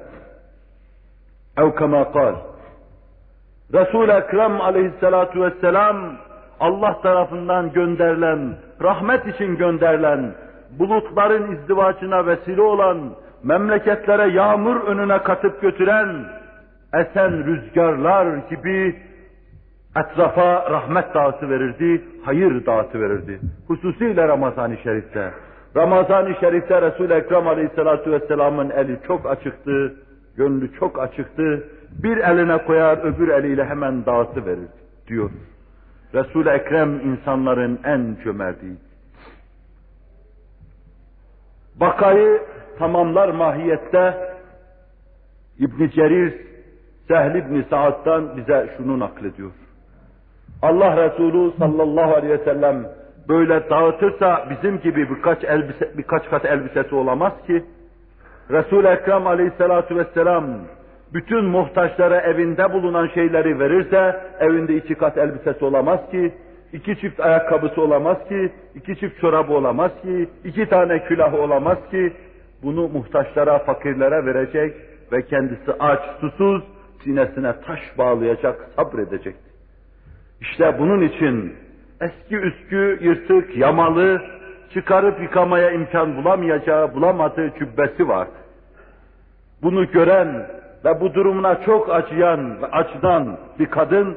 ev 1.56 1.76
kema 1.76 2.12
kal. 2.12 2.34
Resul-i 3.74 4.10
Ekrem 4.10 4.60
aleyhissalatu 4.60 5.42
vesselam 5.42 5.96
Allah 6.60 7.00
tarafından 7.02 7.72
gönderilen, 7.72 8.54
rahmet 8.82 9.26
için 9.26 9.56
gönderilen, 9.56 10.34
bulutların 10.78 11.52
izdivaçına 11.52 12.26
vesile 12.26 12.62
olan, 12.62 12.98
memleketlere 13.44 14.32
yağmur 14.32 14.76
önüne 14.76 15.18
katıp 15.18 15.62
götüren, 15.62 16.24
esen 16.94 17.46
rüzgarlar 17.46 18.36
gibi 18.50 18.96
etrafa 19.96 20.70
rahmet 20.70 21.14
dağıtı 21.14 21.50
verirdi, 21.50 22.04
hayır 22.24 22.66
dağıtı 22.66 23.00
verirdi. 23.00 23.40
Hususiyle 23.66 24.28
Ramazan-ı 24.28 24.76
Şerif'te. 24.76 25.30
Ramazan-ı 25.76 26.34
Şerif'te 26.40 26.82
Resul-i 26.82 27.12
Ekrem 27.12 27.46
Aleyhisselatü 27.46 28.12
Vesselam'ın 28.12 28.70
eli 28.70 28.98
çok 29.06 29.30
açıktı, 29.30 29.94
gönlü 30.36 30.72
çok 30.72 30.98
açıktı. 30.98 31.64
Bir 31.90 32.16
eline 32.16 32.64
koyar, 32.64 32.98
öbür 32.98 33.28
eliyle 33.28 33.64
hemen 33.64 34.06
dağıtı 34.06 34.46
verir 34.46 34.68
diyor. 35.06 35.30
Resul-i 36.14 36.48
Ekrem 36.48 37.00
insanların 37.00 37.80
en 37.84 38.16
cömertiydi. 38.24 38.80
Bakayı 41.80 42.42
tamamlar 42.78 43.28
mahiyette 43.28 44.14
İbn 45.58 45.88
Cerir 45.88 46.34
Sehl 47.08 47.34
ibn 47.34 47.62
Sa'd'dan 47.70 48.36
bize 48.36 48.74
şunu 48.76 48.98
naklediyor. 48.98 49.50
Allah 50.62 50.96
Resulü 50.96 51.52
sallallahu 51.58 52.14
aleyhi 52.14 52.40
ve 52.40 52.44
sellem 52.44 52.86
böyle 53.28 53.70
dağıtırsa 53.70 54.46
bizim 54.50 54.80
gibi 54.80 55.10
birkaç 55.10 55.44
elbise, 55.44 55.98
birkaç 55.98 56.30
kat 56.30 56.44
elbisesi 56.44 56.94
olamaz 56.94 57.32
ki. 57.46 57.64
Resul-i 58.50 58.86
Ekrem 58.86 59.26
aleyhissalatu 59.26 59.96
vesselam 59.96 60.44
bütün 61.14 61.44
muhtaçlara 61.44 62.20
evinde 62.20 62.72
bulunan 62.72 63.06
şeyleri 63.06 63.58
verirse 63.58 64.20
evinde 64.40 64.76
iki 64.76 64.94
kat 64.94 65.18
elbisesi 65.18 65.64
olamaz 65.64 66.00
ki, 66.10 66.32
iki 66.72 67.00
çift 67.00 67.20
ayakkabısı 67.20 67.82
olamaz 67.82 68.16
ki, 68.28 68.52
iki 68.74 68.96
çift 69.00 69.20
çorabı 69.20 69.52
olamaz 69.52 69.90
ki, 70.02 70.28
iki 70.44 70.66
tane 70.66 71.04
külahı 71.04 71.36
olamaz 71.36 71.78
ki, 71.90 72.12
bunu 72.62 72.88
muhtaçlara, 72.88 73.58
fakirlere 73.58 74.26
verecek 74.26 74.76
ve 75.12 75.22
kendisi 75.22 75.72
aç, 75.80 76.00
susuz, 76.20 76.62
sinesine 77.04 77.52
taş 77.66 77.80
bağlayacak, 77.98 78.68
sabredecekti. 78.76 79.50
İşte 80.40 80.78
bunun 80.78 81.00
için 81.00 81.54
eski 82.00 82.36
üskü, 82.36 82.98
yırtık, 83.02 83.56
yamalı, 83.56 84.22
çıkarıp 84.74 85.22
yıkamaya 85.22 85.70
imkan 85.70 86.16
bulamayacağı, 86.16 86.94
bulamadığı 86.94 87.52
cübbesi 87.58 88.08
var. 88.08 88.28
Bunu 89.62 89.90
gören 89.90 90.46
ve 90.84 91.00
bu 91.00 91.14
durumuna 91.14 91.62
çok 91.62 91.90
acıyan 91.90 92.62
ve 92.62 92.66
acıdan 92.66 93.38
bir 93.58 93.66
kadın, 93.66 94.16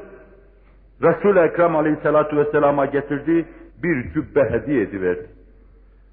Resul-i 1.02 1.38
Ekrem 1.38 1.76
Aleyhisselatü 1.76 2.36
Vesselam'a 2.36 2.86
getirdiği 2.86 3.44
bir 3.82 4.12
cübbe 4.12 4.50
hediye 4.50 4.82
ediverdi. 4.82 5.26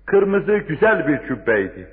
Kırmızı 0.06 0.58
güzel 0.58 1.08
bir 1.08 1.28
cübbeydi. 1.28 1.88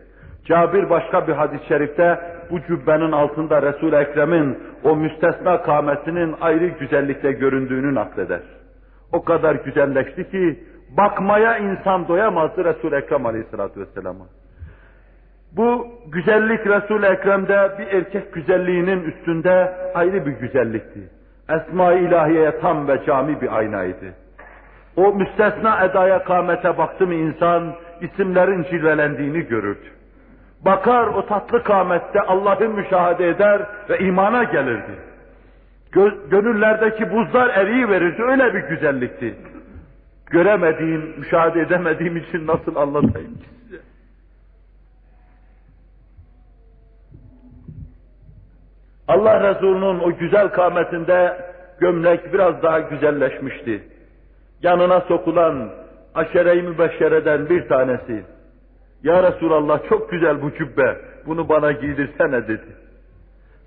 Cabir 0.45 0.91
başka 0.91 1.29
bir 1.29 1.33
hadis-i 1.33 1.67
şerifte 1.67 2.21
bu 2.51 2.61
cübbenin 2.61 3.13
altında 3.13 3.63
Resul-i 3.63 3.97
Ekrem'in 3.97 4.59
o 4.85 4.97
müstesna 4.97 5.63
kâmetinin 5.63 6.35
ayrı 6.41 6.67
güzellikte 6.67 7.33
göründüğünü 7.33 7.95
nakleder. 7.95 8.41
O 9.13 9.25
kadar 9.25 9.55
güzelleşti 9.55 10.31
ki 10.31 10.65
bakmaya 10.97 11.59
insan 11.59 12.09
doyamazdı 12.09 12.65
Resul-i 12.65 12.95
Ekrem 12.95 13.27
Aleyhisselatü 13.27 13.81
Vesselam'a. 13.81 14.25
Bu 15.53 15.88
güzellik 16.07 16.66
Resul-i 16.66 17.07
Ekrem'de 17.07 17.72
bir 17.78 17.86
erkek 17.86 18.32
güzelliğinin 18.32 19.03
üstünde 19.03 19.76
ayrı 19.94 20.26
bir 20.26 20.32
güzellikti. 20.32 21.01
Esma-i 21.49 22.05
ilahiyeye 22.05 22.61
tam 22.61 22.88
ve 22.88 23.05
cami 23.07 23.40
bir 23.40 23.57
aynaydı. 23.57 24.14
O 24.96 25.14
müstesna 25.14 25.84
edaya 25.84 26.24
kâmete 26.24 26.78
baktı 26.78 27.07
mı 27.07 27.14
insan, 27.14 27.74
isimlerin 28.01 28.62
cilvelendiğini 28.62 29.40
görürdü. 29.40 29.88
Bakar 30.64 31.07
o 31.07 31.26
tatlı 31.26 31.62
kâmette 31.62 32.20
Allah'ı 32.20 32.68
müşahede 32.68 33.28
eder 33.28 33.66
ve 33.88 33.99
imana 33.99 34.44
gelirdi. 34.44 34.92
Gö 35.92 36.11
gönüllerdeki 36.30 37.12
buzlar 37.12 37.49
eriyi 37.49 37.88
verirdi, 37.88 38.22
öyle 38.22 38.55
bir 38.55 38.61
güzellikti. 38.61 39.34
Göremediğim, 40.26 41.14
müşahede 41.18 41.61
edemediğim 41.61 42.16
için 42.16 42.46
nasıl 42.46 42.76
anlatayım 42.76 43.34
ki 43.34 43.46
size? 43.62 43.80
Allah 49.09 49.51
Resulü'nün 49.51 50.01
o 50.01 50.17
güzel 50.17 50.49
kâmetinde 50.49 51.37
gömlek 51.81 52.33
biraz 52.33 52.63
daha 52.63 52.81
güzelleşmişti. 52.81 53.83
Yanına 54.63 55.01
sokulan 55.01 55.71
aşere-i 56.15 56.63
mübeşşereden 56.63 57.49
bir 57.49 57.69
tanesi, 57.69 58.25
Ya 59.03 59.23
Resulallah 59.23 59.89
çok 59.89 60.11
güzel 60.11 60.43
bu 60.43 60.53
cübbe, 60.55 60.97
bunu 61.27 61.49
bana 61.49 61.73
giydirsene 61.73 62.49
dedi. 62.49 62.77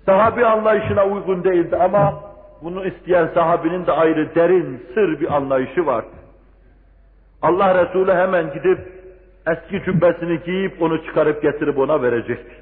Sahabi 0.06 0.46
anlayışına 0.46 1.06
uygun 1.06 1.44
değildi 1.44 1.76
ama 1.76 2.20
bunu 2.62 2.86
isteyen 2.86 3.30
sahabinin 3.34 3.86
de 3.86 3.92
ayrı 3.92 4.34
derin, 4.34 4.86
sır 4.94 5.20
bir 5.20 5.36
anlayışı 5.36 5.86
vardı. 5.86 6.16
Allah 7.42 7.84
Resulü 7.84 8.12
hemen 8.12 8.52
gidip 8.52 8.78
eski 9.46 9.84
cübbesini 9.84 10.40
giyip 10.44 10.82
onu 10.82 11.04
çıkarıp 11.04 11.42
getirip 11.42 11.78
ona 11.78 12.02
verecekti. 12.02 12.61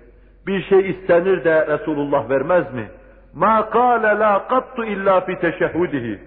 Bir 0.50 0.62
şey 0.62 0.90
istenir 0.90 1.44
de 1.44 1.66
Resulullah 1.66 2.30
vermez 2.30 2.74
mi? 2.74 2.88
Ma 3.34 3.70
kâle 3.70 4.18
la 4.18 4.48
kattu 4.48 4.84
illa 4.84 5.20
fi 5.20 5.38
teşehhudihi. 5.38 6.18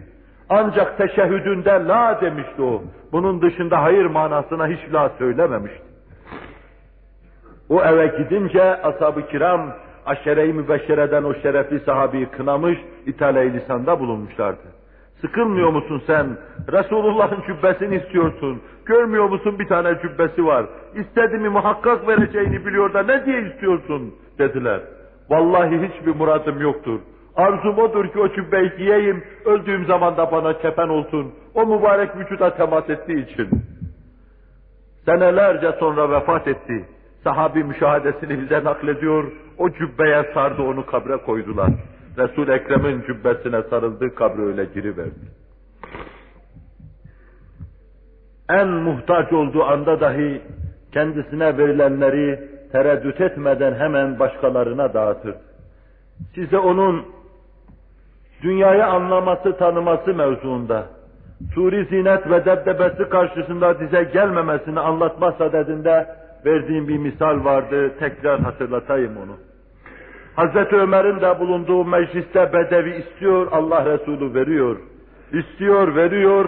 Ancak 0.50 0.98
teşehhüdünde 0.98 1.72
la 1.72 2.22
demişti 2.22 2.62
o. 2.62 2.84
Bunun 3.12 3.42
dışında 3.42 3.84
hayır 3.84 4.06
manasına 4.06 4.68
hiç 4.68 4.94
la 4.94 5.10
söylememişti. 5.18 5.84
O 7.70 7.84
eve 7.84 8.08
gidince 8.08 8.64
ashab-ı 8.64 9.28
kiram 9.28 9.74
aşere-i 10.06 10.54
mübeşşereden 10.54 11.24
o 11.24 11.34
şerefli 11.34 11.80
sahabeyi 11.80 12.26
kınamış, 12.26 12.78
ithale 13.06 13.54
lisanda 13.54 14.00
bulunmuşlardı. 14.00 14.68
Sıkılmıyor 15.22 15.70
musun 15.70 16.04
sen? 16.08 16.28
Resulullah'ın 16.72 17.42
cübbesini 17.48 17.96
istiyorsun. 17.96 18.62
Görmüyor 18.86 19.30
musun 19.30 19.60
bir 19.60 19.68
tane 19.68 20.00
cübbesi 20.02 20.46
var. 20.46 20.66
İstediğimi 20.96 21.50
muhakkak 21.50 22.08
vereceğini 22.08 22.66
biliyor 22.66 22.94
da 22.94 23.04
ne 23.04 23.26
diye 23.26 23.42
istiyorsun? 23.42 24.16
Dediler. 24.40 24.82
Vallahi 25.30 25.90
hiçbir 25.90 26.16
muradım 26.16 26.62
yoktur. 26.62 27.00
Arzum 27.36 27.78
odur 27.78 28.08
ki 28.08 28.20
o 28.20 28.34
cübbeyi 28.34 28.72
giyeyim, 28.78 29.24
öldüğüm 29.46 29.86
zaman 29.86 30.18
da 30.18 30.32
bana 30.32 30.58
kefen 30.58 30.88
olsun. 30.90 31.34
O 31.54 31.66
mübarek 31.66 32.18
vücuda 32.18 32.56
temas 32.56 32.90
ettiği 32.90 33.32
için. 33.32 33.50
Senelerce 35.06 35.72
sonra 35.80 36.12
vefat 36.12 36.48
etti. 36.48 36.86
Sahabi 37.24 37.64
müşahadesini 37.64 38.42
bize 38.42 38.64
naklediyor. 38.64 39.32
O 39.58 39.70
cübbeye 39.70 40.32
sardı 40.34 40.62
onu 40.62 40.86
kabre 40.86 41.18
koydular. 41.18 41.70
Resul 42.18 42.48
Ekrem'in 42.48 43.02
cübbesine 43.02 43.62
sarıldı 43.70 44.16
kabre 44.16 44.42
öyle 44.42 44.66
giriverdi. 44.66 45.44
En 48.54 48.68
muhtaç 48.68 49.34
olduğu 49.34 49.64
anda 49.64 50.00
dahi 50.00 50.42
kendisine 50.94 51.58
verilenleri 51.58 52.40
tereddüt 52.72 53.22
etmeden 53.22 53.74
hemen 53.74 54.20
başkalarına 54.20 54.94
dağıtır. 54.94 55.36
Size 56.36 56.58
onun 56.58 57.06
dünyayı 58.42 58.86
anlaması, 58.86 59.58
tanıması 59.58 60.14
mevzuunda, 60.14 60.84
suri 61.54 61.86
zinet 61.86 62.30
ve 62.30 62.46
debdebesi 62.46 63.10
karşısında 63.10 63.80
dize 63.80 64.04
gelmemesini 64.04 64.80
anlatma 64.80 65.32
sadedinde 65.32 66.08
verdiğim 66.46 66.88
bir 66.88 66.98
misal 66.98 67.46
vardı, 67.46 67.92
tekrar 68.00 68.40
hatırlatayım 68.40 69.18
onu. 69.18 69.38
Hazreti 70.36 70.76
Ömer'in 70.76 71.22
de 71.22 71.40
bulunduğu 71.40 71.86
mecliste 71.86 72.54
bedevi 72.54 72.96
istiyor, 72.96 73.48
Allah 73.52 73.86
Resulü 73.86 74.34
veriyor. 74.34 74.78
İstiyor, 75.34 75.96
veriyor, 75.96 76.46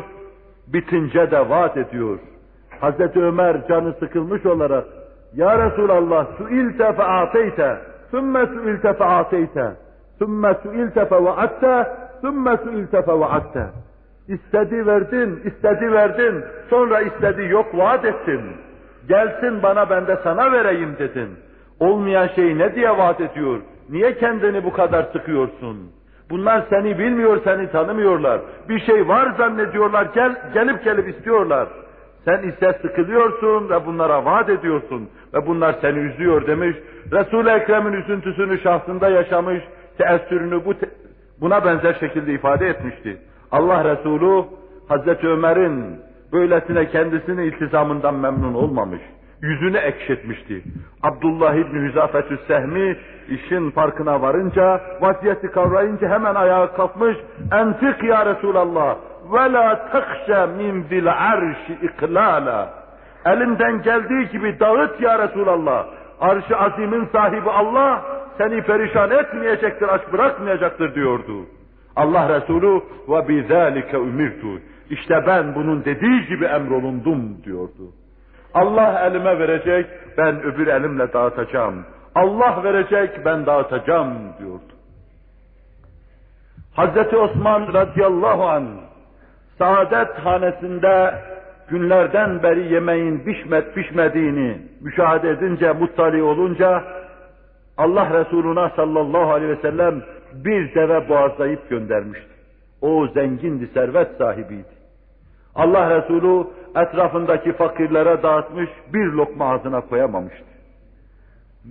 bitince 0.68 1.32
de 1.32 1.49
vaat 1.49 1.78
ediyor. 1.78 2.20
Hazreti 2.80 3.20
Ömer 3.24 3.68
canı 3.68 3.93
sıkılmış 3.93 4.45
olarak, 4.45 4.86
Ya 5.36 5.66
Resulallah, 5.66 6.28
suilte 6.38 6.93
fe 6.93 7.80
sümme 8.11 8.45
suilte 8.45 8.93
fe 8.93 9.36
sümme 10.20 10.55
suilte 10.63 11.05
fe 11.05 11.16
sümme 12.22 12.57
suilte 12.57 13.01
fe 13.01 13.20
vaatte. 13.20 13.66
İstedi 14.28 14.88
verdin, 14.88 15.39
istedi 15.45 15.91
verdin, 15.91 16.43
sonra 16.70 17.01
istedi 17.01 17.47
yok 17.49 17.78
vaat 17.78 18.05
ettin. 18.05 18.41
Gelsin 19.07 19.63
bana 19.63 19.89
ben 19.89 20.07
de 20.07 20.20
sana 20.24 20.51
vereyim 20.51 20.95
dedin. 20.99 21.30
Olmayan 21.80 22.28
şeyi 22.28 22.57
ne 22.57 22.76
diye 22.76 22.89
vaat 22.89 23.22
ediyor? 23.22 23.59
Niye 23.89 24.18
kendini 24.18 24.63
bu 24.63 24.74
kadar 24.74 25.03
sıkıyorsun? 25.03 25.78
Bunlar 26.30 26.63
seni 26.69 26.99
bilmiyor, 26.99 27.41
seni 27.43 27.71
tanımıyorlar. 27.71 28.41
Bir 28.69 28.80
şey 28.80 29.07
var 29.07 29.34
zannediyorlar, 29.38 30.07
gel, 30.15 30.36
gelip 30.53 30.84
gelip 30.84 31.07
istiyorlar. 31.07 31.67
Sen 32.26 32.43
ise 32.43 32.80
sıkılıyorsun 32.82 33.69
ve 33.69 33.86
bunlara 33.86 34.26
vaat 34.26 34.49
ediyorsun 34.49 35.09
ve 35.34 35.47
bunlar 35.47 35.76
seni 35.82 35.99
üzüyor 35.99 36.47
demiş. 36.47 36.78
Resul-i 37.11 37.49
Ekrem'in 37.49 37.93
üzüntüsünü 37.93 38.59
şahsında 38.59 39.09
yaşamış, 39.09 39.63
teessürünü 39.97 40.65
bu 40.65 40.73
te 40.73 40.89
buna 41.41 41.65
benzer 41.65 41.93
şekilde 41.93 42.34
ifade 42.34 42.67
etmişti. 42.67 43.17
Allah 43.51 43.84
Resulü 43.84 44.43
Hazreti 44.88 45.28
Ömer'in 45.28 45.99
böylesine 46.32 46.89
kendisinin 46.89 47.43
iltizamından 47.43 48.15
memnun 48.15 48.53
olmamış. 48.53 49.01
Yüzünü 49.41 49.77
ekşetmişti. 49.77 50.63
Abdullah 51.03 51.55
İbni 51.55 51.88
Hüzafetü 51.88 52.39
Sehmi 52.47 52.97
işin 53.29 53.71
farkına 53.71 54.21
varınca, 54.21 54.81
vaziyeti 55.01 55.47
kavrayınca 55.47 56.09
hemen 56.09 56.36
ayağa 56.36 56.73
kalkmış. 56.73 57.17
Entik 57.51 58.03
ya 58.03 58.25
Resulallah 58.25 58.95
ve 59.33 59.53
la 59.53 59.89
tekşe 59.91 60.45
min 60.45 60.83
zil 60.83 61.11
arşi 61.11 61.73
iklala. 61.81 62.73
Elimden 63.25 63.81
geldiği 63.81 64.29
gibi 64.29 64.59
dağıt 64.59 65.01
ya 65.01 65.19
Resulallah. 65.19 65.86
Arş-ı 66.19 66.57
azimin 66.57 67.07
sahibi 67.11 67.49
Allah 67.49 68.01
seni 68.38 68.61
perişan 68.61 69.11
etmeyecektir, 69.11 69.88
aç 69.88 70.01
bırakmayacaktır 70.13 70.95
diyordu. 70.95 71.45
Allah 71.95 72.29
Resulü 72.29 72.81
ve 73.09 73.27
bizalike 73.27 73.97
umirtu. 73.97 74.59
İşte 74.89 75.23
ben 75.27 75.55
bunun 75.55 75.86
dediği 75.86 76.25
gibi 76.27 76.45
emrolundum 76.45 77.43
diyordu. 77.43 77.91
Allah 78.56 79.08
elime 79.08 79.39
verecek, 79.39 79.86
ben 80.18 80.43
öbür 80.43 80.68
elimle 80.68 81.14
dağıtacağım. 81.14 81.86
Allah 82.16 82.64
verecek, 82.64 83.26
ben 83.26 83.45
dağıtacağım 83.45 84.14
diyordu. 84.39 84.74
Hazreti 86.74 87.18
Osman 87.18 87.74
radıyallahu 87.74 88.43
anh 88.43 88.68
saadet 89.58 90.14
hanesinde 90.20 91.14
günlerden 91.68 92.43
beri 92.43 92.74
yemeğin 92.74 93.20
pişmet 93.20 93.76
pişmediğini 93.76 94.58
müşahede 94.82 95.30
edince, 95.30 95.74
muttali 95.74 96.24
olunca 96.24 96.84
Allah 97.78 98.20
Resuluna 98.20 98.70
sallallahu 98.70 99.32
aleyhi 99.34 99.51
ve 99.58 99.62
sellem 99.62 100.01
bir 100.34 100.76
deve 100.76 101.10
boğazlayıp 101.10 101.70
göndermişti. 101.70 102.36
O 102.82 103.08
zengindi, 103.08 103.68
servet 103.68 104.18
sahibiydi. 104.18 104.76
Allah 105.56 105.97
Resulü 105.97 106.47
etrafındaki 106.76 107.53
fakirlere 107.53 108.23
dağıtmış, 108.23 108.69
bir 108.93 109.05
lokma 109.05 109.53
ağzına 109.53 109.82
koyamamıştı. 109.82 110.45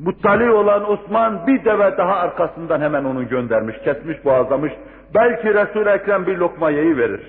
Muttali 0.02 0.50
olan 0.50 0.90
Osman 0.90 1.46
bir 1.46 1.64
deve 1.64 1.96
daha 1.96 2.14
arkasından 2.16 2.80
hemen 2.80 3.04
onu 3.04 3.28
göndermiş, 3.28 3.76
kesmiş, 3.84 4.24
boğazlamış. 4.24 4.72
Belki 5.14 5.54
Resul-i 5.54 5.88
Ekrem 5.88 6.26
bir 6.26 6.38
lokma 6.38 6.68
verir. 6.70 7.20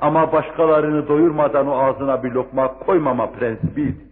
Ama 0.00 0.32
başkalarını 0.32 1.08
doyurmadan 1.08 1.68
o 1.68 1.78
ağzına 1.78 2.22
bir 2.22 2.32
lokma 2.32 2.78
koymama 2.78 3.30
prensibiydi. 3.30 4.04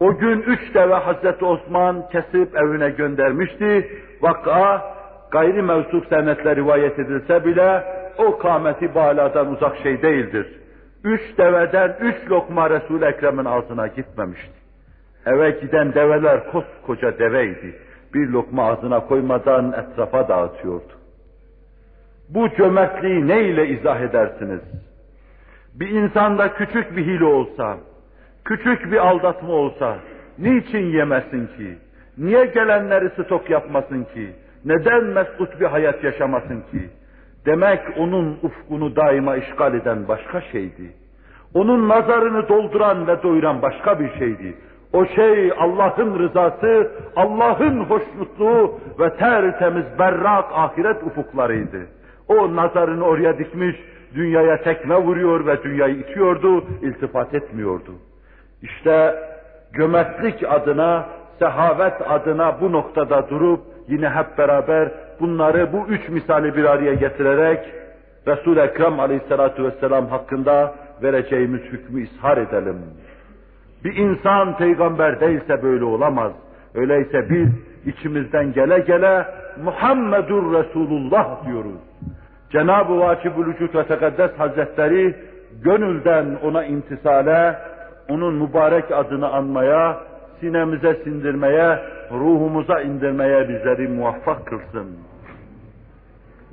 O 0.00 0.18
gün 0.18 0.42
üç 0.42 0.74
deve 0.74 0.94
Hazreti 0.94 1.44
Osman 1.44 2.08
kesip 2.08 2.56
evine 2.56 2.90
göndermişti. 2.90 3.88
Vaka 4.20 4.82
gayri 5.30 5.62
mevsuf 5.62 6.08
senetle 6.08 6.56
rivayet 6.56 6.98
edilse 6.98 7.44
bile 7.44 7.84
o 8.18 8.38
kâmeti 8.38 8.94
baladan 8.94 9.52
uzak 9.52 9.76
şey 9.76 10.02
değildir. 10.02 10.46
Üç 11.04 11.38
deveden 11.38 11.96
üç 12.00 12.30
lokma 12.30 12.70
Resul-i 12.70 13.04
Ekrem'in 13.04 13.44
ağzına 13.44 13.86
gitmemişti. 13.86 14.52
Eve 15.26 15.50
giden 15.50 15.94
develer 15.94 16.50
koskoca 16.52 17.18
deveydi. 17.18 17.78
Bir 18.14 18.28
lokma 18.28 18.66
ağzına 18.66 19.00
koymadan 19.00 19.72
etrafa 19.72 20.28
dağıtıyordu. 20.28 20.92
Bu 22.28 22.48
cömertliği 22.48 23.28
ne 23.28 23.42
ile 23.42 23.68
izah 23.68 24.00
edersiniz? 24.00 24.60
Bir 25.74 25.88
insanda 25.88 26.54
küçük 26.54 26.96
bir 26.96 27.06
hile 27.06 27.24
olsa, 27.24 27.76
küçük 28.44 28.92
bir 28.92 29.08
aldatma 29.08 29.52
olsa, 29.52 29.98
niçin 30.38 30.86
yemesin 30.86 31.46
ki? 31.46 31.78
Niye 32.18 32.44
gelenleri 32.46 33.10
stok 33.10 33.50
yapmasın 33.50 34.04
ki? 34.04 34.32
Neden 34.64 35.04
mesut 35.04 35.60
bir 35.60 35.66
hayat 35.66 36.04
yaşamasın 36.04 36.60
ki? 36.60 36.90
Demek 37.48 37.80
onun 37.98 38.38
ufkunu 38.42 38.96
daima 38.96 39.36
işgal 39.36 39.74
eden 39.74 40.08
başka 40.08 40.40
şeydi. 40.40 40.92
Onun 41.54 41.88
nazarını 41.88 42.48
dolduran 42.48 43.06
ve 43.06 43.22
doyuran 43.22 43.62
başka 43.62 44.00
bir 44.00 44.18
şeydi. 44.18 44.54
O 44.92 45.06
şey 45.06 45.52
Allah'ın 45.58 46.18
rızası, 46.18 46.90
Allah'ın 47.16 47.84
hoşnutluğu 47.84 48.80
ve 49.00 49.16
tertemiz 49.16 49.84
berrak 49.98 50.44
ahiret 50.52 51.02
ufuklarıydı. 51.02 51.86
O 52.28 52.56
nazarını 52.56 53.04
oraya 53.04 53.38
dikmiş, 53.38 53.76
dünyaya 54.14 54.62
tekme 54.62 54.96
vuruyor 54.96 55.46
ve 55.46 55.62
dünyayı 55.62 55.94
itiyordu, 55.94 56.64
iltifat 56.82 57.34
etmiyordu. 57.34 57.92
İşte 58.62 59.14
cömertlik 59.76 60.44
adına, 60.52 61.06
sehavet 61.38 62.10
adına 62.10 62.60
bu 62.60 62.72
noktada 62.72 63.28
durup 63.30 63.60
yine 63.88 64.08
hep 64.08 64.38
beraber 64.38 64.88
bunları 65.20 65.72
bu 65.72 65.86
üç 65.88 66.08
misali 66.08 66.56
bir 66.56 66.64
araya 66.64 66.94
getirerek 66.94 67.60
Resul-i 68.26 68.60
Ekrem 68.60 69.00
aleyhissalatu 69.00 69.64
vesselam 69.64 70.06
hakkında 70.06 70.74
vereceğimiz 71.02 71.60
hükmü 71.60 72.02
ishar 72.02 72.36
edelim. 72.36 72.76
Bir 73.84 73.96
insan 73.96 74.56
peygamber 74.56 75.20
değilse 75.20 75.62
böyle 75.62 75.84
olamaz. 75.84 76.32
Öyleyse 76.74 77.30
biz 77.30 77.48
içimizden 77.86 78.52
gele 78.52 78.78
gele 78.78 79.26
Muhammedur 79.64 80.52
Resulullah 80.52 81.46
diyoruz. 81.46 81.80
Cenab-ı 82.50 83.00
Vacibül 83.00 83.46
Vücut 83.46 83.74
ve 83.74 83.86
Tekaddes 83.86 84.30
Hazretleri 84.38 85.14
gönülden 85.64 86.26
ona 86.42 86.64
intisale, 86.64 87.58
onun 88.08 88.34
mübarek 88.34 88.84
adını 88.92 89.28
anmaya, 89.28 89.96
sinemize 90.40 90.94
sindirmeye, 91.04 91.78
ruhumuza 92.10 92.80
indirmeye 92.80 93.48
bizleri 93.48 93.88
muvaffak 93.88 94.46
kılsın. 94.46 94.98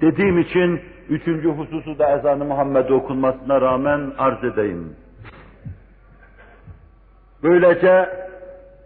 Dediğim 0.02 0.40
için 0.40 0.82
üçüncü 1.10 1.50
hususu 1.50 2.00
da 2.00 2.18
ezanı 2.18 2.46
Muhammed 2.46 2.90
okunmasına 2.90 3.62
rağmen 3.62 4.02
arz 4.18 4.44
edeyim. 4.44 4.96
Böylece 7.44 8.10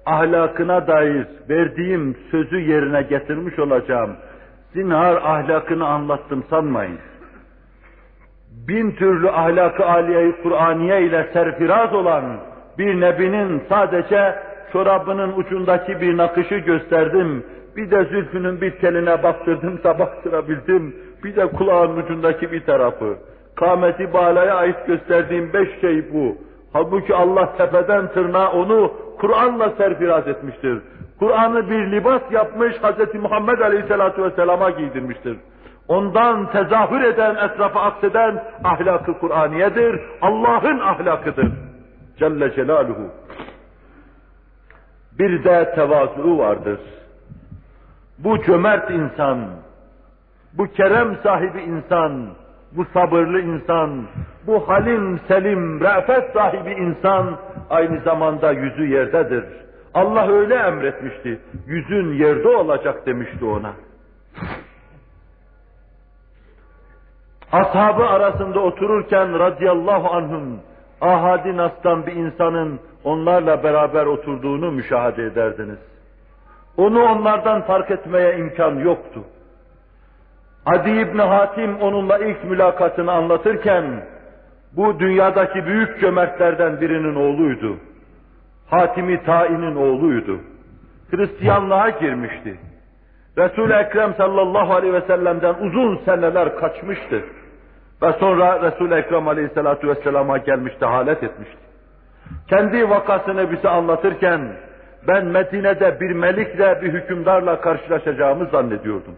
ahlakına 0.05 0.87
dair 0.87 1.27
verdiğim 1.49 2.17
sözü 2.31 2.59
yerine 2.59 3.01
getirmiş 3.01 3.59
olacağım. 3.59 4.15
Zinhar 4.73 5.15
ahlakını 5.15 5.87
anlattım 5.87 6.43
sanmayın. 6.49 6.97
Bin 8.67 8.91
türlü 8.91 9.29
ahlakı 9.29 9.85
aliye 9.85 10.31
Kur'aniye 10.43 11.01
ile 11.01 11.29
serfiraz 11.33 11.93
olan 11.93 12.23
bir 12.77 13.01
nebinin 13.01 13.63
sadece 13.69 14.35
çorabının 14.73 15.33
ucundaki 15.37 16.01
bir 16.01 16.17
nakışı 16.17 16.55
gösterdim. 16.55 17.43
Bir 17.75 17.91
de 17.91 18.05
zülfünün 18.05 18.61
bir 18.61 18.71
teline 18.71 19.23
baktırdım 19.23 19.83
da 19.83 19.99
baktırabildim. 19.99 20.95
Bir 21.23 21.35
de 21.35 21.47
kulağın 21.47 21.97
ucundaki 21.97 22.51
bir 22.51 22.65
tarafı. 22.65 23.17
Kâmeti 23.55 24.13
balaya 24.13 24.55
ait 24.55 24.87
gösterdiğim 24.87 25.53
beş 25.53 25.81
şey 25.81 26.13
bu. 26.13 26.37
Halbuki 26.73 27.15
Allah 27.15 27.57
tepeden 27.57 28.07
tırnağa 28.07 28.51
onu 28.51 28.93
Kur'an'la 29.19 29.69
serfiraz 29.69 30.27
etmiştir. 30.27 30.79
Kur'an'ı 31.19 31.69
bir 31.69 31.91
libas 31.91 32.21
yapmış, 32.31 32.75
Hz. 32.75 33.15
Muhammed 33.21 33.59
Aleyhisselatü 33.59 34.23
Vesselam'a 34.23 34.69
giydirmiştir. 34.69 35.37
Ondan 35.87 36.51
tezahür 36.51 37.01
eden, 37.01 37.35
etrafa 37.35 37.81
akseden 37.81 38.43
ahlakı 38.63 39.19
Kur'aniyedir, 39.19 39.99
Allah'ın 40.21 40.79
ahlakıdır. 40.79 41.47
Celle 42.19 42.55
Celaluhu. 42.55 43.11
Bir 45.19 45.43
de 45.43 45.71
tevazu 45.75 46.37
vardır. 46.37 46.79
Bu 48.17 48.43
cömert 48.43 48.91
insan, 48.91 49.49
bu 50.53 50.67
kerem 50.67 51.17
sahibi 51.23 51.61
insan, 51.61 52.27
bu 52.71 52.85
sabırlı 52.93 53.41
insan, 53.41 54.03
bu 54.47 54.69
halim 54.69 55.19
selim, 55.27 55.79
re'fet 55.79 56.33
sahibi 56.33 56.71
insan 56.71 57.37
aynı 57.69 57.99
zamanda 57.99 58.51
yüzü 58.51 58.85
yerdedir. 58.85 59.43
Allah 59.93 60.31
öyle 60.31 60.55
emretmişti. 60.55 61.39
Yüzün 61.67 62.13
yerde 62.13 62.47
olacak 62.47 63.05
demişti 63.05 63.45
ona. 63.45 63.73
Ashabı 67.51 68.03
arasında 68.03 68.59
otururken 68.59 69.39
radıyallahu 69.39 70.09
anhum 70.09 70.59
ahadi 71.01 71.57
nastan 71.57 72.05
bir 72.05 72.15
insanın 72.15 72.79
onlarla 73.03 73.63
beraber 73.63 74.05
oturduğunu 74.05 74.71
müşahede 74.71 75.23
ederdiniz. 75.23 75.77
Onu 76.77 77.03
onlardan 77.03 77.61
fark 77.61 77.91
etmeye 77.91 78.37
imkan 78.37 78.75
yoktu. 78.75 79.23
Adi 80.65 80.89
İbni 80.89 81.21
Hatim 81.21 81.81
onunla 81.81 82.17
ilk 82.17 82.43
mülakatını 82.43 83.11
anlatırken 83.11 83.83
bu 84.71 84.99
dünyadaki 84.99 85.65
büyük 85.65 86.01
cömertlerden 86.01 86.81
birinin 86.81 87.15
oğluydu. 87.15 87.77
Hatimi 88.69 89.23
Tain'in 89.23 89.75
oğluydu. 89.75 90.39
Hristiyanlığa 91.11 91.89
girmişti. 91.89 92.59
Resul-i 93.37 93.73
Ekrem 93.73 94.13
sallallahu 94.13 94.73
aleyhi 94.73 94.93
ve 94.93 95.01
sellem'den 95.01 95.55
uzun 95.61 95.97
seneler 95.97 96.55
kaçmıştı. 96.55 97.23
Ve 98.01 98.13
sonra 98.19 98.61
Resul-i 98.61 98.93
Ekrem 98.93 99.27
aleyhissalatu 99.27 99.87
vesselama 99.87 100.37
gelmişti, 100.37 100.85
halet 100.85 101.23
etmişti. 101.23 101.68
Kendi 102.49 102.89
vakasını 102.89 103.51
bize 103.51 103.69
anlatırken 103.69 104.41
ben 105.07 105.25
Medine'de 105.25 105.99
bir 105.99 106.11
melikle, 106.11 106.81
bir 106.81 106.93
hükümdarla 106.93 107.61
karşılaşacağımı 107.61 108.45
zannediyordum. 108.45 109.15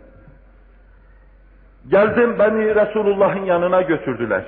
Geldim 1.88 2.36
beni 2.40 2.76
Resulullah'ın 2.76 3.46
yanına 3.46 3.82
götürdüler. 3.82 4.44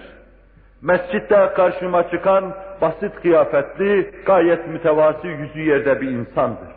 Mescitte 0.81 1.49
karşıma 1.55 2.09
çıkan 2.09 2.53
basit 2.81 3.15
kıyafetli, 3.15 4.11
gayet 4.25 4.67
mütevazi 4.67 5.27
yüzü 5.27 5.59
yerde 5.59 6.01
bir 6.01 6.11
insandır. 6.11 6.69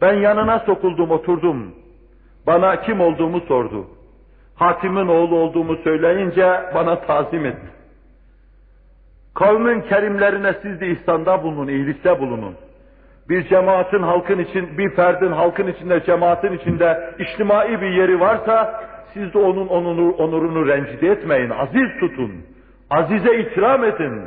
Ben 0.00 0.12
yanına 0.12 0.58
sokuldum, 0.58 1.10
oturdum. 1.10 1.74
Bana 2.46 2.80
kim 2.80 3.00
olduğumu 3.00 3.40
sordu. 3.40 3.86
Hatim'in 4.54 5.08
oğlu 5.08 5.36
olduğumu 5.36 5.76
söyleyince 5.76 6.60
bana 6.74 7.00
tazim 7.00 7.46
etti. 7.46 7.77
Kavmin 9.38 9.80
kerimlerine 9.80 10.54
siz 10.62 10.80
de 10.80 10.86
ihsanda 10.86 11.42
bulunun, 11.42 11.68
iyilikte 11.68 12.20
bulunun. 12.20 12.54
Bir 13.28 13.48
cemaatin 13.48 14.02
halkın 14.02 14.38
için, 14.38 14.78
bir 14.78 14.90
ferdin 14.90 15.32
halkın 15.32 15.66
içinde, 15.66 16.04
cemaatin 16.04 16.52
içinde 16.52 17.14
içtimai 17.18 17.80
bir 17.80 17.90
yeri 17.90 18.20
varsa 18.20 18.84
siz 19.14 19.34
de 19.34 19.38
onun 19.38 19.66
onur, 19.68 20.14
onurunu 20.18 20.66
rencide 20.66 21.08
etmeyin, 21.08 21.50
aziz 21.50 22.00
tutun. 22.00 22.32
Azize 22.90 23.38
ikram 23.38 23.84
edin, 23.84 24.22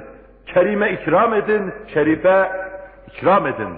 kerime 0.46 0.92
ikram 0.92 1.34
edin, 1.34 1.74
şerife 1.94 2.52
ikram 3.08 3.48
edin. 3.48 3.70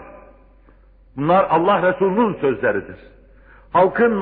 Bunlar 1.17 1.47
Allah 1.49 1.91
Resulü'nün 1.91 2.33
sözleridir. 2.33 2.97
Halkın 3.73 4.21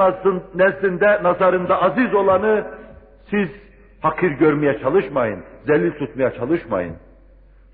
nezdinde, 0.56 1.24
nazarında 1.24 1.82
aziz 1.82 2.14
olanı 2.14 2.64
siz 3.30 3.50
hakir 4.02 4.32
görmeye 4.32 4.80
çalışmayın, 4.80 5.44
zelil 5.68 5.92
tutmaya 5.92 6.34
çalışmayın. 6.34 6.96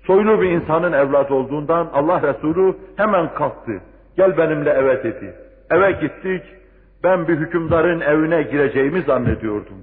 Soylu 0.06 0.42
bir 0.42 0.50
insanın 0.50 0.92
evlat 0.92 1.30
olduğundan 1.30 1.88
Allah 1.92 2.22
Resulü 2.22 2.74
hemen 2.96 3.34
kalktı. 3.34 3.80
Gel 4.16 4.38
benimle 4.38 4.70
eve 4.70 5.02
dedi. 5.04 5.34
Eve 5.70 5.92
gittik. 5.92 6.42
Ben 7.04 7.28
bir 7.28 7.36
hükümdarın 7.36 8.00
evine 8.00 8.42
gireceğimi 8.42 9.00
zannediyordum. 9.02 9.76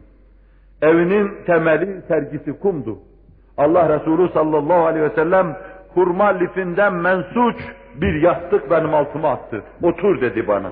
Evinin 0.82 1.32
temeli 1.46 2.02
sergisi 2.08 2.60
kumdu. 2.60 2.98
Allah 3.58 4.00
Resulü 4.00 4.30
sallallahu 4.30 4.86
aleyhi 4.86 5.06
ve 5.06 5.16
sellem 5.16 5.58
hurma 5.94 6.26
lifinden 6.26 6.94
mensuç 6.94 7.56
bir 7.96 8.22
yastık 8.22 8.72
benim 8.72 8.94
altıma 8.94 9.30
attı. 9.30 9.64
Otur 9.84 10.22
dedi 10.22 10.48
bana. 10.48 10.72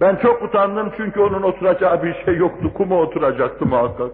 Ben 0.00 0.16
çok 0.16 0.42
utandım 0.42 0.92
çünkü 0.96 1.20
onun 1.20 1.42
oturacağı 1.42 2.02
bir 2.02 2.14
şey 2.24 2.36
yoktu. 2.36 2.70
Kuma 2.74 3.00
oturacaktı 3.00 3.66
muhakkak. 3.66 4.10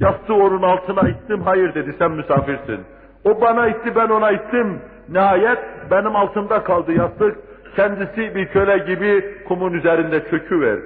Yastığı 0.00 0.34
onun 0.34 0.62
altına 0.62 1.08
ittim. 1.08 1.42
Hayır 1.42 1.74
dedi 1.74 1.94
sen 1.98 2.10
misafirsin. 2.10 2.80
O 3.24 3.40
bana 3.40 3.68
itti 3.68 3.96
ben 3.96 4.08
ona 4.08 4.30
ittim. 4.30 4.80
Nihayet 5.08 5.58
benim 5.90 6.16
altımda 6.16 6.62
kaldı 6.62 6.92
yastık. 6.92 7.36
Kendisi 7.76 8.34
bir 8.34 8.46
köle 8.46 8.78
gibi 8.78 9.24
kumun 9.48 9.72
üzerinde 9.72 10.30
çöküver. 10.30 10.78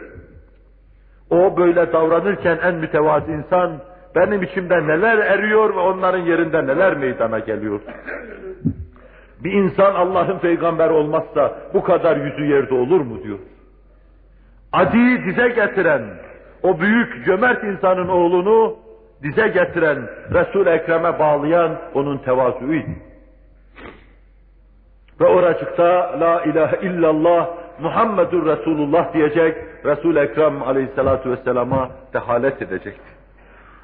O 1.30 1.56
böyle 1.56 1.92
davranırken 1.92 2.58
en 2.64 2.74
mütevazi 2.74 3.32
insan 3.32 3.70
benim 4.16 4.42
içimde 4.42 4.86
neler 4.86 5.18
eriyor 5.18 5.74
ve 5.74 5.78
onların 5.78 6.18
yerinde 6.18 6.66
neler 6.66 6.96
meydana 6.96 7.38
geliyor. 7.38 7.80
Bir 9.44 9.52
insan 9.52 9.94
Allah'ın 9.94 10.38
peygamber 10.38 10.90
olmazsa 10.90 11.52
bu 11.74 11.82
kadar 11.82 12.16
yüzü 12.16 12.44
yerde 12.44 12.74
olur 12.74 13.00
mu 13.00 13.22
diyor. 13.24 13.38
Adi 14.72 15.24
dize 15.24 15.48
getiren, 15.48 16.02
o 16.62 16.80
büyük 16.80 17.24
cömert 17.24 17.64
insanın 17.64 18.08
oğlunu 18.08 18.76
dize 19.22 19.48
getiren, 19.48 19.98
Resul-i 20.34 20.68
Ekrem'e 20.68 21.18
bağlayan 21.18 21.78
onun 21.94 22.18
tevazuuydu. 22.18 22.90
Ve 25.20 25.26
oracıkta 25.26 26.20
La 26.20 26.42
ilahe 26.44 26.86
illallah 26.86 27.48
Muhammedur 27.80 28.46
Resulullah 28.46 29.14
diyecek, 29.14 29.56
Resul-i 29.84 30.18
Ekrem 30.18 30.62
aleyhissalatu 30.62 31.30
vesselama 31.30 31.90
dehalet 32.12 32.62
edecekti. 32.62 33.12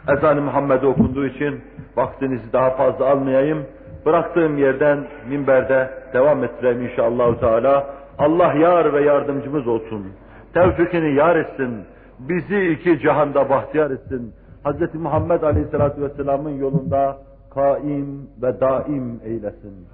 Ezan-ı 0.09 0.43
Muhammed'i 0.43 0.87
okunduğu 0.87 1.27
için 1.27 1.61
vaktinizi 1.97 2.53
daha 2.53 2.71
fazla 2.71 3.07
almayayım. 3.07 3.67
Bıraktığım 4.07 4.59
yerden 4.59 5.07
minberde 5.29 5.91
devam 6.13 6.45
ettireyim 6.45 6.83
inşallah 6.83 7.41
Teala. 7.41 7.87
Allah 8.19 8.53
yar 8.53 8.93
ve 8.93 9.01
yardımcımız 9.01 9.69
olsun. 9.69 10.13
Tevfikini 10.55 11.15
yar 11.15 11.37
etsin. 11.37 11.85
Bizi 12.19 12.67
iki 12.67 12.99
cihanda 12.99 13.51
bahtiyar 13.51 13.91
etsin. 13.91 14.35
Hz. 14.65 14.95
Muhammed 14.95 15.43
Aleyhisselatü 15.43 16.03
Vesselam'ın 16.03 16.59
yolunda 16.59 17.17
kaim 17.55 18.31
ve 18.43 18.61
daim 18.61 19.21
eylesin. 19.25 19.87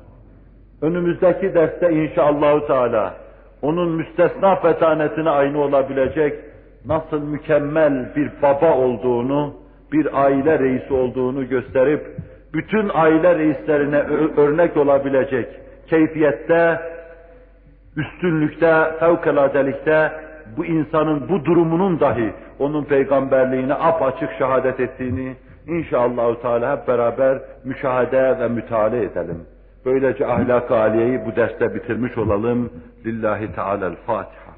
Önümüzdeki 0.82 1.54
derste 1.54 1.92
inşallah 1.92 2.66
Teala 2.66 3.14
onun 3.62 3.90
müstesna 3.90 4.56
fetanetine 4.56 5.30
aynı 5.30 5.58
olabilecek 5.58 6.34
nasıl 6.86 7.22
mükemmel 7.22 8.16
bir 8.16 8.30
baba 8.42 8.76
olduğunu, 8.76 9.54
bir 9.92 10.24
aile 10.24 10.58
reisi 10.58 10.94
olduğunu 10.94 11.48
gösterip 11.48 12.16
bütün 12.54 12.90
aile 12.94 13.38
reislerine 13.38 13.98
örnek 14.36 14.76
olabilecek 14.76 15.48
keyfiyette, 15.86 16.80
üstünlükte, 17.96 18.84
fevkaladelikte 19.00 20.12
bu 20.56 20.64
insanın 20.64 21.28
bu 21.28 21.44
durumunun 21.44 22.00
dahi 22.00 22.32
onun 22.58 22.84
peygamberliğine 22.84 23.74
apaçık 23.74 24.32
şehadet 24.38 24.80
ettiğini 24.80 25.36
inşallah 25.66 26.40
Teala 26.42 26.76
hep 26.76 26.88
beraber 26.88 27.42
müşahede 27.64 28.38
ve 28.38 28.48
müteala 28.48 28.96
edelim. 28.96 29.46
Böylece 29.84 30.26
ahlak-ı 30.26 30.76
aliyeyi 30.76 31.26
bu 31.26 31.36
derste 31.36 31.74
bitirmiş 31.74 32.18
olalım. 32.18 32.72
Lillahi 33.04 33.54
Teala'l 33.54 33.96
Fatiha. 34.06 34.54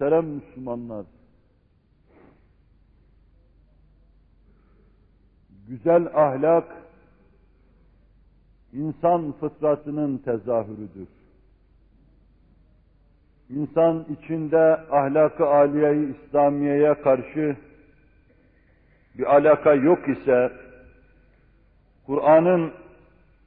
Muhterem 0.00 0.24
Müslümanlar, 0.24 1.06
güzel 5.68 6.06
ahlak 6.14 6.64
insan 8.78 9.32
fıtratının 9.32 10.18
tezahürüdür. 10.18 11.08
İnsan 13.50 14.06
içinde 14.10 14.80
ahlakı 14.90 15.46
aliyeyi 15.46 16.16
İslamiye'ye 16.16 16.94
karşı 16.94 17.56
bir 19.18 19.34
alaka 19.34 19.74
yok 19.74 20.08
ise, 20.08 20.52
Kur'an'ın 22.06 22.72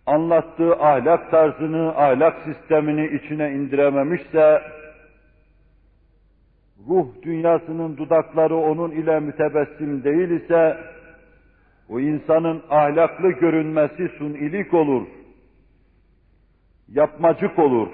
anlattığı 0.05 0.75
ahlak 0.75 1.31
tarzını, 1.31 1.89
ahlak 1.89 2.35
sistemini 2.45 3.15
içine 3.15 3.51
indirememişse, 3.51 4.61
ruh 6.87 7.07
dünyasının 7.23 7.97
dudakları 7.97 8.55
onun 8.55 8.91
ile 8.91 9.19
mütebessim 9.19 10.03
değil 10.03 10.29
ise, 10.29 10.77
o 11.89 11.99
insanın 11.99 12.61
ahlaklı 12.69 13.31
görünmesi 13.31 14.09
sunilik 14.17 14.73
olur, 14.73 15.07
yapmacık 16.93 17.59
olur. 17.59 17.87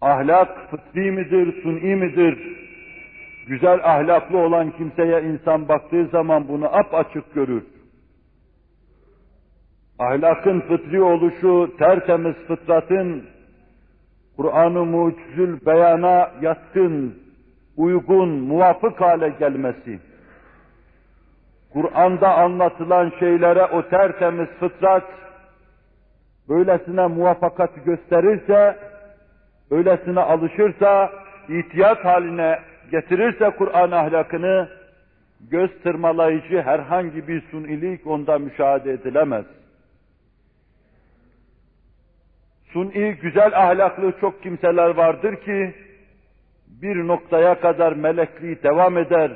Ahlak 0.00 0.70
fıtri 0.70 1.10
midir, 1.10 1.62
suni 1.62 1.96
midir? 1.96 2.38
Güzel 3.46 3.80
ahlaklı 3.84 4.38
olan 4.38 4.70
kimseye 4.70 5.22
insan 5.22 5.68
baktığı 5.68 6.06
zaman 6.06 6.48
bunu 6.48 6.76
ap 6.76 6.94
açık 6.94 7.34
görür. 7.34 7.64
Ahlakın 9.98 10.60
fıtri 10.60 11.02
oluşu, 11.02 11.74
tertemiz 11.78 12.34
fıtratın 12.34 13.24
Kur'an-ı 14.36 14.84
mucizül 14.84 15.66
beyana 15.66 16.30
yatkın, 16.42 17.18
uygun, 17.76 18.28
muvafık 18.28 19.00
hale 19.00 19.28
gelmesi, 19.28 20.00
Kur'an'da 21.72 22.34
anlatılan 22.34 23.12
şeylere 23.18 23.64
o 23.64 23.88
tertemiz 23.88 24.48
fıtrat, 24.60 25.04
böylesine 26.48 27.06
muvaffakat 27.06 27.84
gösterirse, 27.84 28.78
öylesine 29.70 30.20
alışırsa, 30.20 31.12
ihtiyat 31.48 32.04
haline 32.04 32.58
getirirse 32.90 33.50
Kur'an 33.50 33.90
ahlakını, 33.90 34.68
göz 35.50 35.70
tırmalayıcı 35.82 36.62
herhangi 36.62 37.28
bir 37.28 37.42
sunilik 37.50 38.06
onda 38.06 38.38
müşahede 38.38 38.92
edilemez. 38.92 39.44
Suni 42.72 43.14
güzel 43.22 43.50
ahlaklı 43.54 44.12
çok 44.20 44.42
kimseler 44.42 44.96
vardır 44.96 45.36
ki, 45.36 45.74
bir 46.82 46.96
noktaya 46.96 47.60
kadar 47.60 47.92
melekliği 47.92 48.62
devam 48.62 48.98
eder. 48.98 49.30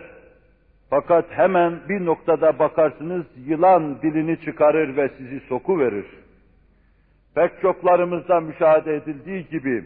Fakat 0.91 1.25
hemen 1.31 1.79
bir 1.89 2.07
noktada 2.07 2.59
bakarsınız 2.59 3.27
yılan 3.47 4.03
dilini 4.03 4.41
çıkarır 4.41 4.97
ve 4.97 5.09
sizi 5.09 5.41
soku 5.41 5.79
verir. 5.79 6.07
Pek 7.39 7.61
çoklarımızda 7.63 8.41
müşahede 8.41 8.97
edildiği 8.97 9.49
gibi 9.49 9.85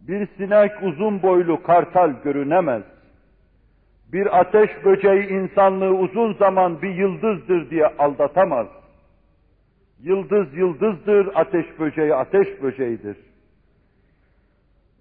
bir 0.00 0.28
sinek 0.36 0.72
uzun 0.82 1.22
boylu 1.22 1.62
kartal 1.62 2.12
görünemez. 2.24 2.82
Bir 4.12 4.40
ateş 4.40 4.70
böceği 4.84 5.28
insanlığı 5.28 5.94
uzun 5.94 6.34
zaman 6.34 6.82
bir 6.82 6.94
yıldızdır 6.94 7.70
diye 7.70 7.86
aldatamaz. 7.86 8.66
Yıldız 10.02 10.54
yıldızdır, 10.54 11.28
ateş 11.34 11.66
böceği 11.78 12.14
ateş 12.14 12.62
böceğidir. 12.62 13.16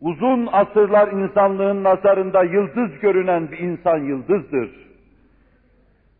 Uzun 0.01 0.49
asırlar 0.51 1.07
insanlığın 1.11 1.83
nazarında 1.83 2.43
yıldız 2.43 2.99
görünen 3.01 3.51
bir 3.51 3.57
insan 3.57 3.97
yıldızdır. 3.97 4.92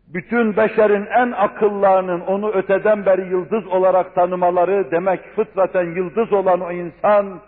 Bütün 0.08 0.56
beşerin 0.56 1.06
en 1.06 1.32
akıllarının 1.32 2.20
onu 2.20 2.50
öteden 2.50 3.06
beri 3.06 3.28
yıldız 3.30 3.66
olarak 3.66 4.14
tanımaları 4.14 4.90
demek 4.90 5.20
fıtraten 5.36 5.94
yıldız 5.94 6.32
olan 6.32 6.60
o 6.60 6.72
insan, 6.72 7.40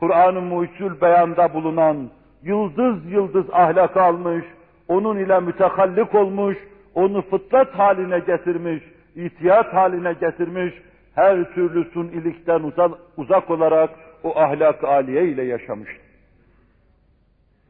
Kur'an-ı 0.00 0.40
Mucizül 0.40 1.00
Beyan'da 1.00 1.54
bulunan 1.54 2.10
yıldız 2.42 3.12
yıldız 3.12 3.46
ahlak 3.52 3.96
almış, 3.96 4.44
onun 4.88 5.18
ile 5.18 5.40
mütehallik 5.40 6.14
olmuş, 6.14 6.58
onu 6.94 7.22
fıtrat 7.22 7.78
haline 7.78 8.18
getirmiş, 8.18 8.82
itiyat 9.14 9.74
haline 9.74 10.12
getirmiş, 10.12 10.74
her 11.14 11.54
türlü 11.54 11.84
sunilikten 11.90 12.72
uzak, 13.16 13.50
olarak 13.50 13.90
o 14.22 14.38
ahlak 14.38 14.84
aliye 14.84 15.24
ile 15.24 15.42
yaşamıştır. 15.42 16.04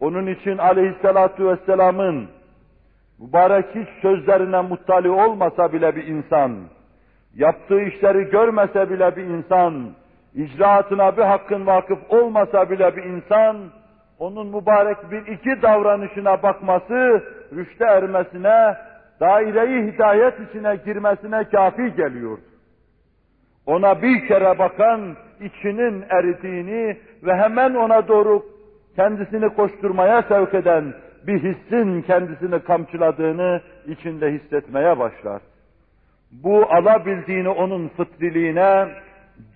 Onun 0.01 0.27
için 0.27 0.59
aleyhissalatu 0.59 1.49
vesselamın 1.49 2.29
mübarek 3.19 3.67
hiç 3.75 3.89
sözlerine 4.03 4.61
muttali 4.61 5.11
olmasa 5.11 5.73
bile 5.73 5.97
bir 5.97 6.07
insan, 6.07 6.53
yaptığı 7.35 7.81
işleri 7.81 8.31
görmese 8.31 8.91
bile 8.91 9.17
bir 9.17 9.25
insan, 9.25 9.91
icraatına 10.35 11.17
bir 11.17 11.23
hakkın 11.23 11.67
vakıf 11.67 11.99
olmasa 12.09 12.71
bile 12.71 12.97
bir 12.97 13.05
insan, 13.05 13.57
onun 14.19 14.47
mübarek 14.47 15.11
bir 15.11 15.27
iki 15.27 15.63
davranışına 15.63 16.43
bakması, 16.43 17.23
rüşte 17.57 17.85
ermesine, 17.85 18.77
daire-i 19.21 19.93
hidayet 19.93 20.35
içine 20.49 20.77
girmesine 20.85 21.45
kafi 21.45 21.95
geliyordu. 21.95 22.43
Ona 23.67 24.03
bir 24.03 24.29
kere 24.29 24.59
bakan, 24.59 25.17
içinin 25.41 26.05
eridiğini 26.09 26.99
ve 27.23 27.37
hemen 27.37 27.75
ona 27.75 28.09
doğru 28.09 28.43
kendisini 28.97 29.49
koşturmaya 29.49 30.23
sevk 30.23 30.55
eden 30.55 30.95
bir 31.27 31.43
hissin 31.43 32.03
kendisini 32.03 32.61
kamçıladığını 32.61 33.61
içinde 33.87 34.33
hissetmeye 34.33 34.99
başlar. 34.99 35.43
Bu 36.33 36.67
alabildiğini 36.71 37.49
onun 37.49 37.89
fıtriliğine, 37.89 38.89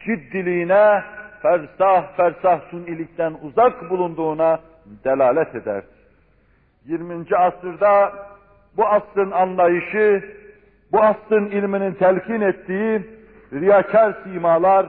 ciddiliğine, 0.05 1.03
fersah 1.43 2.17
fersah 2.17 2.61
sunilikten 2.71 3.35
uzak 3.43 3.91
bulunduğuna 3.91 4.61
delalet 5.05 5.55
eder. 5.55 5.83
20. 6.87 7.37
asırda 7.37 8.13
bu 8.77 8.87
asrın 8.87 9.31
anlayışı, 9.31 10.25
bu 10.93 11.03
asrın 11.03 11.47
ilminin 11.47 11.95
telkin 11.95 12.41
ettiği 12.41 13.03
riyakar 13.53 14.15
simalar, 14.25 14.87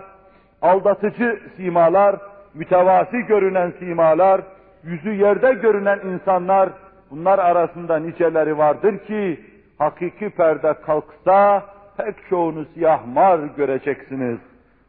aldatıcı 0.62 1.40
simalar, 1.58 2.16
mütevazi 2.54 3.18
görünen 3.18 3.74
simalar, 3.80 4.42
yüzü 4.84 5.14
yerde 5.14 5.54
görünen 5.54 6.00
insanlar, 6.00 6.70
bunlar 7.12 7.40
arasında 7.40 7.98
niceleri 7.98 8.58
vardır 8.58 8.98
ki, 8.98 9.40
hakiki 9.78 10.30
perde 10.30 10.74
kalksa, 10.74 11.66
pek 11.98 12.16
çoğunu 12.30 12.66
siyah 12.74 13.06
mar 13.14 13.40
göreceksiniz. 13.58 14.40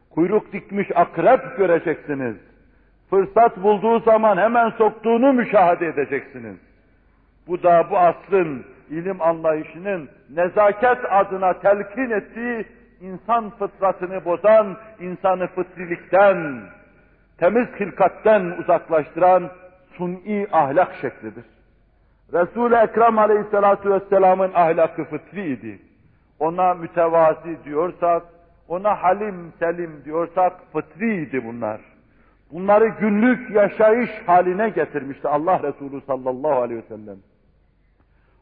Kuyruk 0.09 0.53
dikmiş 0.53 0.87
akrep 0.95 1.57
göreceksiniz. 1.57 2.35
Fırsat 3.09 3.63
bulduğu 3.63 3.99
zaman 3.99 4.37
hemen 4.37 4.69
soktuğunu 4.69 5.33
müşahede 5.33 5.87
edeceksiniz. 5.87 6.57
Bu 7.47 7.63
da 7.63 7.87
bu 7.91 7.97
asrın 7.97 8.65
ilim 8.89 9.21
anlayışının 9.21 10.09
nezaket 10.29 10.97
adına 11.09 11.53
telkin 11.53 12.09
ettiği 12.09 12.65
insan 13.01 13.49
fıtratını 13.49 14.25
bozan, 14.25 14.77
insanı 14.99 15.47
fıtrilikten, 15.47 16.61
temiz 17.37 17.67
hilkatten 17.79 18.41
uzaklaştıran 18.41 19.49
suni 19.97 20.47
ahlak 20.51 20.95
şeklidir. 20.95 21.45
Resul-i 22.33 22.75
Ekrem 22.75 23.19
Aleyhisselatü 23.19 23.91
Vesselam'ın 23.91 24.51
ahlakı 24.53 25.03
fıtriydi. 25.03 25.79
Ona 26.39 26.73
mütevazi 26.73 27.57
diyorsak, 27.65 28.23
ona 28.67 29.03
halim 29.03 29.53
selim 29.59 30.01
diyorsak 30.05 30.53
fıtriydi 30.73 31.45
bunlar. 31.45 31.81
Bunları 32.51 32.87
günlük 32.87 33.51
yaşayış 33.51 34.09
haline 34.25 34.69
getirmişti 34.69 35.27
Allah 35.27 35.63
Resulü 35.63 36.01
sallallahu 36.01 36.61
aleyhi 36.61 36.83
ve 36.83 36.87
sellem. 36.87 37.17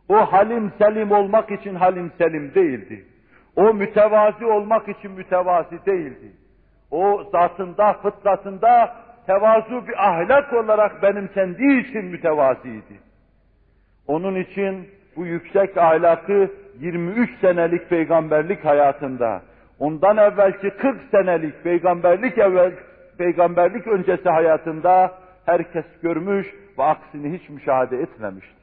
O 0.09 0.15
halim 0.15 0.71
selim 0.77 1.11
olmak 1.11 1.51
için 1.51 1.75
halim 1.75 2.11
selim 2.17 2.55
değildi. 2.55 3.05
O 3.55 3.73
mütevazi 3.73 4.45
olmak 4.45 4.89
için 4.89 5.11
mütevazi 5.11 5.85
değildi. 5.85 6.31
O 6.91 7.23
zatında, 7.31 7.93
fıtratında 7.93 8.95
tevazu 9.29 9.87
bir 9.87 10.09
ahlak 10.09 10.53
olarak 10.53 11.03
benimsendiği 11.03 11.85
için 11.85 12.05
mütevaziydi. 12.05 12.99
Onun 14.07 14.35
için 14.35 14.89
bu 15.15 15.25
yüksek 15.25 15.77
ahlakı 15.77 16.51
23 16.79 17.39
senelik 17.41 17.89
peygamberlik 17.89 18.65
hayatında, 18.65 19.41
ondan 19.79 20.17
evvelki 20.17 20.69
40 20.69 21.01
senelik 21.11 21.63
peygamberlik 21.63 22.37
evvel, 22.37 22.71
peygamberlik 23.17 23.87
öncesi 23.87 24.29
hayatında 24.29 25.11
herkes 25.45 25.85
görmüş 26.03 26.47
ve 26.77 26.83
aksini 26.83 27.39
hiç 27.39 27.49
müşahede 27.49 27.97
etmemişti. 27.97 28.59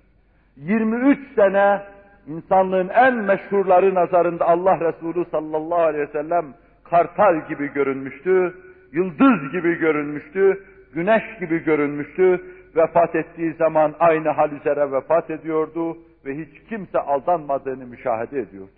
23 0.56 1.18
sene 1.34 1.82
insanlığın 2.26 2.88
en 2.88 3.14
meşhurları 3.14 3.94
nazarında 3.94 4.48
Allah 4.48 4.80
Resulü 4.80 5.24
sallallahu 5.30 5.82
aleyhi 5.82 6.08
ve 6.08 6.12
sellem 6.12 6.44
kartal 6.84 7.48
gibi 7.48 7.72
görünmüştü, 7.72 8.54
yıldız 8.92 9.52
gibi 9.52 9.78
görünmüştü, 9.78 10.64
güneş 10.94 11.22
gibi 11.40 11.64
görünmüştü. 11.64 12.40
Vefat 12.76 13.14
ettiği 13.14 13.52
zaman 13.52 13.94
aynı 13.98 14.28
hal 14.28 14.52
üzere 14.52 14.92
vefat 14.92 15.30
ediyordu 15.30 15.98
ve 16.26 16.34
hiç 16.36 16.68
kimse 16.68 16.98
aldanmadığını 16.98 17.86
müşahede 17.86 18.40
ediyordu. 18.40 18.70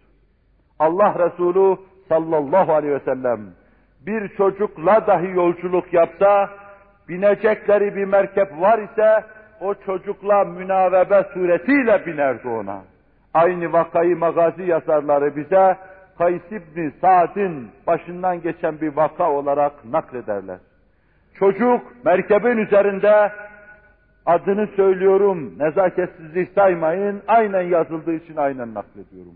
Allah 0.79 1.15
Resulü 1.19 1.77
sallallahu 2.09 2.73
aleyhi 2.73 2.95
ve 2.95 3.05
sellem 3.05 3.41
bir 4.07 4.29
çocukla 4.29 5.07
dahi 5.07 5.31
yolculuk 5.31 5.93
yapsa, 5.93 6.51
binecekleri 7.09 7.97
bir 7.97 8.05
merkep 8.05 8.61
var 8.61 8.79
ise 8.79 9.25
o 9.61 9.75
çocukla 9.75 10.45
münavebe 10.45 11.25
suretiyle 11.35 12.07
binerdi 12.07 12.49
ona. 12.49 12.83
Aynı 13.35 13.73
vakayı 13.73 14.17
magazi 14.17 14.63
yazarları 14.63 15.37
bize 15.37 15.77
Kays 16.19 16.43
İbni 16.51 16.93
Sa'd'in 17.01 17.71
başından 17.87 18.43
geçen 18.43 18.81
bir 18.81 18.97
vaka 18.97 19.31
olarak 19.31 19.85
naklederler. 19.85 20.59
Çocuk 21.35 22.05
merkebin 22.05 22.57
üzerinde 22.57 23.33
adını 24.27 24.67
söylüyorum, 24.67 25.55
nezaketsizlik 25.59 26.49
saymayın, 26.55 27.23
aynen 27.29 27.63
yazıldığı 27.63 28.15
için 28.15 28.37
aynen 28.37 28.75
naklediyorum. 28.75 29.35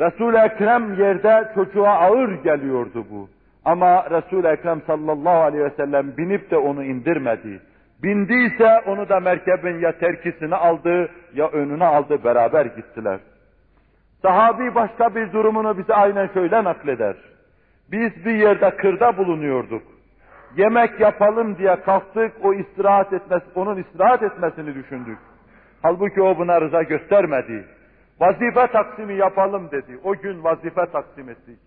Resul-i 0.00 0.36
Ekrem 0.36 0.94
yerde 0.94 1.52
çocuğa 1.54 1.94
ağır 1.94 2.42
geliyordu 2.44 3.06
bu. 3.10 3.28
Ama 3.64 4.10
Resul-i 4.10 4.46
Ekrem 4.46 4.82
sallallahu 4.86 5.42
aleyhi 5.42 5.64
ve 5.64 5.72
sellem 5.76 6.16
binip 6.16 6.50
de 6.50 6.56
onu 6.56 6.84
indirmedi. 6.84 7.60
Bindiyse 8.02 8.80
onu 8.86 9.08
da 9.08 9.20
merkebin 9.20 9.78
ya 9.78 9.98
terkisini 9.98 10.54
aldı 10.54 11.08
ya 11.34 11.48
önüne 11.48 11.84
aldı 11.84 12.24
beraber 12.24 12.66
gittiler. 12.66 13.18
Sahabi 14.22 14.74
başka 14.74 15.14
bir 15.14 15.32
durumunu 15.32 15.78
bize 15.78 15.94
aynen 15.94 16.26
şöyle 16.34 16.64
nakleder. 16.64 17.16
Biz 17.92 18.24
bir 18.24 18.34
yerde 18.34 18.76
kırda 18.76 19.16
bulunuyorduk. 19.16 19.82
Yemek 20.56 21.00
yapalım 21.00 21.58
diye 21.58 21.76
kalktık, 21.80 22.32
o 22.42 22.54
istirahat 22.54 23.12
etmesi, 23.12 23.44
onun 23.54 23.76
istirahat 23.76 24.22
etmesini 24.22 24.74
düşündük. 24.74 25.18
Halbuki 25.82 26.22
o 26.22 26.38
buna 26.38 26.60
rıza 26.60 26.82
göstermedi. 26.82 27.64
Vazife 28.20 28.66
taksimi 28.66 29.14
yapalım 29.14 29.70
dedi. 29.70 29.98
O 30.04 30.14
gün 30.14 30.44
vazife 30.44 30.86
taksim 30.86 31.28
ettik. 31.28 31.58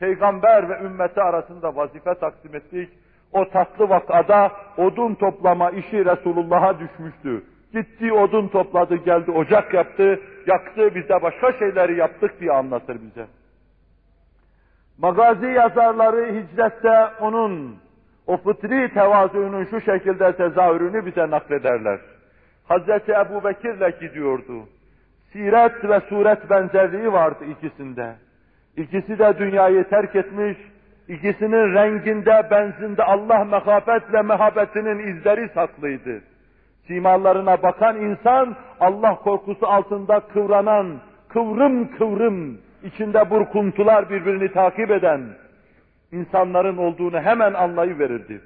Peygamber 0.00 0.68
ve 0.68 0.84
ümmeti 0.84 1.22
arasında 1.22 1.76
vazife 1.76 2.14
taksim 2.14 2.54
ettik. 2.54 2.88
O 3.32 3.48
tatlı 3.48 3.88
vakada 3.88 4.52
odun 4.76 5.14
toplama 5.14 5.70
işi 5.70 6.04
Resulullah'a 6.04 6.78
düşmüştü. 6.80 7.42
Gitti 7.72 8.12
odun 8.12 8.48
topladı, 8.48 8.96
geldi 8.96 9.30
ocak 9.30 9.74
yaptı, 9.74 10.20
yaktı, 10.46 10.94
biz 10.94 11.08
de 11.08 11.22
başka 11.22 11.52
şeyleri 11.52 11.96
yaptık 11.96 12.40
diye 12.40 12.52
anlatır 12.52 12.98
bize. 13.02 13.26
Magazi 14.98 15.46
yazarları 15.46 16.26
hicrette 16.26 17.06
onun 17.20 17.76
o 18.26 18.36
fıtri 18.36 18.94
tevazuunun 18.94 19.64
şu 19.64 19.80
şekilde 19.80 20.36
tezahürünü 20.36 21.06
bize 21.06 21.30
naklederler. 21.30 22.00
Hazreti 22.68 23.12
Ebu 23.12 23.44
Bekir'le 23.44 24.00
gidiyordu. 24.00 24.68
Siret 25.32 25.84
ve 25.84 26.00
suret 26.00 26.50
benzerliği 26.50 27.12
vardı 27.12 27.44
ikisinde. 27.44 28.14
İkisi 28.76 29.18
de 29.18 29.38
dünyayı 29.38 29.84
terk 29.84 30.16
etmiş, 30.16 30.58
ikisinin 31.08 31.74
renginde, 31.74 32.48
benzinde 32.50 33.04
Allah 33.04 33.44
mehafet 33.44 34.12
ve 34.12 34.22
mehabetinin 34.22 34.98
izleri 34.98 35.48
saklıydı. 35.54 36.22
Simalarına 36.90 37.62
bakan 37.62 37.96
insan, 37.96 38.56
Allah 38.80 39.14
korkusu 39.14 39.66
altında 39.66 40.20
kıvranan, 40.20 40.86
kıvrım 41.28 41.96
kıvrım, 41.98 42.58
içinde 42.82 43.30
burkuntular 43.30 44.10
birbirini 44.10 44.52
takip 44.52 44.90
eden 44.90 45.20
insanların 46.12 46.76
olduğunu 46.76 47.20
hemen 47.20 47.54
anlayıverirdi. 47.54 48.40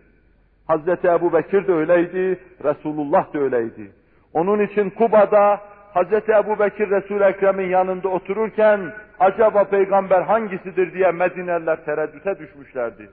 Hazreti 0.66 1.08
Ebu 1.08 1.32
Bekir 1.32 1.66
de 1.66 1.72
öyleydi, 1.72 2.40
Resulullah 2.64 3.34
da 3.34 3.38
öyleydi. 3.38 3.92
Onun 4.32 4.60
için 4.60 4.90
Kuba'da 4.90 5.60
Hazreti 5.94 6.32
Ebu 6.32 6.58
Bekir 6.58 6.90
Resul-i 6.90 7.24
Ekrem'in 7.24 7.68
yanında 7.68 8.08
otururken 8.08 8.80
acaba 9.20 9.64
peygamber 9.64 10.22
hangisidir 10.22 10.94
diye 10.94 11.10
Medineliler 11.10 11.84
tereddüte 11.84 12.38
düşmüşlerdi. 12.38 13.10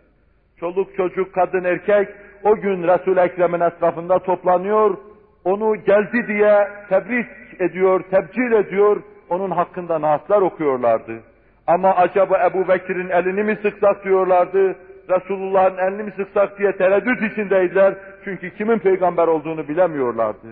Çoluk 0.59 0.95
çocuk, 0.95 1.33
kadın 1.33 1.63
erkek 1.63 2.09
o 2.43 2.55
gün 2.55 2.83
Resul-i 2.83 3.19
Ekrem'in 3.19 3.59
etrafında 3.59 4.19
toplanıyor, 4.19 4.97
onu 5.45 5.75
geldi 5.75 6.27
diye 6.27 6.67
tebrik 6.89 7.27
ediyor, 7.59 8.03
tebcil 8.11 8.51
ediyor, 8.51 9.01
onun 9.29 9.51
hakkında 9.51 10.01
naatlar 10.01 10.41
okuyorlardı. 10.41 11.19
Ama 11.67 11.95
acaba 11.95 12.47
Ebu 12.51 12.67
Bekir'in 12.67 13.09
elini 13.09 13.43
mi 13.43 13.57
sıksak 13.61 14.03
diyorlardı, 14.05 14.75
Resulullah'ın 15.09 15.77
elini 15.77 16.03
mi 16.03 16.11
sıksak 16.15 16.59
diye 16.59 16.71
tereddüt 16.77 17.31
içindeydiler. 17.31 17.93
Çünkü 18.23 18.55
kimin 18.55 18.79
peygamber 18.79 19.27
olduğunu 19.27 19.67
bilemiyorlardı. 19.67 20.47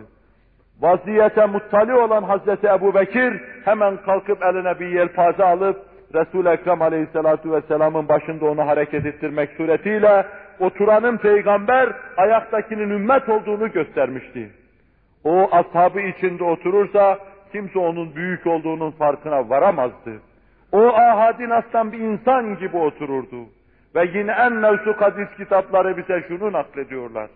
Vaziyete 0.81 1.45
muttali 1.45 1.93
olan 1.93 2.23
Hazreti 2.23 2.67
Ebu 2.67 2.95
Bekir 2.95 3.41
hemen 3.65 3.97
kalkıp 3.97 4.43
eline 4.43 4.79
bir 4.79 4.87
yelpaze 4.87 5.43
alıp 5.43 5.77
Resul-i 6.15 6.49
Ekrem 6.49 6.81
Aleyhisselatü 6.81 7.51
Vesselam'ın 7.51 8.07
başında 8.07 8.45
onu 8.45 8.67
hareket 8.67 9.05
ettirmek 9.05 9.49
suretiyle 9.57 10.25
oturanın 10.59 11.17
peygamber, 11.17 11.89
ayaktakinin 12.17 12.89
ümmet 12.89 13.29
olduğunu 13.29 13.71
göstermişti. 13.71 14.49
O 15.23 15.49
ashabı 15.51 16.01
içinde 16.01 16.43
oturursa 16.43 17.19
kimse 17.51 17.79
onun 17.79 18.15
büyük 18.15 18.47
olduğunun 18.47 18.91
farkına 18.91 19.49
varamazdı. 19.49 20.21
O 20.71 20.87
ahadin 20.87 21.49
aslan 21.49 21.91
bir 21.91 21.99
insan 21.99 22.57
gibi 22.59 22.77
otururdu. 22.77 23.45
Ve 23.95 24.05
yine 24.13 24.31
en 24.31 24.53
mevsuk 24.53 25.01
hadis 25.01 25.27
kitapları 25.37 25.97
bize 25.97 26.25
şunu 26.27 26.51
naklediyorlar. 26.51 27.29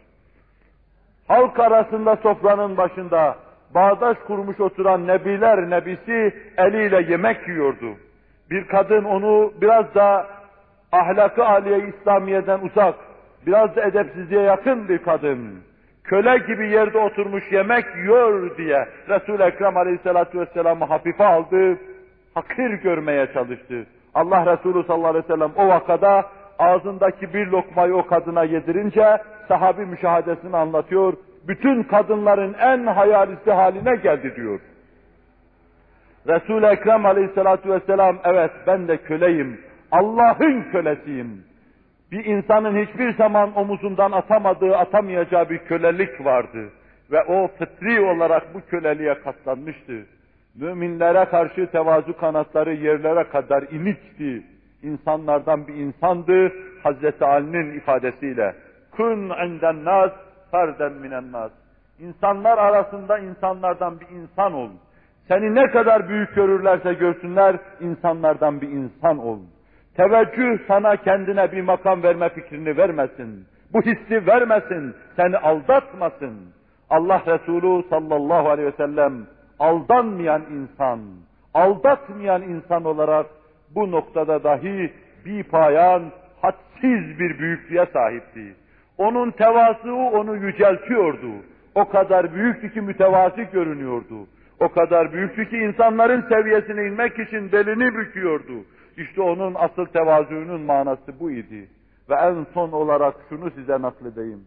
Halk 1.27 1.59
arasında 1.59 2.15
sofranın 2.15 2.77
başında 2.77 3.35
bağdaş 3.75 4.17
kurmuş 4.27 4.59
oturan 4.59 5.07
nebiler 5.07 5.69
nebisi 5.69 6.33
eliyle 6.57 7.11
yemek 7.11 7.47
yiyordu. 7.47 7.95
Bir 8.51 8.67
kadın 8.67 9.03
onu 9.03 9.53
biraz 9.61 9.95
da 9.95 10.27
ahlakı 10.91 11.45
aliye 11.45 11.87
İslamiye'den 11.87 12.59
uzak, 12.59 12.95
biraz 13.45 13.75
da 13.75 13.83
edepsizliğe 13.83 14.41
yakın 14.41 14.89
bir 14.89 14.97
kadın, 14.97 15.63
köle 16.03 16.37
gibi 16.37 16.69
yerde 16.69 16.97
oturmuş 16.97 17.51
yemek 17.51 17.85
yiyor 17.95 18.57
diye 18.57 18.87
Resul-i 19.09 19.43
Ekrem 19.43 19.77
Aleyhisselatü 19.77 20.39
Vesselam'ı 20.39 20.85
hafife 20.85 21.25
aldı, 21.25 21.77
hakir 22.33 22.69
görmeye 22.73 23.27
çalıştı. 23.33 23.85
Allah 24.13 24.53
Resulü 24.53 24.83
sallallahu 24.83 25.07
aleyhi 25.07 25.25
ve 25.25 25.33
sellem 25.33 25.51
o 25.55 25.67
vakada 25.67 26.25
ağzındaki 26.59 27.33
bir 27.33 27.47
lokmayı 27.47 27.95
o 27.95 28.05
kadına 28.05 28.43
yedirince 28.43 29.17
sahabi 29.47 29.85
müşahadesini 29.85 30.57
anlatıyor. 30.57 31.13
Bütün 31.47 31.83
kadınların 31.83 32.55
en 32.59 32.85
hayalisi 32.85 33.51
haline 33.51 33.95
geldi 33.95 34.35
diyor. 34.35 34.59
Resul-i 36.27 36.65
Ekrem 36.65 37.05
aleyhissalatu 37.05 37.69
vesselam 37.69 38.17
evet 38.23 38.51
ben 38.67 38.87
de 38.87 38.97
köleyim. 38.97 39.61
Allah'ın 39.91 40.63
kölesiyim. 40.71 41.43
Bir 42.13 42.25
insanın 42.25 42.85
hiçbir 42.85 43.13
zaman 43.13 43.57
omuzundan 43.57 44.11
atamadığı, 44.11 44.77
atamayacağı 44.77 45.49
bir 45.49 45.57
kölelik 45.57 46.25
vardı. 46.25 46.69
Ve 47.11 47.23
o 47.23 47.47
fıtri 47.47 48.01
olarak 48.01 48.53
bu 48.53 48.61
köleliğe 48.69 49.13
katlanmıştı. 49.13 50.05
Müminlere 50.55 51.25
karşı 51.25 51.71
tevazu 51.71 52.17
kanatları 52.17 52.73
yerlere 52.73 53.23
kadar 53.23 53.63
inikti. 53.63 54.43
İnsanlardan 54.83 55.67
bir 55.67 55.73
insandı. 55.73 56.51
Hazreti 56.83 57.25
Ali'nin 57.25 57.77
ifadesiyle. 57.77 58.55
Kun 58.91 59.31
inden 59.45 59.85
nas, 59.85 60.11
ferden 60.51 60.93
minen 60.93 61.31
nas. 61.31 61.51
İnsanlar 61.99 62.57
arasında 62.57 63.19
insanlardan 63.19 63.99
bir 63.99 64.07
insan 64.15 64.53
ol. 64.53 64.69
Seni 65.27 65.55
ne 65.55 65.71
kadar 65.71 66.09
büyük 66.09 66.35
görürlerse 66.35 66.93
görsünler, 66.93 67.55
insanlardan 67.79 68.61
bir 68.61 68.69
insan 68.69 69.17
ol. 69.17 69.39
Teveccüh 69.97 70.59
sana 70.67 70.95
kendine 70.95 71.51
bir 71.51 71.61
makam 71.61 72.03
verme 72.03 72.29
fikrini 72.29 72.77
vermesin. 72.77 73.45
Bu 73.73 73.81
hissi 73.81 74.27
vermesin, 74.27 74.95
seni 75.15 75.37
aldatmasın. 75.37 76.33
Allah 76.89 77.21
Resulü 77.27 77.89
sallallahu 77.89 78.49
aleyhi 78.49 78.67
ve 78.67 78.77
sellem 78.77 79.13
aldanmayan 79.59 80.41
insan, 80.51 80.99
aldatmayan 81.53 82.41
insan 82.41 82.85
olarak 82.85 83.25
bu 83.75 83.91
noktada 83.91 84.43
dahi 84.43 84.93
bir 85.25 85.43
payan, 85.43 86.03
hadsiz 86.41 87.19
bir 87.19 87.39
büyüklüğe 87.39 87.85
sahipti. 87.93 88.55
Onun 88.97 89.31
tevazu 89.31 89.93
onu 89.93 90.35
yüceltiyordu. 90.35 91.31
O 91.75 91.89
kadar 91.89 92.33
büyüktü 92.33 92.73
ki 92.73 92.81
mütevazi 92.81 93.47
görünüyordu. 93.53 94.27
O 94.59 94.69
kadar 94.69 95.13
büyüktü 95.13 95.49
ki 95.49 95.57
insanların 95.57 96.25
seviyesine 96.29 96.85
inmek 96.85 97.19
için 97.19 97.51
belini 97.51 97.95
büküyordu. 97.95 98.53
İşte 98.97 99.21
onun 99.21 99.55
asıl 99.55 99.85
tevazuunun 99.85 100.61
manası 100.61 101.19
bu 101.19 101.31
idi. 101.31 101.69
Ve 102.09 102.15
en 102.15 102.45
son 102.53 102.71
olarak 102.71 103.15
şunu 103.29 103.51
size 103.51 103.81
nakledeyim. 103.81 104.43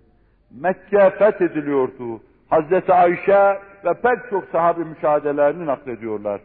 Mekke 0.51 1.11
fethediliyordu. 1.11 2.21
Hazreti 2.51 2.93
Ayşe 2.93 3.59
ve 3.85 3.95
pek 4.03 4.31
çok 4.31 4.45
sahabi 4.45 4.85
müşahedelerini 4.85 5.67
naklediyorlar. 5.67 6.41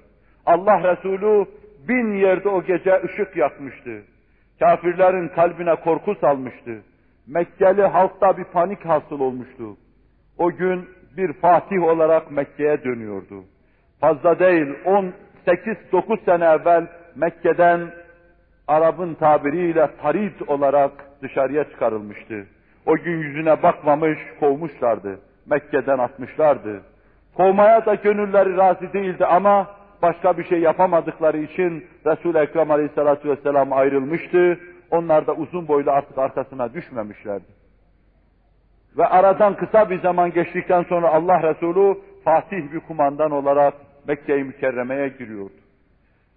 Allah 0.46 0.92
Resulü 0.92 1.46
bin 1.88 2.14
yerde 2.14 2.50
o 2.50 2.64
gece 2.64 3.02
ışık 3.04 3.38
yakmıştı. 3.38 4.02
Kafirlerin 4.60 5.28
kalbine 5.28 5.76
korku 5.76 6.16
salmıştı. 6.16 6.82
Mekkeli 7.28 7.82
halkta 7.82 8.38
bir 8.38 8.44
panik 8.44 8.86
hasıl 8.86 9.20
olmuştu. 9.20 9.78
O 10.38 10.52
gün 10.52 10.90
bir 11.18 11.34
fatih 11.34 11.84
olarak 11.84 12.32
Mekke'ye 12.32 12.84
dönüyordu. 12.84 13.44
Fazla 14.02 14.40
değil 14.40 14.68
18-9 15.46 16.26
sene 16.26 16.46
evvel 16.46 16.88
Mekke'den 17.16 17.82
Arap'ın 18.68 19.14
tabiriyle 19.14 19.90
tarid 20.02 20.48
olarak 20.48 20.92
dışarıya 21.22 21.64
çıkarılmıştı. 21.64 22.46
O 22.86 22.96
gün 22.96 23.18
yüzüne 23.18 23.64
bakmamış, 23.64 24.20
kovmuşlardı. 24.40 25.20
Mekke'den 25.46 25.98
atmışlardı. 25.98 26.82
Kovmaya 27.38 27.86
da 27.86 27.96
gönülleri 27.96 28.58
razı 28.58 28.94
değildi 28.94 29.26
ama 29.26 29.68
başka 30.02 30.38
bir 30.38 30.44
şey 30.44 30.60
yapamadıkları 30.60 31.38
için 31.38 31.86
Resul-i 32.06 32.38
Ekrem 32.38 32.72
Aleyhisselatü 32.72 33.30
Vesselam 33.30 33.74
ayrılmıştı. 33.74 34.60
Onlar 34.92 35.28
da 35.28 35.34
uzun 35.34 35.68
boylu 35.68 35.92
artık 35.92 36.18
arkasına 36.18 36.74
düşmemişlerdi. 36.74 37.62
Ve 38.98 39.06
aradan 39.06 39.56
kısa 39.56 39.90
bir 39.90 40.02
zaman 40.02 40.32
geçtikten 40.32 40.84
sonra 40.84 41.10
Allah 41.10 41.44
Resulü 41.44 41.98
Fatih 42.24 42.72
bir 42.74 42.80
kumandan 42.80 43.32
olarak 43.32 43.74
Mekke-i 44.08 44.44
Mükerreme'ye 44.44 45.08
giriyordu. 45.08 45.61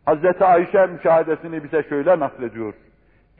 Hazreti 0.04 0.44
Ayşe 0.44 0.86
müşahedesini 0.86 1.64
bize 1.64 1.82
şöyle 1.82 2.18
naklediyor. 2.18 2.74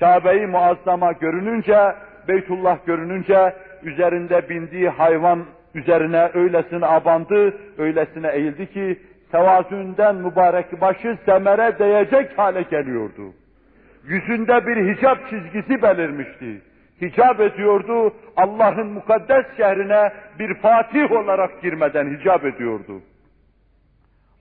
Kabe-i 0.01 0.47
Muazzama 0.47 1.13
görününce, 1.13 1.95
Beytullah 2.29 2.79
görününce 2.87 3.55
üzerinde 3.83 4.49
bindiği 4.49 4.89
hayvan 4.89 5.45
üzerine 5.75 6.31
öylesine 6.35 6.87
abandı, 6.87 7.55
öylesine 7.79 8.29
eğildi 8.29 8.73
ki 8.73 9.01
tevazünden 9.33 10.17
mübarek 10.17 10.81
başı 10.81 11.19
semere 11.27 11.79
değecek 11.79 12.39
hale 12.39 12.63
geliyordu. 12.63 13.33
Yüzünde 14.05 14.67
bir 14.67 14.95
hicap 14.95 15.19
çizgisi 15.31 15.83
belirmişti. 15.83 16.63
Hicap 17.01 17.41
ediyordu, 17.41 18.15
Allah'ın 18.37 18.87
mukaddes 18.87 19.45
şehrine 19.57 20.13
bir 20.39 20.55
fatih 20.55 21.13
olarak 21.13 21.63
girmeden 21.63 22.19
hicap 22.19 22.45
ediyordu. 22.45 23.01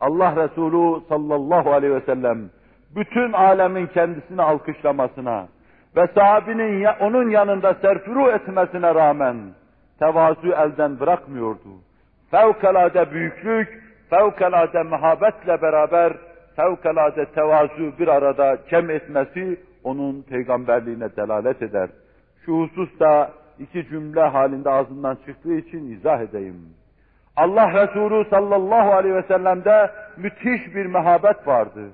Allah 0.03 0.35
Resulü 0.35 1.01
sallallahu 1.09 1.71
aleyhi 1.71 1.95
ve 1.95 2.01
sellem 2.01 2.49
bütün 2.95 3.33
alemin 3.33 3.87
kendisini 3.87 4.41
alkışlamasına 4.41 5.47
ve 5.95 6.07
sahabinin 6.15 6.85
onun 6.99 7.29
yanında 7.29 7.73
serfuru 7.73 8.31
etmesine 8.31 8.95
rağmen 8.95 9.37
tevazu 9.99 10.47
elden 10.47 10.99
bırakmıyordu. 10.99 11.69
Fevkalade 12.31 13.11
büyüklük, 13.11 13.83
fevkalade 14.09 14.83
mehabetle 14.83 15.61
beraber 15.61 16.13
fevkalade 16.55 17.25
tevazu 17.25 17.99
bir 17.99 18.07
arada 18.07 18.57
cem 18.69 18.89
etmesi 18.89 19.59
onun 19.83 20.21
peygamberliğine 20.21 21.15
delalet 21.15 21.61
eder. 21.61 21.89
Şu 22.45 22.53
hususta 22.53 23.31
iki 23.59 23.87
cümle 23.89 24.21
halinde 24.21 24.69
ağzından 24.69 25.17
çıktığı 25.25 25.53
için 25.53 25.91
izah 25.91 26.21
edeyim. 26.21 26.82
Allah 27.37 27.83
Resulü 27.83 28.29
sallallahu 28.29 28.93
aleyhi 28.93 29.15
ve 29.15 29.23
sellem'de 29.23 29.91
müthiş 30.17 30.75
bir 30.75 30.85
mehabet 30.85 31.47
vardı. 31.47 31.89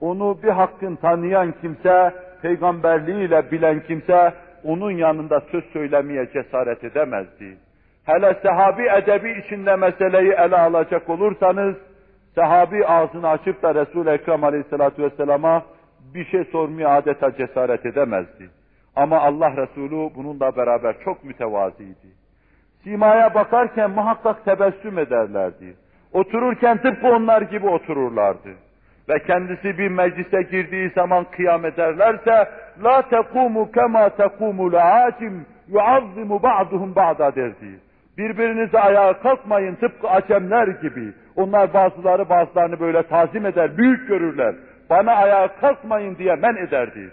Onu 0.00 0.38
bir 0.42 0.48
hakkın 0.48 0.96
tanıyan 0.96 1.54
kimse, 1.60 2.14
peygamberliğiyle 2.42 3.50
bilen 3.50 3.80
kimse, 3.80 4.32
onun 4.64 4.90
yanında 4.90 5.40
söz 5.40 5.64
söylemeye 5.64 6.26
cesaret 6.32 6.84
edemezdi. 6.84 7.56
Hele 8.04 8.34
sahabi 8.42 8.82
edebi 8.82 9.42
içinde 9.44 9.76
meseleyi 9.76 10.32
ele 10.32 10.56
alacak 10.56 11.08
olursanız, 11.10 11.76
sahabi 12.34 12.86
ağzını 12.86 13.28
açıp 13.28 13.62
da 13.62 13.74
Resul-i 13.74 14.10
Ekrem 14.10 14.44
aleyhissalatu 14.44 15.02
vesselama 15.02 15.62
bir 16.14 16.24
şey 16.24 16.44
sormaya 16.44 16.88
adeta 16.88 17.36
cesaret 17.36 17.86
edemezdi. 17.86 18.50
Ama 18.96 19.20
Allah 19.20 19.56
Resulü 19.56 20.14
bununla 20.14 20.56
beraber 20.56 20.96
çok 21.04 21.24
mütevaziydi. 21.24 22.15
Simaya 22.86 23.34
bakarken 23.34 23.90
muhakkak 23.90 24.44
tebessüm 24.44 24.98
ederlerdi. 24.98 25.74
Otururken 26.12 26.78
tıpkı 26.78 27.08
onlar 27.08 27.42
gibi 27.42 27.66
otururlardı. 27.68 28.48
Ve 29.08 29.18
kendisi 29.18 29.78
bir 29.78 29.88
meclise 29.88 30.42
girdiği 30.42 30.90
zaman 30.90 31.24
kıyam 31.24 31.64
ederlerse 31.64 32.48
la 32.84 33.02
tekumu 33.02 33.72
kema 33.72 34.08
tekumu 34.08 34.72
la'acim 34.72 35.46
yuazzimu 35.68 36.42
ba'duhum 36.42 36.94
ba'da 36.94 37.34
derdi. 37.34 37.80
Birbirinize 38.18 38.80
ayağa 38.80 39.12
kalkmayın 39.12 39.74
tıpkı 39.74 40.08
acemler 40.08 40.68
gibi. 40.68 41.12
Onlar 41.36 41.74
bazıları 41.74 42.28
bazılarını 42.28 42.80
böyle 42.80 43.02
tazim 43.02 43.46
eder, 43.46 43.78
büyük 43.78 44.08
görürler. 44.08 44.54
Bana 44.90 45.12
ayağa 45.12 45.48
kalkmayın 45.60 46.16
diye 46.16 46.34
men 46.34 46.56
ederdi. 46.56 47.10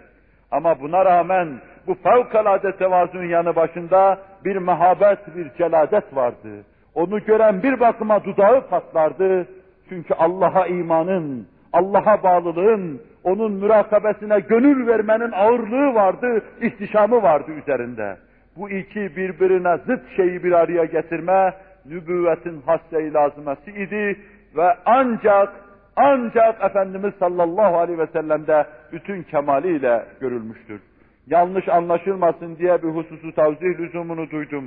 Ama 0.52 0.80
buna 0.82 1.06
rağmen 1.06 1.48
bu 1.88 1.94
fevkalade 1.94 2.78
tevazun 2.78 3.24
yanı 3.24 3.56
başında 3.56 4.20
bir 4.46 4.56
mehabet, 4.56 5.36
bir 5.36 5.54
celadet 5.58 6.16
vardı. 6.16 6.64
Onu 6.96 7.26
gören 7.26 7.64
bir 7.64 7.80
bakıma 7.80 8.24
dudağı 8.24 8.68
patlardı. 8.68 9.48
Çünkü 9.90 10.14
Allah'a 10.14 10.68
imanın, 10.68 11.48
Allah'a 11.74 12.24
bağlılığın, 12.24 13.02
onun 13.24 13.52
mürakabesine 13.52 14.40
gönül 14.40 14.88
vermenin 14.88 15.32
ağırlığı 15.32 15.96
vardı, 15.96 16.42
ihtişamı 16.62 17.24
vardı 17.24 17.52
üzerinde. 17.52 18.18
Bu 18.58 18.70
iki 18.70 19.16
birbirine 19.16 19.78
zıt 19.78 20.02
şeyi 20.16 20.44
bir 20.44 20.52
araya 20.52 20.86
getirme, 20.86 21.54
nübüvvetin 21.86 22.62
hasse-i 22.66 23.14
lazımesi 23.14 23.72
idi 23.72 24.20
ve 24.58 24.76
ancak 24.86 25.54
ancak 25.96 26.64
Efendimiz 26.64 27.14
sallallahu 27.20 27.78
aleyhi 27.78 28.00
ve 28.00 28.08
sellem'de 28.08 28.66
bütün 28.92 29.24
kemaliyle 29.24 30.06
görülmüştür. 30.20 30.82
Yanlış 31.28 31.70
anlaşılmasın 31.70 32.58
diye 32.58 32.84
bir 32.84 32.88
hususu 32.88 33.36
tavzih 33.36 33.80
lüzumunu 33.80 34.30
duydum. 34.30 34.66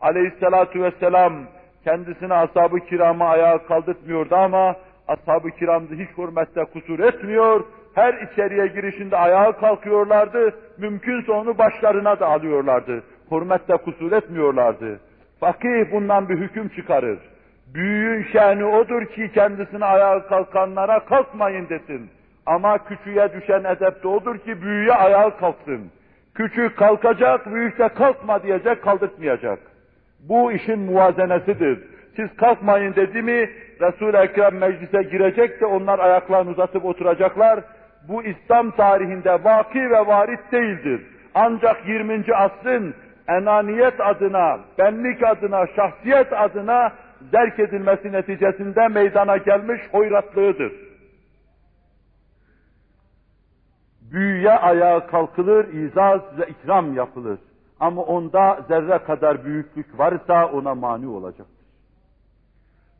Aleyhissalatu 0.00 0.82
vesselam 0.82 1.32
kendisine 1.84 2.34
ashab-ı 2.34 2.80
kirama 2.80 3.28
ayağa 3.28 3.66
kaldırtmıyordu 3.66 4.36
ama 4.36 4.76
ashab-ı 5.08 5.50
kiramda 5.50 5.94
hiç 5.94 6.08
hürmette 6.18 6.64
kusur 6.64 6.98
etmiyor. 6.98 7.64
Her 7.94 8.14
içeriye 8.14 8.66
girişinde 8.66 9.16
ayağa 9.16 9.52
kalkıyorlardı. 9.52 10.54
Mümkünse 10.78 11.32
onu 11.32 11.58
başlarına 11.58 12.20
da 12.20 12.26
alıyorlardı. 12.26 13.02
Hürmette 13.30 13.76
kusur 13.76 14.12
etmiyorlardı. 14.12 15.00
Fakih 15.40 15.92
bundan 15.92 16.28
bir 16.28 16.38
hüküm 16.38 16.68
çıkarır. 16.68 17.18
Büyüğün 17.74 18.26
şeni 18.32 18.64
odur 18.64 19.04
ki 19.04 19.30
kendisine 19.34 19.84
ayağa 19.84 20.26
kalkanlara 20.26 21.04
kalkmayın 21.04 21.68
desin. 21.68 22.10
Ama 22.46 22.78
küçüğe 22.78 23.32
düşen 23.32 23.64
edep 23.64 24.02
de 24.02 24.08
odur 24.08 24.38
ki 24.38 24.62
büyüğe 24.62 24.92
ayağa 24.92 25.36
kalksın. 25.36 25.90
Küçük 26.38 26.76
kalkacak, 26.76 27.54
büyük 27.54 27.78
de 27.78 27.88
kalkma 27.88 28.42
diyecek, 28.42 28.82
kaldırtmayacak. 28.82 29.58
Bu 30.20 30.52
işin 30.52 30.78
muvazenesidir. 30.78 31.78
Siz 32.16 32.36
kalkmayın 32.36 32.94
dedi 32.94 33.22
mi, 33.22 33.50
Resul-i 33.80 34.16
Ekrem 34.16 34.58
meclise 34.58 35.02
girecek 35.02 35.60
de 35.60 35.66
onlar 35.66 35.98
ayaklarını 35.98 36.50
uzatıp 36.50 36.84
oturacaklar. 36.84 37.60
Bu 38.08 38.22
İslam 38.22 38.70
tarihinde 38.70 39.44
vaki 39.44 39.90
ve 39.90 40.06
varit 40.06 40.52
değildir. 40.52 41.00
Ancak 41.34 41.88
20. 41.88 42.24
asrın 42.34 42.94
enaniyet 43.28 44.00
adına, 44.00 44.58
benlik 44.78 45.22
adına, 45.22 45.66
şahsiyet 45.76 46.32
adına 46.32 46.92
zerk 47.32 47.58
edilmesi 47.58 48.12
neticesinde 48.12 48.88
meydana 48.88 49.36
gelmiş 49.36 49.80
hoyratlığıdır. 49.92 50.87
Büyüye 54.12 54.50
ayağa 54.50 55.06
kalkılır, 55.06 55.72
izaz 55.72 56.20
ve 56.38 56.46
ikram 56.46 56.94
yapılır. 56.94 57.38
Ama 57.80 58.02
onda 58.02 58.60
zerre 58.68 58.98
kadar 58.98 59.44
büyüklük 59.44 59.98
varsa 59.98 60.46
ona 60.46 60.74
mani 60.74 61.06
olacaktır. 61.06 61.58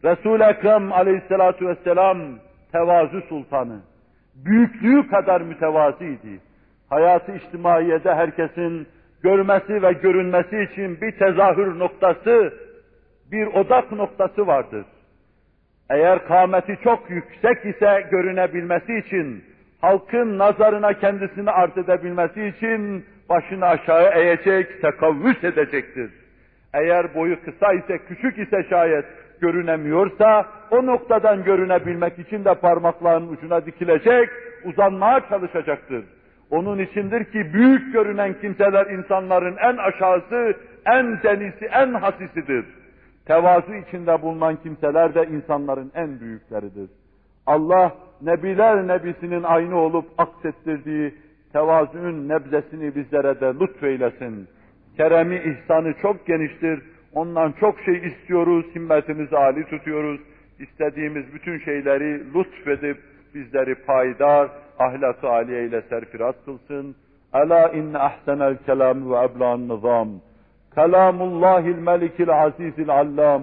Resul-i 0.05 0.43
Ekrem 0.43 0.93
aleyhissalatu 0.93 1.68
vesselam 1.68 2.18
tevazu 2.72 3.20
sultanı. 3.20 3.80
Büyüklüğü 4.35 5.09
kadar 5.09 5.40
mütevaziydi. 5.40 6.40
Hayatı 6.90 7.32
içtimaiyede 7.32 8.14
herkesin 8.14 8.89
görmesi 9.22 9.82
ve 9.82 9.93
görünmesi 9.93 10.62
için 10.62 11.01
bir 11.01 11.18
tezahür 11.18 11.78
noktası, 11.78 12.55
bir 13.32 13.47
odak 13.47 13.93
noktası 13.93 14.47
vardır. 14.47 14.85
Eğer 15.90 16.26
kâmeti 16.26 16.78
çok 16.85 17.10
yüksek 17.10 17.74
ise 17.74 18.09
görünebilmesi 18.10 18.98
için, 18.98 19.44
halkın 19.80 20.38
nazarına 20.38 20.92
kendisini 20.92 21.50
arz 21.50 21.78
edebilmesi 21.78 22.46
için 22.46 23.05
başını 23.28 23.66
aşağı 23.66 24.12
eğecek, 24.14 24.82
tekavvüs 24.82 25.44
edecektir. 25.44 26.10
Eğer 26.74 27.14
boyu 27.14 27.44
kısa 27.44 27.72
ise, 27.72 27.98
küçük 27.98 28.38
ise 28.38 28.66
şayet 28.70 29.05
görünemiyorsa, 29.40 30.46
o 30.70 30.86
noktadan 30.86 31.44
görünebilmek 31.44 32.18
için 32.18 32.44
de 32.44 32.55
parmaklarının 32.55 33.28
ucuna 33.32 33.66
dikilecek, 33.66 34.28
uzanmaya 34.64 35.20
çalışacaktır. 35.28 36.05
Onun 36.50 36.78
içindir 36.78 37.24
ki 37.24 37.55
büyük 37.55 37.92
görünen 37.92 38.34
kimseler 38.40 38.86
insanların 38.86 39.56
en 39.56 39.76
aşağısı, 39.76 40.55
en 40.86 41.22
denisi, 41.22 41.64
en 41.64 41.94
hasisidir. 41.94 42.64
Tevazu 43.26 43.74
içinde 43.74 44.22
bulunan 44.22 44.56
kimseler 44.56 45.14
de 45.14 45.26
insanların 45.26 45.92
en 45.94 46.20
büyükleridir. 46.20 46.90
Allah 47.46 47.92
Nebiler 48.23 48.89
Nebisinin 48.89 49.43
aynı 49.43 49.78
olup 49.78 50.07
aksettirdiği 50.19 51.15
tevazuun 51.53 52.28
nebzesini 52.28 52.95
bizlere 52.95 53.40
de 53.40 53.55
lütfeylesin. 53.61 54.49
Keremi, 54.97 55.36
ihsanı 55.36 55.95
çok 56.03 56.27
geniştir. 56.27 56.82
Ondan 57.15 57.53
çok 57.61 57.81
şey 57.81 58.07
istiyoruz, 58.07 58.66
himmetimizi 58.74 59.36
âli 59.36 59.65
tutuyoruz. 59.65 60.20
İstediğimiz 60.59 61.35
bütün 61.35 61.59
şeyleri 61.59 62.35
lütfedip 62.35 62.99
bizleri 63.35 63.74
payidar, 63.74 64.49
ahlak-ı 64.78 65.28
aliye 65.28 65.65
ile 65.65 65.82
serfiraz 65.82 66.35
kılsın. 66.45 66.97
Ela 67.35 67.69
inne 67.69 67.99
ahsenel 67.99 68.57
kelam 68.66 69.11
ve 69.11 69.16
ebla'n 69.24 69.69
nizam. 69.69 70.09
Kelamullahil 70.74 71.78
melikil 71.78 72.31
azizil 72.31 72.89
allam. 72.89 73.43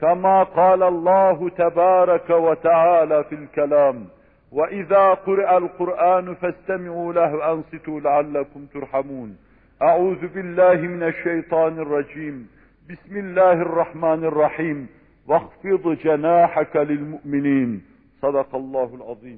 كما 0.00 0.42
قال 0.42 0.82
الله 0.82 1.48
تبارك 1.48 2.30
وتعالى 2.30 3.24
في 3.24 3.34
الكلام 3.34 4.04
وإذا 4.52 5.14
قرئ 5.14 5.56
القرآن 5.56 6.34
فاستمعوا 6.34 7.12
له 7.12 7.34
وأنصتوا 7.34 8.00
لعلكم 8.00 8.66
ترحمون. 8.74 9.36
أعوذ 9.82 10.26
بالله 10.26 10.74
من 10.74 11.02
الشيطان 11.02 11.78
الرجيم. 11.78 12.48
بسم 12.90 13.16
الله 13.16 13.52
الرحمن 13.52 14.24
الرحيم. 14.24 14.88
واخفض 15.26 15.96
جناحك 16.04 16.76
للمؤمنين. 16.76 17.84
صدق 18.22 18.54
الله 18.54 18.94
العظيم. 18.94 19.34